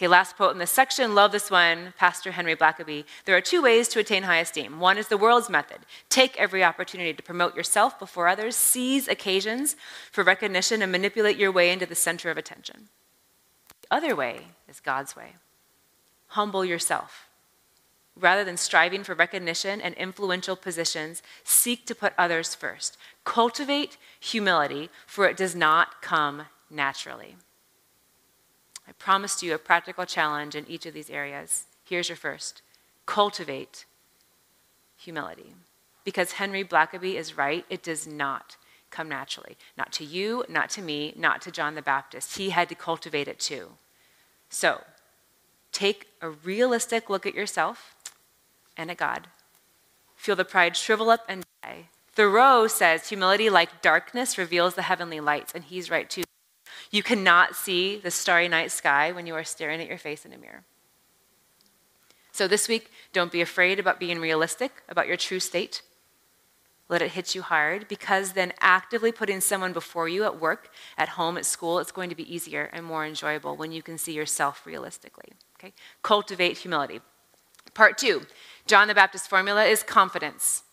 Okay, 0.02 0.08
last 0.08 0.36
quote 0.36 0.54
in 0.54 0.58
this 0.58 0.72
section. 0.72 1.14
Love 1.14 1.32
this 1.32 1.52
one, 1.52 1.94
Pastor 1.96 2.32
Henry 2.32 2.56
Blackaby. 2.56 3.06
There 3.26 3.38
are 3.38 3.42
two 3.42 3.62
ways 3.62 3.88
to 3.90 4.00
attain 4.00 4.24
high 4.24 4.40
esteem. 4.40 4.80
One 4.80 4.98
is 4.98 5.10
the 5.10 5.16
world's 5.16 5.48
method 5.48 5.82
take 6.10 6.36
every 6.40 6.64
opportunity 6.64 7.14
to 7.14 7.22
promote 7.22 7.56
yourself 7.56 8.00
before 8.00 8.28
others, 8.28 8.56
seize 8.56 9.08
occasions 9.08 9.76
for 10.12 10.24
recognition, 10.24 10.82
and 10.82 10.92
manipulate 10.92 11.38
your 11.38 11.52
way 11.52 11.70
into 11.70 11.86
the 11.86 11.94
center 11.94 12.32
of 12.32 12.38
attention 12.40 12.90
The 13.84 13.96
other 13.96 14.16
way 14.16 14.48
is 14.68 14.80
God's 14.80 15.16
way. 15.16 15.36
Humble 16.30 16.66
yourself. 16.66 17.28
Rather 18.20 18.44
than 18.44 18.58
striving 18.58 19.04
for 19.04 19.14
recognition 19.14 19.80
and 19.80 19.94
influential 19.94 20.56
positions, 20.56 21.22
seek 21.44 21.86
to 21.86 21.94
put 21.94 22.14
others 22.18 22.56
first. 22.56 22.98
Cultivate 23.24 23.98
humility, 24.20 24.90
for 25.06 25.28
it 25.28 25.38
does 25.38 25.56
not 25.56 26.02
come 26.02 26.48
naturally. 26.72 27.36
I 28.92 28.94
promised 29.00 29.42
you 29.42 29.54
a 29.54 29.58
practical 29.58 30.06
challenge 30.06 30.54
in 30.54 30.66
each 30.68 30.86
of 30.86 30.94
these 30.94 31.10
areas. 31.10 31.64
Here's 31.86 32.10
your 32.10 32.18
first 32.18 32.62
cultivate 33.06 33.86
humility. 34.98 35.54
Because 36.04 36.34
Henry 36.34 36.66
Blackaby 36.66 37.16
is 37.16 37.38
right, 37.38 37.64
it 37.70 37.84
does 37.84 38.06
not 38.06 38.58
come 38.90 39.08
naturally. 39.08 39.56
Not 39.78 39.94
to 39.94 40.04
you, 40.04 40.44
not 40.50 40.70
to 40.72 40.82
me, 40.82 41.14
not 41.16 41.42
to 41.44 41.52
John 41.52 41.76
the 41.76 41.82
Baptist. 41.82 42.38
He 42.38 42.50
had 42.50 42.68
to 42.68 42.76
cultivate 42.76 43.30
it 43.30 43.40
too. 43.40 43.70
So, 44.50 44.82
take 45.72 46.10
a 46.22 46.30
realistic 46.30 47.10
look 47.10 47.26
at 47.26 47.34
yourself 47.34 47.96
and 48.76 48.92
at 48.92 48.98
God. 48.98 49.28
Feel 50.18 50.36
the 50.36 50.44
pride 50.44 50.76
shrivel 50.76 51.10
up 51.10 51.24
and 51.30 51.46
die. 51.64 51.88
Thoreau 52.12 52.68
says 52.68 53.08
humility, 53.08 53.50
like 53.50 53.82
darkness, 53.82 54.38
reveals 54.38 54.76
the 54.76 54.82
heavenly 54.82 55.22
lights, 55.22 55.54
and 55.56 55.64
he's 55.64 55.90
right 55.90 56.10
too. 56.10 56.24
You 56.92 57.04
cannot 57.04 57.56
see 57.56 57.98
the 57.98 58.12
starry 58.12 58.48
night 58.48 58.72
sky 58.72 59.12
when 59.12 59.26
you 59.26 59.34
are 59.34 59.44
staring 59.44 59.82
at 59.82 59.88
your 59.88 59.98
face 59.98 60.26
in 60.26 60.34
a 60.34 60.38
mirror. 60.38 60.64
So, 62.34 62.48
this 62.48 62.68
week, 62.68 62.92
don't 63.12 63.32
be 63.32 63.42
afraid 63.42 63.80
about 63.80 64.00
being 64.00 64.20
realistic 64.20 64.84
about 64.88 65.08
your 65.08 65.18
true 65.18 65.40
state 65.40 65.82
let 66.92 67.02
it 67.02 67.12
hit 67.12 67.34
you 67.34 67.42
hard 67.42 67.88
because 67.88 68.34
then 68.34 68.52
actively 68.60 69.14
putting 69.14 69.40
someone 69.40 69.72
before 69.72 70.10
you 70.10 70.26
at 70.26 70.42
work, 70.42 70.70
at 70.98 71.10
home, 71.10 71.38
at 71.38 71.46
school, 71.46 71.80
it's 71.80 71.92
going 71.92 72.10
to 72.10 72.16
be 72.16 72.32
easier 72.32 72.70
and 72.74 72.86
more 72.86 73.06
enjoyable 73.06 73.56
when 73.56 73.72
you 73.72 73.82
can 73.82 73.98
see 73.98 74.12
yourself 74.12 74.66
realistically. 74.66 75.30
Okay? 75.58 75.74
Cultivate 76.04 76.58
humility. 76.58 77.00
Part 77.74 77.98
two 77.98 78.28
John 78.68 78.90
the 78.90 78.94
Baptist 78.94 79.30
formula 79.30 79.64
is 79.64 79.84
confidence. 79.84 80.64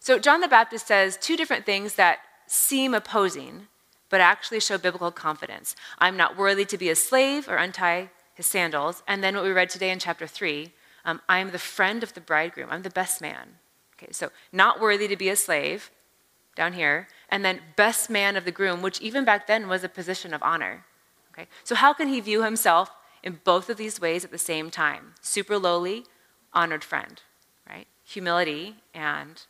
So, 0.00 0.18
John 0.18 0.40
the 0.40 0.48
Baptist 0.48 0.88
says 0.88 1.16
two 1.16 1.36
different 1.36 1.64
things 1.64 1.94
that 1.94 2.18
seem 2.48 2.92
opposing, 2.92 3.68
but 4.08 4.20
actually 4.20 4.60
show 4.60 4.78
biblical 4.78 5.10
confidence. 5.10 5.76
I'm 5.98 6.16
not 6.16 6.36
worthy 6.36 6.64
to 6.64 6.78
be 6.78 6.90
a 6.90 6.96
slave 6.96 7.48
or 7.48 7.56
untie 7.56 8.10
his 8.34 8.46
sandals. 8.46 9.02
And 9.06 9.22
then 9.22 9.34
what 9.34 9.44
we 9.44 9.50
read 9.50 9.70
today 9.70 9.90
in 9.90 9.98
chapter 9.98 10.26
three 10.26 10.72
um, 11.04 11.22
I 11.28 11.38
am 11.38 11.52
the 11.52 11.58
friend 11.58 12.02
of 12.02 12.12
the 12.12 12.20
bridegroom, 12.20 12.68
I'm 12.70 12.82
the 12.82 12.90
best 12.90 13.22
man. 13.22 13.56
Okay, 13.96 14.12
so 14.12 14.30
not 14.52 14.80
worthy 14.80 15.08
to 15.08 15.16
be 15.16 15.30
a 15.30 15.36
slave 15.36 15.90
down 16.54 16.74
here, 16.74 17.08
and 17.30 17.44
then 17.44 17.60
best 17.76 18.10
man 18.10 18.36
of 18.36 18.44
the 18.44 18.50
groom, 18.50 18.82
which 18.82 19.00
even 19.00 19.24
back 19.24 19.46
then 19.46 19.68
was 19.68 19.82
a 19.82 19.88
position 19.88 20.34
of 20.34 20.42
honor. 20.42 20.84
Okay, 21.32 21.48
so 21.64 21.74
how 21.74 21.92
can 21.94 22.08
he 22.08 22.20
view 22.20 22.42
himself 22.42 22.90
in 23.22 23.40
both 23.44 23.70
of 23.70 23.76
these 23.76 24.00
ways 24.00 24.24
at 24.24 24.30
the 24.30 24.38
same 24.38 24.70
time? 24.70 25.14
Super 25.20 25.56
lowly, 25.56 26.04
honored 26.52 26.84
friend, 26.84 27.22
right? 27.68 27.86
Humility 28.04 28.76
and 28.92 29.42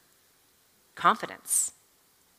confidence. 0.95 1.73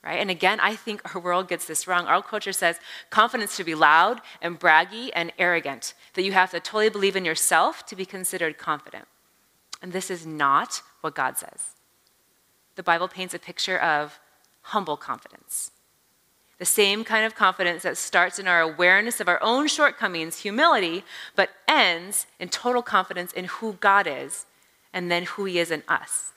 Right? 0.04 0.20
And 0.20 0.32
again, 0.32 0.60
I 0.62 0.76
think 0.76 1.14
our 1.14 1.22
world 1.22 1.48
gets 1.48 1.66
this 1.66 1.88
wrong. 1.88 2.06
Our 2.06 2.22
culture 2.22 2.54
says 2.54 2.80
confidence 3.10 3.56
should 3.56 3.66
be 3.66 3.76
loud 3.76 4.22
and 4.42 4.60
braggy 4.60 5.10
and 5.14 5.34
arrogant, 5.38 5.94
that 6.14 6.24
you 6.24 6.32
have 6.32 6.52
to 6.52 6.60
totally 6.60 6.90
believe 6.90 7.16
in 7.16 7.26
yourself 7.26 7.86
to 7.88 7.96
be 7.96 8.06
considered 8.06 8.58
confident. 8.58 9.06
And 9.82 9.92
this 9.92 10.10
is 10.10 10.26
not 10.26 10.82
what 11.02 11.16
God 11.16 11.38
says. 11.38 11.76
The 12.76 12.84
Bible 12.84 13.08
paints 13.08 13.34
a 13.34 13.40
picture 13.40 13.78
of 13.78 14.20
humble 14.62 14.98
confidence. 14.98 15.72
The 16.60 16.66
same 16.66 17.04
kind 17.06 17.26
of 17.26 17.36
confidence 17.36 17.84
that 17.84 17.98
starts 17.98 18.38
in 18.38 18.48
our 18.48 18.62
awareness 18.62 19.22
of 19.22 19.30
our 19.30 19.42
own 19.42 19.68
shortcomings, 19.68 20.40
humility, 20.40 21.04
but 21.36 21.50
ends 21.68 22.26
in 22.38 22.50
total 22.50 22.82
confidence 22.82 23.32
in 23.32 23.46
who 23.46 23.74
God 23.74 24.08
is 24.08 24.46
and 24.94 25.10
then 25.10 25.24
who 25.24 25.46
He 25.46 25.60
is 25.60 25.72
in 25.72 25.84
us 25.88 26.34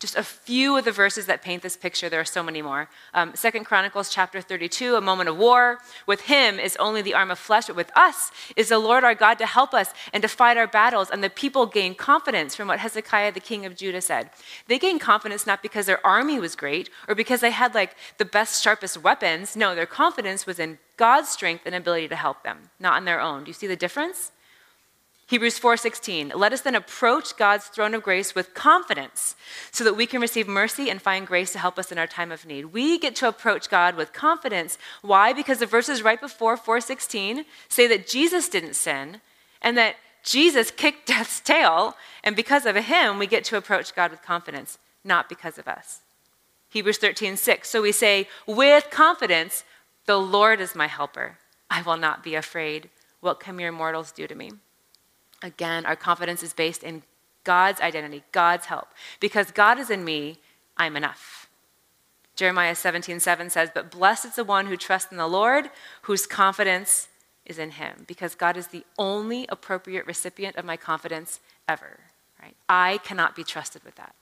just 0.00 0.16
a 0.16 0.22
few 0.22 0.78
of 0.78 0.86
the 0.86 0.92
verses 0.92 1.26
that 1.26 1.42
paint 1.42 1.62
this 1.62 1.76
picture. 1.76 2.08
There 2.08 2.20
are 2.20 2.24
so 2.24 2.42
many 2.42 2.62
more. 2.62 2.88
Um, 3.12 3.32
Second 3.34 3.64
Chronicles 3.64 4.08
chapter 4.08 4.40
32, 4.40 4.96
a 4.96 5.00
moment 5.00 5.28
of 5.28 5.36
war. 5.36 5.78
With 6.06 6.22
him 6.22 6.58
is 6.58 6.74
only 6.76 7.02
the 7.02 7.12
arm 7.12 7.30
of 7.30 7.38
flesh, 7.38 7.66
but 7.66 7.76
with 7.76 7.94
us 7.94 8.32
is 8.56 8.70
the 8.70 8.78
Lord 8.78 9.04
our 9.04 9.14
God 9.14 9.34
to 9.34 9.46
help 9.46 9.74
us 9.74 9.92
and 10.14 10.22
to 10.22 10.28
fight 10.28 10.56
our 10.56 10.66
battles. 10.66 11.10
And 11.10 11.22
the 11.22 11.28
people 11.28 11.66
gain 11.66 11.94
confidence 11.94 12.56
from 12.56 12.66
what 12.66 12.78
Hezekiah, 12.78 13.32
the 13.32 13.40
king 13.40 13.66
of 13.66 13.76
Judah, 13.76 14.00
said. 14.00 14.30
They 14.68 14.78
gained 14.78 15.02
confidence 15.02 15.46
not 15.46 15.62
because 15.62 15.84
their 15.84 16.04
army 16.04 16.40
was 16.40 16.56
great 16.56 16.88
or 17.06 17.14
because 17.14 17.40
they 17.40 17.50
had 17.50 17.74
like 17.74 17.94
the 18.16 18.24
best, 18.24 18.62
sharpest 18.62 19.02
weapons. 19.02 19.54
No, 19.54 19.74
their 19.74 19.84
confidence 19.84 20.46
was 20.46 20.58
in 20.58 20.78
God's 20.96 21.28
strength 21.28 21.64
and 21.66 21.74
ability 21.74 22.08
to 22.08 22.16
help 22.16 22.42
them, 22.42 22.70
not 22.78 22.96
in 22.96 23.04
their 23.04 23.20
own. 23.20 23.44
Do 23.44 23.50
you 23.50 23.54
see 23.54 23.66
the 23.66 23.76
difference? 23.76 24.32
Hebrews 25.30 25.60
4:16 25.60 26.32
Let 26.34 26.52
us 26.52 26.62
then 26.62 26.74
approach 26.74 27.36
God's 27.36 27.68
throne 27.68 27.94
of 27.94 28.02
grace 28.02 28.34
with 28.34 28.52
confidence 28.52 29.36
so 29.70 29.84
that 29.84 29.94
we 29.94 30.04
can 30.04 30.20
receive 30.20 30.48
mercy 30.48 30.90
and 30.90 31.00
find 31.00 31.24
grace 31.24 31.52
to 31.52 31.60
help 31.60 31.78
us 31.78 31.92
in 31.92 31.98
our 31.98 32.08
time 32.08 32.32
of 32.32 32.44
need. 32.44 32.64
We 32.72 32.98
get 32.98 33.14
to 33.16 33.28
approach 33.28 33.70
God 33.70 33.94
with 33.94 34.12
confidence. 34.12 34.76
Why? 35.02 35.32
Because 35.32 35.60
the 35.60 35.66
verses 35.66 36.02
right 36.02 36.20
before 36.20 36.56
4:16 36.56 37.44
say 37.68 37.86
that 37.86 38.08
Jesus 38.08 38.48
didn't 38.48 38.74
sin 38.74 39.20
and 39.62 39.78
that 39.78 39.94
Jesus 40.24 40.72
kicked 40.72 41.06
death's 41.12 41.38
tail 41.38 41.96
and 42.24 42.34
because 42.34 42.66
of 42.66 42.74
him 42.74 43.16
we 43.20 43.28
get 43.28 43.44
to 43.44 43.56
approach 43.56 43.94
God 43.94 44.10
with 44.10 44.22
confidence, 44.22 44.78
not 45.04 45.28
because 45.28 45.58
of 45.58 45.68
us. 45.68 46.00
Hebrews 46.70 46.98
13:6 46.98 47.66
So 47.66 47.82
we 47.82 47.92
say 47.92 48.28
with 48.48 48.90
confidence, 48.90 49.62
the 50.06 50.18
Lord 50.18 50.60
is 50.60 50.74
my 50.74 50.88
helper. 50.88 51.38
I 51.70 51.82
will 51.82 51.96
not 51.96 52.24
be 52.24 52.34
afraid. 52.34 52.90
What 53.20 53.38
can 53.38 53.54
mere 53.54 53.70
mortals 53.70 54.10
do 54.10 54.26
to 54.26 54.34
me? 54.34 54.50
Again, 55.42 55.86
our 55.86 55.96
confidence 55.96 56.42
is 56.42 56.52
based 56.52 56.82
in 56.82 57.02
God's 57.44 57.80
identity, 57.80 58.22
God's 58.32 58.66
help. 58.66 58.88
Because 59.18 59.50
God 59.50 59.78
is 59.78 59.90
in 59.90 60.04
me, 60.04 60.38
I'm 60.76 60.96
enough. 60.96 61.48
Jeremiah 62.36 62.74
17, 62.74 63.20
7 63.20 63.50
says, 63.50 63.70
But 63.74 63.90
blessed 63.90 64.26
is 64.26 64.36
the 64.36 64.44
one 64.44 64.66
who 64.66 64.76
trusts 64.76 65.10
in 65.10 65.18
the 65.18 65.26
Lord, 65.26 65.70
whose 66.02 66.26
confidence 66.26 67.08
is 67.44 67.58
in 67.58 67.72
him, 67.72 68.04
because 68.06 68.34
God 68.34 68.56
is 68.56 68.68
the 68.68 68.84
only 68.98 69.46
appropriate 69.48 70.06
recipient 70.06 70.56
of 70.56 70.64
my 70.64 70.76
confidence 70.76 71.40
ever. 71.68 72.00
Right? 72.40 72.56
I 72.68 72.98
cannot 72.98 73.36
be 73.36 73.44
trusted 73.44 73.84
with 73.84 73.96
that. 73.96 74.14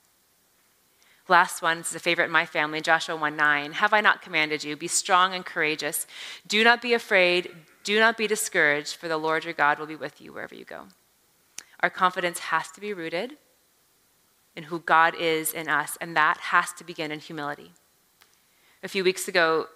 Last 1.29 1.61
one, 1.61 1.77
this 1.77 1.91
is 1.91 1.95
a 1.95 1.99
favorite 1.99 2.25
in 2.25 2.31
my 2.31 2.45
family, 2.45 2.81
Joshua 2.81 3.15
1 3.15 3.35
9. 3.35 3.73
Have 3.73 3.93
I 3.93 4.01
not 4.01 4.21
commanded 4.21 4.63
you? 4.63 4.75
Be 4.75 4.87
strong 4.87 5.33
and 5.33 5.45
courageous. 5.45 6.07
Do 6.47 6.63
not 6.63 6.81
be 6.81 6.93
afraid. 6.93 7.51
Do 7.83 7.99
not 7.99 8.17
be 8.17 8.25
discouraged, 8.25 8.95
for 8.95 9.07
the 9.07 9.17
Lord 9.17 9.45
your 9.45 9.53
God 9.53 9.77
will 9.77 9.85
be 9.85 9.95
with 9.95 10.19
you 10.19 10.33
wherever 10.33 10.55
you 10.55 10.65
go. 10.65 10.87
Our 11.81 11.89
confidence 11.89 12.39
has 12.39 12.71
to 12.71 12.81
be 12.81 12.93
rooted 12.93 13.37
in 14.55 14.63
who 14.63 14.79
God 14.79 15.15
is 15.15 15.53
in 15.53 15.69
us, 15.69 15.97
and 16.01 16.15
that 16.15 16.37
has 16.37 16.73
to 16.73 16.83
begin 16.83 17.11
in 17.11 17.19
humility. 17.19 17.71
A 18.83 18.87
few 18.87 19.03
weeks 19.03 19.27
ago, 19.27 19.67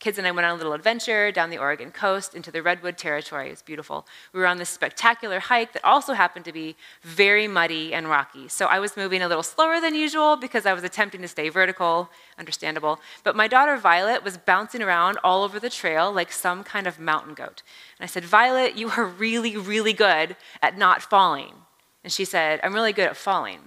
kids 0.00 0.16
and 0.16 0.26
I 0.26 0.30
went 0.30 0.46
on 0.46 0.52
a 0.52 0.56
little 0.56 0.72
adventure 0.72 1.30
down 1.30 1.50
the 1.50 1.58
Oregon 1.58 1.92
coast 1.92 2.34
into 2.34 2.50
the 2.50 2.62
Redwood 2.62 2.96
Territory. 2.96 3.48
It 3.48 3.50
was 3.50 3.62
beautiful. 3.62 4.06
We 4.32 4.40
were 4.40 4.46
on 4.46 4.56
this 4.56 4.70
spectacular 4.70 5.38
hike 5.38 5.74
that 5.74 5.84
also 5.84 6.14
happened 6.14 6.46
to 6.46 6.52
be 6.52 6.74
very 7.02 7.46
muddy 7.46 7.92
and 7.92 8.08
rocky. 8.08 8.48
So 8.48 8.66
I 8.66 8.80
was 8.80 8.96
moving 8.96 9.22
a 9.22 9.28
little 9.28 9.42
slower 9.42 9.78
than 9.78 9.94
usual 9.94 10.36
because 10.36 10.64
I 10.64 10.72
was 10.72 10.82
attempting 10.82 11.20
to 11.20 11.28
stay 11.28 11.50
vertical, 11.50 12.10
understandable. 12.38 12.98
But 13.22 13.36
my 13.36 13.46
daughter 13.46 13.76
Violet 13.76 14.24
was 14.24 14.38
bouncing 14.38 14.82
around 14.82 15.18
all 15.22 15.44
over 15.44 15.60
the 15.60 15.70
trail 15.70 16.10
like 16.10 16.32
some 16.32 16.64
kind 16.64 16.86
of 16.86 16.98
mountain 16.98 17.34
goat. 17.34 17.62
And 17.98 18.04
I 18.04 18.06
said, 18.06 18.24
Violet, 18.24 18.76
you 18.76 18.90
are 18.90 19.04
really, 19.04 19.56
really 19.56 19.92
good 19.92 20.34
at 20.62 20.78
not 20.78 21.02
falling. 21.02 21.52
And 22.02 22.10
she 22.10 22.24
said, 22.24 22.58
I'm 22.62 22.72
really 22.72 22.94
good 22.94 23.08
at 23.08 23.16
falling. 23.18 23.60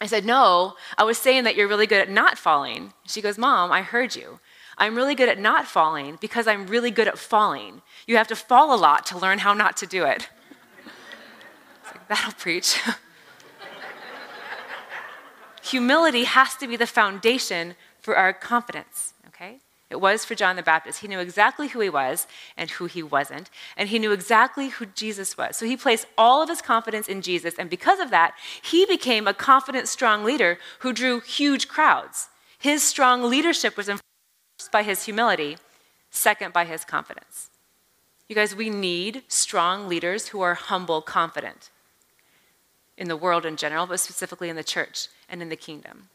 I 0.00 0.06
said, 0.06 0.24
No, 0.24 0.74
I 0.96 1.02
was 1.02 1.18
saying 1.18 1.42
that 1.44 1.56
you're 1.56 1.66
really 1.66 1.88
good 1.88 2.00
at 2.00 2.10
not 2.10 2.38
falling. 2.38 2.92
She 3.06 3.20
goes, 3.20 3.36
Mom, 3.36 3.72
I 3.72 3.82
heard 3.82 4.14
you. 4.14 4.38
I'm 4.78 4.94
really 4.94 5.14
good 5.16 5.28
at 5.28 5.38
not 5.38 5.66
falling 5.66 6.16
because 6.20 6.46
I'm 6.46 6.66
really 6.66 6.90
good 6.90 7.08
at 7.08 7.18
falling. 7.18 7.82
You 8.06 8.16
have 8.16 8.28
to 8.28 8.36
fall 8.36 8.72
a 8.74 8.78
lot 8.78 9.04
to 9.06 9.18
learn 9.18 9.38
how 9.40 9.52
not 9.52 9.76
to 9.78 9.86
do 9.86 10.04
it. 10.04 10.28
Like, 11.84 12.08
That'll 12.08 12.32
preach. 12.32 12.80
Humility 15.64 16.24
has 16.24 16.54
to 16.56 16.68
be 16.68 16.76
the 16.76 16.86
foundation 16.86 17.74
for 18.00 18.16
our 18.16 18.32
confidence, 18.32 19.12
okay? 19.26 19.58
It 19.90 20.00
was 20.00 20.24
for 20.24 20.34
John 20.34 20.56
the 20.56 20.62
Baptist. 20.62 21.00
He 21.00 21.08
knew 21.08 21.18
exactly 21.18 21.68
who 21.68 21.80
he 21.80 21.90
was 21.90 22.26
and 22.56 22.70
who 22.70 22.86
he 22.86 23.02
wasn't, 23.02 23.50
and 23.76 23.88
he 23.88 23.98
knew 23.98 24.12
exactly 24.12 24.68
who 24.68 24.86
Jesus 24.86 25.36
was. 25.36 25.56
So 25.56 25.66
he 25.66 25.76
placed 25.76 26.06
all 26.16 26.40
of 26.42 26.48
his 26.48 26.62
confidence 26.62 27.08
in 27.08 27.20
Jesus, 27.20 27.54
and 27.58 27.68
because 27.68 27.98
of 27.98 28.10
that, 28.10 28.34
he 28.62 28.86
became 28.86 29.26
a 29.26 29.34
confident, 29.34 29.88
strong 29.88 30.24
leader 30.24 30.58
who 30.78 30.92
drew 30.92 31.20
huge 31.20 31.68
crowds. 31.68 32.28
His 32.58 32.82
strong 32.82 33.24
leadership 33.24 33.76
was 33.76 33.88
informed 34.58 34.72
by 34.72 34.82
his 34.82 35.04
humility, 35.04 35.56
second 36.10 36.52
by 36.52 36.64
his 36.64 36.84
confidence. 36.84 37.50
You 38.28 38.34
guys, 38.34 38.54
we 38.54 38.70
need 38.70 39.22
strong 39.28 39.88
leaders 39.88 40.28
who 40.28 40.40
are 40.40 40.54
humble, 40.54 41.00
confident 41.00 41.70
in 42.96 43.08
the 43.08 43.16
world 43.16 43.46
in 43.46 43.56
general, 43.56 43.86
but 43.86 44.00
specifically 44.00 44.48
in 44.48 44.56
the 44.56 44.64
church 44.64 45.08
and 45.28 45.40
in 45.40 45.48
the 45.48 45.56
kingdom. 45.56 46.08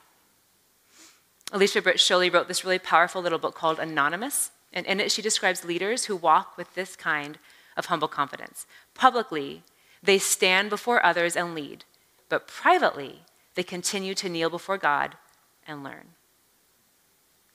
Alicia 1.51 1.81
Britt 1.81 1.97
Chole 1.97 2.31
wrote 2.31 2.47
this 2.47 2.63
really 2.63 2.79
powerful 2.79 3.21
little 3.21 3.39
book 3.39 3.55
called 3.55 3.79
Anonymous, 3.79 4.51
and 4.73 4.85
in 4.85 4.99
it 4.99 5.11
she 5.11 5.21
describes 5.21 5.63
leaders 5.63 6.05
who 6.05 6.15
walk 6.15 6.57
with 6.57 6.73
this 6.75 6.95
kind 6.95 7.37
of 7.77 7.85
humble 7.85 8.07
confidence. 8.07 8.65
Publicly, 8.93 9.63
they 10.01 10.19
stand 10.19 10.69
before 10.69 11.05
others 11.05 11.35
and 11.35 11.55
lead, 11.55 11.85
but 12.29 12.47
privately, 12.47 13.21
they 13.55 13.63
continue 13.63 14.13
to 14.15 14.29
kneel 14.29 14.49
before 14.49 14.77
God 14.77 15.15
and 15.65 15.83
learn. 15.83 16.15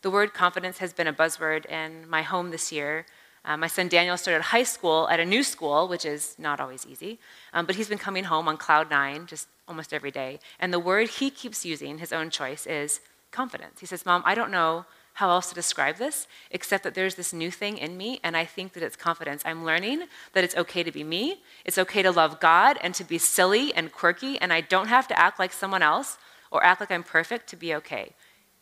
The 0.00 0.10
word 0.10 0.32
confidence 0.32 0.78
has 0.78 0.92
been 0.92 1.08
a 1.08 1.12
buzzword 1.12 1.66
in 1.66 2.08
my 2.08 2.22
home 2.22 2.50
this 2.50 2.70
year. 2.70 3.04
Uh, 3.44 3.56
my 3.56 3.66
son 3.66 3.88
Daniel 3.88 4.16
started 4.16 4.42
high 4.42 4.62
school 4.62 5.08
at 5.08 5.18
a 5.18 5.24
new 5.24 5.42
school, 5.42 5.88
which 5.88 6.04
is 6.04 6.36
not 6.38 6.60
always 6.60 6.86
easy, 6.86 7.18
um, 7.52 7.66
but 7.66 7.74
he's 7.74 7.88
been 7.88 7.98
coming 7.98 8.24
home 8.24 8.46
on 8.46 8.56
cloud 8.56 8.90
nine 8.90 9.26
just 9.26 9.48
almost 9.66 9.92
every 9.92 10.12
day. 10.12 10.38
And 10.60 10.72
the 10.72 10.78
word 10.78 11.08
he 11.08 11.30
keeps 11.30 11.64
using, 11.64 11.98
his 11.98 12.12
own 12.12 12.30
choice, 12.30 12.64
is 12.64 13.00
confidence. 13.32 13.80
He 13.80 13.86
says, 13.86 14.06
Mom, 14.06 14.22
I 14.24 14.36
don't 14.36 14.52
know 14.52 14.84
how 15.14 15.30
else 15.30 15.48
to 15.48 15.54
describe 15.54 15.96
this 15.96 16.28
except 16.52 16.84
that 16.84 16.94
there's 16.94 17.16
this 17.16 17.32
new 17.32 17.50
thing 17.50 17.76
in 17.76 17.96
me, 17.96 18.20
and 18.22 18.36
I 18.36 18.44
think 18.44 18.74
that 18.74 18.84
it's 18.84 18.94
confidence. 18.94 19.42
I'm 19.44 19.64
learning 19.64 20.04
that 20.32 20.44
it's 20.44 20.56
okay 20.56 20.84
to 20.84 20.92
be 20.92 21.02
me, 21.02 21.40
it's 21.64 21.76
okay 21.78 22.02
to 22.02 22.12
love 22.12 22.38
God 22.38 22.78
and 22.82 22.94
to 22.94 23.02
be 23.02 23.18
silly 23.18 23.74
and 23.74 23.90
quirky, 23.90 24.40
and 24.40 24.52
I 24.52 24.60
don't 24.60 24.86
have 24.86 25.08
to 25.08 25.18
act 25.18 25.40
like 25.40 25.52
someone 25.52 25.82
else 25.82 26.18
or 26.52 26.62
act 26.62 26.80
like 26.80 26.92
I'm 26.92 27.02
perfect 27.02 27.48
to 27.48 27.56
be 27.56 27.74
okay. 27.74 28.14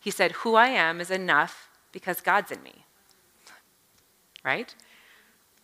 He 0.07 0.11
said, 0.11 0.31
Who 0.43 0.55
I 0.55 0.69
am 0.69 1.01
is 1.01 1.11
enough 1.11 1.67
because 1.91 2.21
God's 2.21 2.49
in 2.49 2.63
me. 2.63 2.85
Right? 4.41 4.73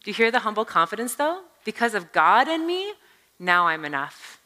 Do 0.03 0.11
you 0.11 0.13
hear 0.13 0.31
the 0.31 0.39
humble 0.39 0.65
confidence 0.65 1.15
though? 1.15 1.43
Because 1.63 1.93
of 1.93 2.11
God 2.11 2.49
in 2.49 2.67
me, 2.67 2.91
now 3.39 3.67
I'm 3.67 3.85
enough. 3.85 4.41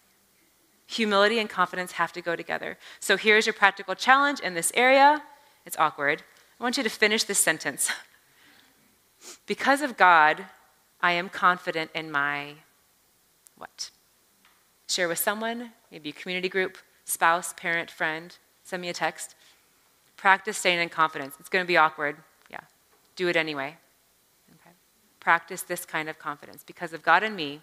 Humility 0.86 1.40
and 1.40 1.50
confidence 1.50 1.94
have 1.94 2.14
to 2.14 2.22
go 2.22 2.36
together. 2.36 2.78
So 3.00 3.18
here's 3.18 3.48
your 3.48 3.54
practical 3.54 3.96
challenge 3.96 4.40
in 4.40 4.54
this 4.54 4.72
area. 4.76 5.24
It's 5.66 5.78
awkward. 5.80 6.22
I 6.60 6.64
want 6.64 6.78
you 6.78 6.84
to 6.84 6.90
finish 6.90 7.24
this 7.24 7.40
sentence. 7.40 7.90
because 9.48 9.82
of 9.82 9.98
God, 9.98 10.46
I 11.02 11.14
am 11.14 11.28
confident 11.28 11.90
in 11.96 12.12
my 12.12 12.54
what? 13.58 13.90
Share 14.88 15.08
with 15.08 15.18
someone, 15.18 15.72
maybe 15.92 16.10
a 16.10 16.14
community 16.14 16.50
group, 16.50 16.78
spouse, 17.06 17.56
parent, 17.58 17.90
friend, 17.90 18.38
send 18.64 18.84
me 18.84 18.90
a 18.90 18.94
text. 18.94 19.34
Practice 20.18 20.58
staying 20.58 20.80
in 20.80 20.90
confidence. 20.90 21.36
It's 21.40 21.50
going 21.50 21.64
to 21.64 21.68
be 21.68 21.78
awkward. 21.78 22.18
Yeah. 22.50 22.60
Do 23.16 23.28
it 23.28 23.36
anyway. 23.36 23.78
Okay. 24.62 24.76
Practice 25.20 25.62
this 25.62 25.86
kind 25.86 26.10
of 26.10 26.20
confidence 26.20 26.64
because 26.66 26.92
of 26.92 27.04
God 27.04 27.24
and 27.24 27.36
me. 27.36 27.62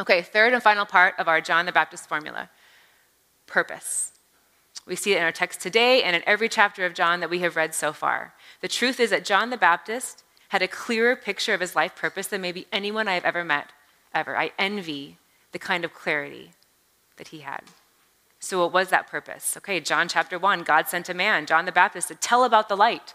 Okay, 0.00 0.22
third 0.22 0.54
and 0.54 0.62
final 0.62 0.86
part 0.86 1.14
of 1.18 1.28
our 1.28 1.40
John 1.40 1.66
the 1.66 1.72
Baptist 1.72 2.08
formula 2.08 2.48
purpose. 3.46 4.12
We 4.86 4.96
see 4.96 5.12
it 5.12 5.18
in 5.18 5.24
our 5.24 5.32
text 5.32 5.60
today 5.60 6.02
and 6.02 6.16
in 6.16 6.22
every 6.26 6.48
chapter 6.48 6.86
of 6.86 6.94
John 6.94 7.20
that 7.20 7.28
we 7.28 7.40
have 7.40 7.54
read 7.54 7.74
so 7.74 7.92
far. 7.92 8.32
The 8.60 8.68
truth 8.68 8.98
is 8.98 9.10
that 9.10 9.24
John 9.24 9.50
the 9.50 9.56
Baptist 9.58 10.24
had 10.48 10.62
a 10.62 10.68
clearer 10.68 11.14
picture 11.14 11.52
of 11.52 11.60
his 11.60 11.76
life 11.76 11.94
purpose 11.94 12.28
than 12.28 12.40
maybe 12.40 12.66
anyone 12.72 13.08
I 13.08 13.14
have 13.14 13.24
ever 13.24 13.44
met, 13.44 13.72
ever. 14.14 14.36
I 14.36 14.52
envy 14.58 15.18
the 15.52 15.58
kind 15.58 15.84
of 15.84 15.92
clarity 15.92 16.52
that 17.18 17.28
he 17.28 17.40
had. 17.40 17.62
So, 18.40 18.58
what 18.58 18.72
was 18.72 18.88
that 18.88 19.06
purpose? 19.06 19.56
Okay, 19.58 19.80
John 19.80 20.08
chapter 20.08 20.38
1, 20.38 20.62
God 20.62 20.88
sent 20.88 21.10
a 21.10 21.14
man, 21.14 21.44
John 21.44 21.66
the 21.66 21.72
Baptist, 21.72 22.08
to 22.08 22.14
tell 22.14 22.44
about 22.44 22.68
the 22.68 22.76
light 22.76 23.14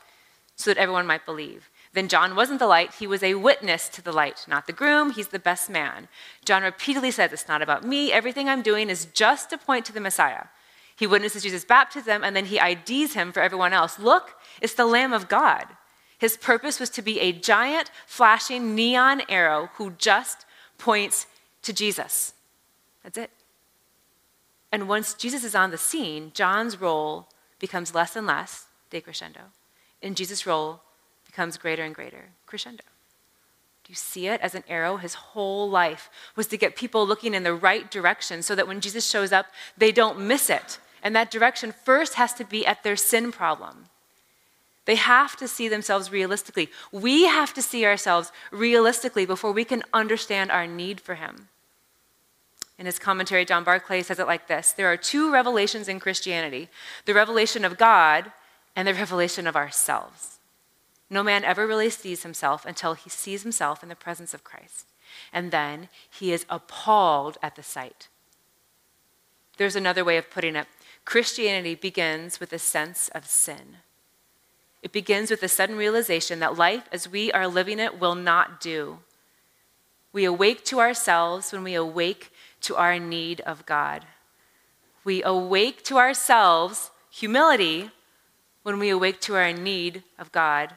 so 0.56 0.70
that 0.70 0.78
everyone 0.78 1.08
might 1.08 1.26
believe. 1.26 1.70
Then 1.94 2.08
John 2.08 2.36
wasn't 2.36 2.60
the 2.60 2.68
light, 2.68 2.94
he 3.00 3.08
was 3.08 3.24
a 3.24 3.34
witness 3.34 3.90
to 3.90 4.02
the 4.02 4.12
light, 4.12 4.46
not 4.48 4.68
the 4.68 4.74
groom, 4.74 5.12
he's 5.12 5.30
the 5.30 5.40
best 5.40 5.70
man. 5.70 6.08
John 6.46 6.62
repeatedly 6.62 7.10
said, 7.10 7.34
It's 7.34 7.48
not 7.48 7.64
about 7.64 7.84
me, 7.84 8.12
everything 8.12 8.48
I'm 8.48 8.62
doing 8.62 8.90
is 8.90 9.06
just 9.14 9.50
to 9.50 9.58
point 9.58 9.86
to 9.86 9.94
the 9.94 10.00
Messiah. 10.00 10.46
He 10.96 11.08
witnesses 11.08 11.44
Jesus' 11.44 11.66
baptism 11.66 12.24
and 12.24 12.36
then 12.36 12.46
he 12.46 12.60
IDs 12.60 13.16
him 13.16 13.32
for 13.32 13.42
everyone 13.42 13.74
else. 13.74 13.98
Look, 13.98 14.36
it's 14.62 14.76
the 14.76 14.86
Lamb 14.86 15.12
of 15.12 15.28
God. 15.28 15.66
His 16.18 16.38
purpose 16.38 16.80
was 16.80 16.90
to 16.92 17.02
be 17.02 17.20
a 17.20 17.32
giant, 17.32 17.92
flashing 18.06 18.76
neon 18.76 19.24
arrow 19.28 19.70
who 19.76 19.92
just 19.92 20.46
points 20.78 21.28
to 21.64 21.74
Jesus. 21.74 22.34
That's 23.04 23.18
it. 23.18 23.32
And 24.76 24.90
once 24.90 25.14
Jesus 25.14 25.46
is 25.46 25.56
on 25.56 25.72
the 25.72 25.78
scene, 25.78 26.34
John's 26.34 26.82
role 26.82 27.30
becomes 27.60 27.96
less 27.96 28.18
and 28.18 28.28
less, 28.28 28.66
decrescendo, 28.92 29.54
and 30.04 30.18
Jesus' 30.18 30.46
role 30.46 30.82
becomes 31.26 31.56
greater 31.56 31.82
and 31.82 31.96
greater, 31.96 32.32
crescendo. 32.46 32.84
Do 33.86 33.92
you 33.92 33.96
see 33.96 34.28
it 34.28 34.42
as 34.42 34.54
an 34.54 34.66
arrow? 34.68 34.98
His 34.98 35.14
whole 35.14 35.70
life 35.70 36.10
was 36.36 36.48
to 36.48 36.58
get 36.58 36.76
people 36.76 37.08
looking 37.08 37.34
in 37.34 37.44
the 37.44 37.54
right 37.54 37.90
direction 37.90 38.42
so 38.42 38.54
that 38.54 38.68
when 38.68 38.82
Jesus 38.82 39.10
shows 39.10 39.32
up, 39.32 39.46
they 39.78 39.94
don't 39.94 40.20
miss 40.20 40.50
it. 40.50 40.78
And 41.02 41.16
that 41.16 41.32
direction 41.32 41.72
first 41.72 42.16
has 42.16 42.34
to 42.34 42.44
be 42.44 42.68
at 42.68 42.84
their 42.84 42.98
sin 42.98 43.32
problem. 43.32 43.86
They 44.84 44.96
have 44.96 45.38
to 45.38 45.48
see 45.48 45.70
themselves 45.70 46.12
realistically. 46.12 46.70
We 46.92 47.28
have 47.28 47.54
to 47.54 47.62
see 47.62 47.86
ourselves 47.86 48.30
realistically 48.52 49.26
before 49.26 49.54
we 49.54 49.64
can 49.64 49.84
understand 49.94 50.52
our 50.52 50.68
need 50.68 51.00
for 51.00 51.16
Him. 51.16 51.48
In 52.78 52.86
his 52.86 53.00
commentary, 53.00 53.46
John 53.46 53.64
Barclay 53.64 54.04
says 54.04 54.20
it 54.20 54.28
like 54.28 54.48
this 54.48 54.72
There 54.72 54.92
are 54.92 54.98
two 54.98 55.32
revelations 55.32 55.88
in 55.88 56.00
Christianity 56.00 56.70
the 57.06 57.14
revelation 57.14 57.64
of 57.64 57.78
God 57.78 58.32
and 58.76 58.88
the 58.88 58.94
revelation 58.94 59.48
of 59.48 59.56
ourselves. 59.56 60.40
No 61.10 61.24
man 61.24 61.44
ever 61.44 61.68
really 61.68 61.90
sees 61.90 62.24
himself 62.24 62.66
until 62.66 62.94
he 62.94 63.10
sees 63.10 63.44
himself 63.44 63.84
in 63.84 63.90
the 63.90 63.96
presence 63.96 64.34
of 64.34 64.44
Christ. 64.44 64.88
And 65.32 65.52
then 65.52 65.88
he 66.10 66.34
is 66.34 66.46
appalled 66.50 67.38
at 67.42 67.56
the 67.56 67.64
sight. 67.64 68.10
There's 69.58 69.76
another 69.76 70.04
way 70.04 70.18
of 70.18 70.30
putting 70.30 70.56
it 70.56 70.68
Christianity 71.06 71.76
begins 71.76 72.40
with 72.40 72.52
a 72.52 72.60
sense 72.60 73.10
of 73.10 73.28
sin. 73.28 73.78
It 74.82 74.92
begins 74.92 75.30
with 75.30 75.42
a 75.44 75.48
sudden 75.48 75.78
realization 75.78 76.40
that 76.40 76.58
life 76.58 76.84
as 76.92 77.08
we 77.08 77.32
are 77.32 77.48
living 77.48 77.80
it 77.80 78.00
will 78.00 78.16
not 78.16 78.60
do. 78.60 79.00
We 80.12 80.26
awake 80.26 80.64
to 80.66 80.80
ourselves 80.80 81.52
when 81.52 81.64
we 81.64 81.76
awake 81.76 82.32
to 82.66 82.76
our 82.76 83.00
need 83.00 83.42
of 83.42 83.66
God. 83.66 84.06
We 85.04 85.24
awake 85.24 85.84
to 85.86 85.98
ourselves 85.98 86.92
humility 87.10 87.92
when 88.64 88.80
we 88.80 88.90
awake 88.90 89.22
to 89.22 89.36
our 89.36 89.54
need 89.54 90.04
of 90.18 90.32
God 90.32 90.74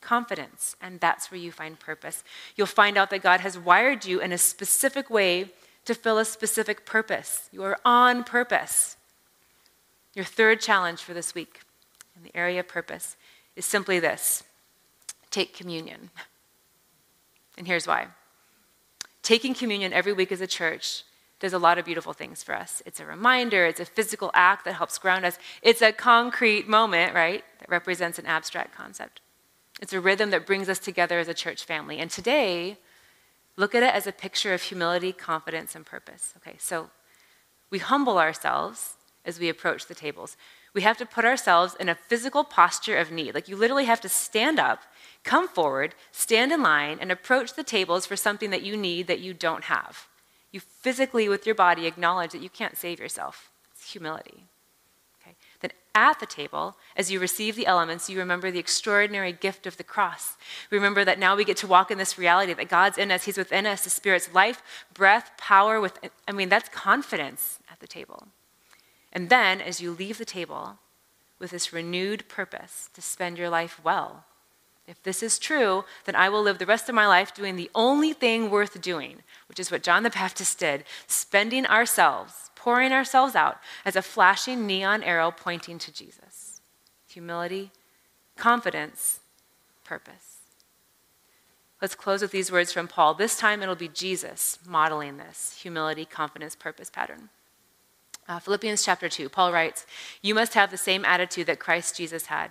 confidence. 0.00 0.76
And 0.80 1.00
that's 1.00 1.30
where 1.30 1.40
you 1.40 1.52
find 1.52 1.78
purpose. 1.78 2.22
You'll 2.56 2.66
find 2.66 2.96
out 2.96 3.10
that 3.10 3.22
God 3.22 3.40
has 3.40 3.58
wired 3.58 4.04
you 4.04 4.20
in 4.20 4.32
a 4.32 4.38
specific 4.38 5.10
way 5.10 5.50
to 5.84 5.94
fill 5.94 6.18
a 6.18 6.24
specific 6.24 6.86
purpose. 6.86 7.48
You 7.52 7.64
are 7.64 7.78
on 7.84 8.24
purpose. 8.24 8.96
Your 10.14 10.24
third 10.24 10.60
challenge 10.60 11.00
for 11.00 11.14
this 11.14 11.34
week 11.34 11.60
in 12.16 12.22
the 12.22 12.36
area 12.36 12.60
of 12.60 12.68
purpose 12.68 13.16
is 13.56 13.64
simply 13.64 13.98
this 13.98 14.44
take 15.30 15.54
communion. 15.54 16.10
And 17.56 17.66
here's 17.66 17.86
why. 17.86 18.06
Taking 19.22 19.52
communion 19.52 19.92
every 19.92 20.12
week 20.12 20.32
as 20.32 20.40
a 20.40 20.46
church 20.46 21.02
does 21.40 21.52
a 21.52 21.58
lot 21.58 21.78
of 21.78 21.84
beautiful 21.84 22.12
things 22.12 22.42
for 22.42 22.54
us. 22.54 22.82
It's 22.84 23.00
a 23.00 23.06
reminder, 23.06 23.64
it's 23.64 23.80
a 23.80 23.84
physical 23.84 24.30
act 24.34 24.64
that 24.64 24.74
helps 24.74 24.98
ground 24.98 25.24
us. 25.24 25.38
It's 25.62 25.82
a 25.82 25.92
concrete 25.92 26.68
moment, 26.68 27.14
right, 27.14 27.44
that 27.60 27.68
represents 27.68 28.18
an 28.18 28.26
abstract 28.26 28.74
concept. 28.74 29.20
It's 29.80 29.92
a 29.92 30.00
rhythm 30.00 30.30
that 30.30 30.46
brings 30.46 30.68
us 30.68 30.78
together 30.78 31.18
as 31.18 31.28
a 31.28 31.34
church 31.34 31.64
family. 31.64 31.98
And 31.98 32.10
today, 32.10 32.78
look 33.56 33.74
at 33.74 33.82
it 33.82 33.94
as 33.94 34.06
a 34.06 34.12
picture 34.12 34.52
of 34.52 34.62
humility, 34.62 35.12
confidence, 35.12 35.76
and 35.76 35.86
purpose. 35.86 36.34
Okay, 36.38 36.56
so 36.58 36.90
we 37.70 37.78
humble 37.78 38.18
ourselves 38.18 38.94
as 39.24 39.38
we 39.38 39.48
approach 39.48 39.86
the 39.86 39.94
tables. 39.94 40.36
We 40.74 40.82
have 40.82 40.96
to 40.98 41.06
put 41.06 41.24
ourselves 41.24 41.76
in 41.78 41.88
a 41.88 41.94
physical 41.94 42.44
posture 42.44 42.96
of 42.96 43.12
need. 43.12 43.34
Like 43.34 43.48
you 43.48 43.56
literally 43.56 43.84
have 43.84 44.00
to 44.00 44.08
stand 44.08 44.58
up, 44.58 44.82
come 45.22 45.46
forward, 45.46 45.94
stand 46.10 46.50
in 46.50 46.62
line, 46.62 46.98
and 47.00 47.12
approach 47.12 47.54
the 47.54 47.64
tables 47.64 48.06
for 48.06 48.16
something 48.16 48.50
that 48.50 48.62
you 48.62 48.76
need 48.76 49.06
that 49.06 49.20
you 49.20 49.34
don't 49.34 49.64
have. 49.64 50.08
You 50.50 50.60
physically, 50.60 51.28
with 51.28 51.46
your 51.46 51.54
body, 51.54 51.86
acknowledge 51.86 52.32
that 52.32 52.42
you 52.42 52.48
can't 52.48 52.76
save 52.76 52.98
yourself. 52.98 53.50
It's 53.72 53.92
humility. 53.92 54.44
Okay? 55.20 55.36
Then 55.60 55.72
at 55.94 56.20
the 56.20 56.26
table, 56.26 56.76
as 56.96 57.10
you 57.10 57.20
receive 57.20 57.54
the 57.54 57.66
elements, 57.66 58.08
you 58.08 58.18
remember 58.18 58.50
the 58.50 58.58
extraordinary 58.58 59.32
gift 59.32 59.66
of 59.66 59.76
the 59.76 59.84
cross. 59.84 60.36
Remember 60.70 61.04
that 61.04 61.18
now 61.18 61.36
we 61.36 61.44
get 61.44 61.58
to 61.58 61.66
walk 61.66 61.90
in 61.90 61.98
this 61.98 62.18
reality 62.18 62.54
that 62.54 62.68
God's 62.68 62.98
in 62.98 63.10
us, 63.10 63.24
He's 63.24 63.36
within 63.36 63.66
us, 63.66 63.84
the 63.84 63.90
Spirit's 63.90 64.32
life, 64.32 64.62
breath, 64.94 65.32
power. 65.36 65.80
With, 65.80 65.98
I 66.26 66.32
mean, 66.32 66.48
that's 66.48 66.68
confidence 66.70 67.58
at 67.70 67.80
the 67.80 67.86
table. 67.86 68.28
And 69.12 69.28
then, 69.28 69.60
as 69.60 69.80
you 69.80 69.92
leave 69.92 70.18
the 70.18 70.24
table 70.24 70.78
with 71.38 71.50
this 71.50 71.72
renewed 71.72 72.28
purpose 72.28 72.88
to 72.94 73.02
spend 73.02 73.38
your 73.38 73.50
life 73.50 73.80
well, 73.82 74.24
if 74.88 75.02
this 75.02 75.22
is 75.22 75.38
true, 75.38 75.84
then 76.06 76.16
I 76.16 76.30
will 76.30 76.42
live 76.42 76.58
the 76.58 76.66
rest 76.66 76.88
of 76.88 76.94
my 76.94 77.06
life 77.06 77.34
doing 77.34 77.56
the 77.56 77.70
only 77.74 78.14
thing 78.14 78.50
worth 78.50 78.80
doing, 78.80 79.18
which 79.46 79.60
is 79.60 79.70
what 79.70 79.82
John 79.82 80.02
the 80.02 80.10
Baptist 80.10 80.58
did, 80.58 80.84
spending 81.06 81.66
ourselves, 81.66 82.50
pouring 82.54 82.90
ourselves 82.90 83.36
out 83.36 83.58
as 83.84 83.96
a 83.96 84.02
flashing 84.02 84.66
neon 84.66 85.02
arrow 85.02 85.30
pointing 85.30 85.78
to 85.78 85.92
Jesus. 85.92 86.62
Humility, 87.08 87.70
confidence, 88.36 89.20
purpose. 89.84 90.38
Let's 91.82 91.94
close 91.94 92.22
with 92.22 92.32
these 92.32 92.50
words 92.50 92.72
from 92.72 92.88
Paul. 92.88 93.12
This 93.12 93.38
time 93.38 93.62
it'll 93.62 93.76
be 93.76 93.88
Jesus 93.88 94.58
modeling 94.66 95.18
this 95.18 95.58
humility, 95.60 96.06
confidence, 96.06 96.56
purpose 96.56 96.88
pattern. 96.88 97.28
Uh, 98.26 98.38
Philippians 98.38 98.84
chapter 98.84 99.08
2, 99.08 99.28
Paul 99.28 99.52
writes, 99.52 99.86
You 100.22 100.34
must 100.34 100.54
have 100.54 100.70
the 100.70 100.76
same 100.76 101.04
attitude 101.04 101.46
that 101.46 101.60
Christ 101.60 101.96
Jesus 101.96 102.26
had. 102.26 102.50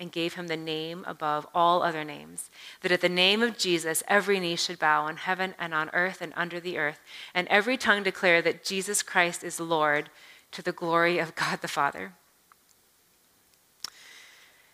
and 0.00 0.12
gave 0.12 0.34
him 0.34 0.46
the 0.46 0.56
name 0.56 1.04
above 1.06 1.46
all 1.54 1.82
other 1.82 2.04
names, 2.04 2.50
that 2.82 2.92
at 2.92 3.00
the 3.00 3.08
name 3.08 3.42
of 3.42 3.58
Jesus 3.58 4.02
every 4.06 4.38
knee 4.38 4.56
should 4.56 4.78
bow 4.78 5.06
in 5.08 5.16
heaven 5.16 5.54
and 5.58 5.74
on 5.74 5.90
earth 5.92 6.20
and 6.20 6.32
under 6.36 6.60
the 6.60 6.78
earth, 6.78 7.00
and 7.34 7.48
every 7.48 7.76
tongue 7.76 8.02
declare 8.02 8.40
that 8.42 8.64
Jesus 8.64 9.02
Christ 9.02 9.42
is 9.42 9.58
Lord 9.58 10.10
to 10.52 10.62
the 10.62 10.72
glory 10.72 11.18
of 11.18 11.34
God 11.34 11.60
the 11.60 11.68
Father. 11.68 12.12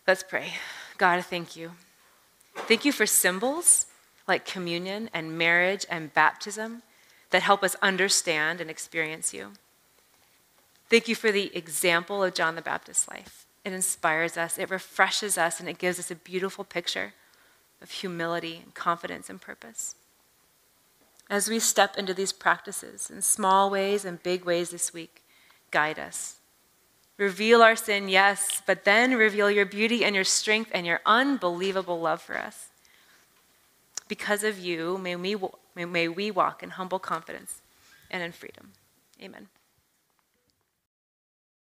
Let's 0.06 0.22
pray. 0.22 0.54
God, 0.98 1.24
thank 1.24 1.56
you. 1.56 1.72
Thank 2.54 2.84
you 2.84 2.92
for 2.92 3.06
symbols 3.06 3.86
like 4.28 4.44
communion 4.44 5.10
and 5.12 5.36
marriage 5.36 5.86
and 5.88 6.12
baptism 6.12 6.82
that 7.30 7.42
help 7.42 7.62
us 7.62 7.74
understand 7.82 8.60
and 8.60 8.70
experience 8.70 9.34
you. 9.34 9.52
Thank 10.88 11.08
you 11.08 11.14
for 11.14 11.32
the 11.32 11.54
example 11.56 12.22
of 12.22 12.34
John 12.34 12.54
the 12.54 12.62
Baptist's 12.62 13.08
life. 13.08 13.43
It 13.64 13.72
inspires 13.72 14.36
us, 14.36 14.58
it 14.58 14.70
refreshes 14.70 15.38
us, 15.38 15.58
and 15.58 15.68
it 15.68 15.78
gives 15.78 15.98
us 15.98 16.10
a 16.10 16.16
beautiful 16.16 16.64
picture 16.64 17.14
of 17.80 17.90
humility 17.90 18.60
and 18.62 18.74
confidence 18.74 19.30
and 19.30 19.40
purpose. 19.40 19.94
As 21.30 21.48
we 21.48 21.58
step 21.58 21.96
into 21.96 22.12
these 22.12 22.32
practices 22.32 23.10
in 23.10 23.22
small 23.22 23.70
ways 23.70 24.04
and 24.04 24.22
big 24.22 24.44
ways 24.44 24.70
this 24.70 24.92
week, 24.92 25.22
guide 25.70 25.98
us. 25.98 26.36
Reveal 27.16 27.62
our 27.62 27.76
sin, 27.76 28.08
yes, 28.08 28.60
but 28.66 28.84
then 28.84 29.14
reveal 29.14 29.50
your 29.50 29.64
beauty 29.64 30.04
and 30.04 30.14
your 30.14 30.24
strength 30.24 30.70
and 30.74 30.84
your 30.84 31.00
unbelievable 31.06 32.00
love 32.00 32.20
for 32.20 32.36
us. 32.36 32.68
Because 34.08 34.44
of 34.44 34.58
you, 34.58 34.98
may 34.98 35.16
we, 35.16 35.36
may 35.74 36.08
we 36.08 36.30
walk 36.30 36.62
in 36.62 36.70
humble 36.70 36.98
confidence 36.98 37.62
and 38.10 38.22
in 38.22 38.32
freedom. 38.32 38.72
Amen. 39.22 39.48